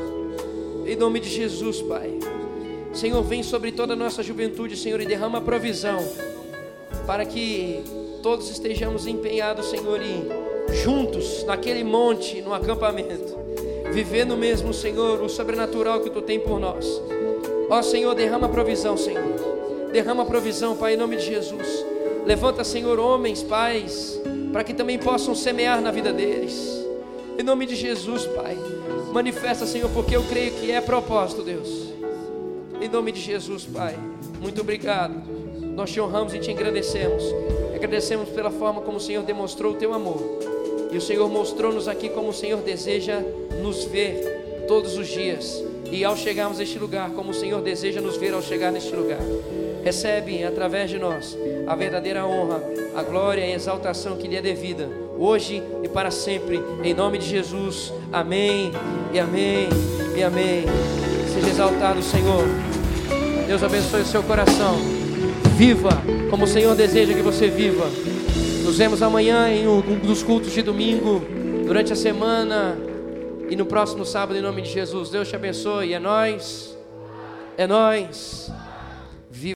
Em 0.87 0.97
nome 0.97 1.21
de 1.21 1.29
Jesus, 1.29 1.83
Pai. 1.83 2.19
Senhor, 2.97 3.23
vem 3.23 3.43
sobre 3.43 3.73
toda 3.73 3.93
a 3.93 3.97
nossa 3.97 4.23
juventude, 4.23 4.75
Senhor, 4.75 4.99
e 5.03 5.05
derrama 5.05 5.39
provisão, 5.39 6.03
para 7.07 7.27
que 7.27 7.85
todos 8.23 8.51
estejamos 8.51 9.07
empenhados, 9.07 9.67
Senhor, 9.67 10.01
e 10.01 10.75
juntos 10.75 11.45
naquele 11.45 11.85
monte, 11.85 12.41
no 12.41 12.55
acampamento, 12.55 13.37
vivendo 13.93 14.35
mesmo, 14.35 14.73
Senhor, 14.73 15.21
o 15.21 15.29
sobrenatural 15.29 16.01
que 16.01 16.09
tu 16.09 16.23
tem 16.23 16.41
por 16.41 16.59
nós. 16.59 16.87
Ó 17.69 17.83
Senhor, 17.83 18.15
derrama 18.15 18.49
provisão, 18.49 18.97
Senhor. 18.97 19.23
Derrama 19.93 20.25
provisão, 20.25 20.75
Pai, 20.75 20.95
em 20.95 20.97
nome 20.97 21.17
de 21.17 21.27
Jesus. 21.27 21.85
Levanta, 22.25 22.65
Senhor, 22.65 22.99
homens, 22.99 23.43
pais, 23.43 24.19
para 24.55 24.65
que 24.65 24.73
também 24.73 24.99
possam 24.99 25.35
semear 25.35 25.83
na 25.83 25.91
vida 25.91 26.15
deles. 26.15 26.83
Em 27.39 27.43
nome 27.43 27.67
de 27.67 27.77
Jesus, 27.77 28.25
Pai. 28.25 28.57
Manifesta, 29.13 29.67
Senhor, 29.67 29.91
porque 29.91 30.17
eu 30.17 30.23
creio 30.23 30.53
que 30.53 30.71
é 30.71 30.81
propósito, 30.81 31.43
Deus. 31.43 31.95
Em 32.87 32.89
nome 32.89 33.11
de 33.11 33.21
Jesus, 33.21 33.65
Pai. 33.65 33.99
Muito 34.41 34.61
obrigado. 34.61 35.13
Nós 35.75 35.91
te 35.91 36.01
honramos 36.01 36.33
e 36.35 36.39
te 36.39 36.53
engrandecemos. 36.53 37.25
Agradecemos 37.75 38.29
pela 38.29 38.49
forma 38.49 38.81
como 38.81 38.99
o 38.99 39.01
Senhor 39.01 39.25
demonstrou 39.25 39.73
o 39.73 39.75
teu 39.75 39.93
amor. 39.93 40.23
E 40.93 40.97
o 40.97 41.01
Senhor 41.01 41.29
mostrou-nos 41.29 41.89
aqui 41.89 42.09
como 42.09 42.29
o 42.29 42.33
Senhor 42.33 42.61
deseja 42.61 43.19
nos 43.61 43.83
ver 43.87 44.65
todos 44.69 44.97
os 44.97 45.09
dias 45.09 45.65
e 45.91 46.05
ao 46.05 46.17
chegarmos 46.17 46.61
a 46.61 46.63
este 46.63 46.79
lugar, 46.79 47.11
como 47.11 47.33
o 47.33 47.35
Senhor 47.35 47.61
deseja 47.61 48.01
nos 48.01 48.17
ver 48.17 48.33
ao 48.33 48.41
chegar 48.41 48.71
neste 48.71 48.95
lugar. 48.95 49.21
Recebe 49.83 50.45
através 50.45 50.89
de 50.89 50.97
nós 51.01 51.37
a 51.67 51.75
verdadeira 51.75 52.25
honra, 52.25 52.63
a 52.95 53.03
glória 53.03 53.45
e 53.45 53.53
a 53.53 53.57
exaltação 53.57 54.17
que 54.17 54.29
lhe 54.29 54.37
é 54.37 54.41
devida, 54.41 54.89
hoje 55.19 55.61
e 55.83 55.89
para 55.89 56.13
sempre, 56.13 56.63
em 56.85 56.95
nome 56.95 57.19
de 57.19 57.27
Jesus. 57.27 57.93
Amém 58.13 58.71
e 59.13 59.19
amém 59.19 59.69
e 60.17 60.23
amém. 60.23 60.65
Seja 61.35 61.49
exaltado, 61.49 62.01
Senhor. 62.01 62.66
Deus 63.47 63.63
abençoe 63.63 64.01
o 64.01 64.05
seu 64.05 64.25
coração. 64.25 64.77
Viva 65.57 65.91
como 66.31 66.45
o 66.45 66.49
Senhor 66.49 66.75
deseja 66.75 67.15
que 67.15 67.23
você 67.23 67.49
viva. 67.49 67.87
Nos 68.65 68.77
vemos 68.77 69.01
amanhã 69.03 69.49
em 69.49 69.69
um 69.69 69.81
dos 70.01 70.23
cultos 70.25 70.53
de 70.53 70.63
domingo, 70.63 71.23
durante 71.65 71.93
a 71.93 71.97
semana. 71.97 72.77
E 73.49 73.55
no 73.55 73.65
próximo 73.65 74.05
sábado, 74.05 74.37
em 74.37 74.43
nome 74.43 74.63
de 74.63 74.73
Jesus, 74.73 75.11
Deus 75.11 75.29
te 75.29 75.37
abençoe. 75.37 75.95
É 75.95 76.01
nós. 76.01 76.77
É 77.57 77.69
nós. 77.69 78.51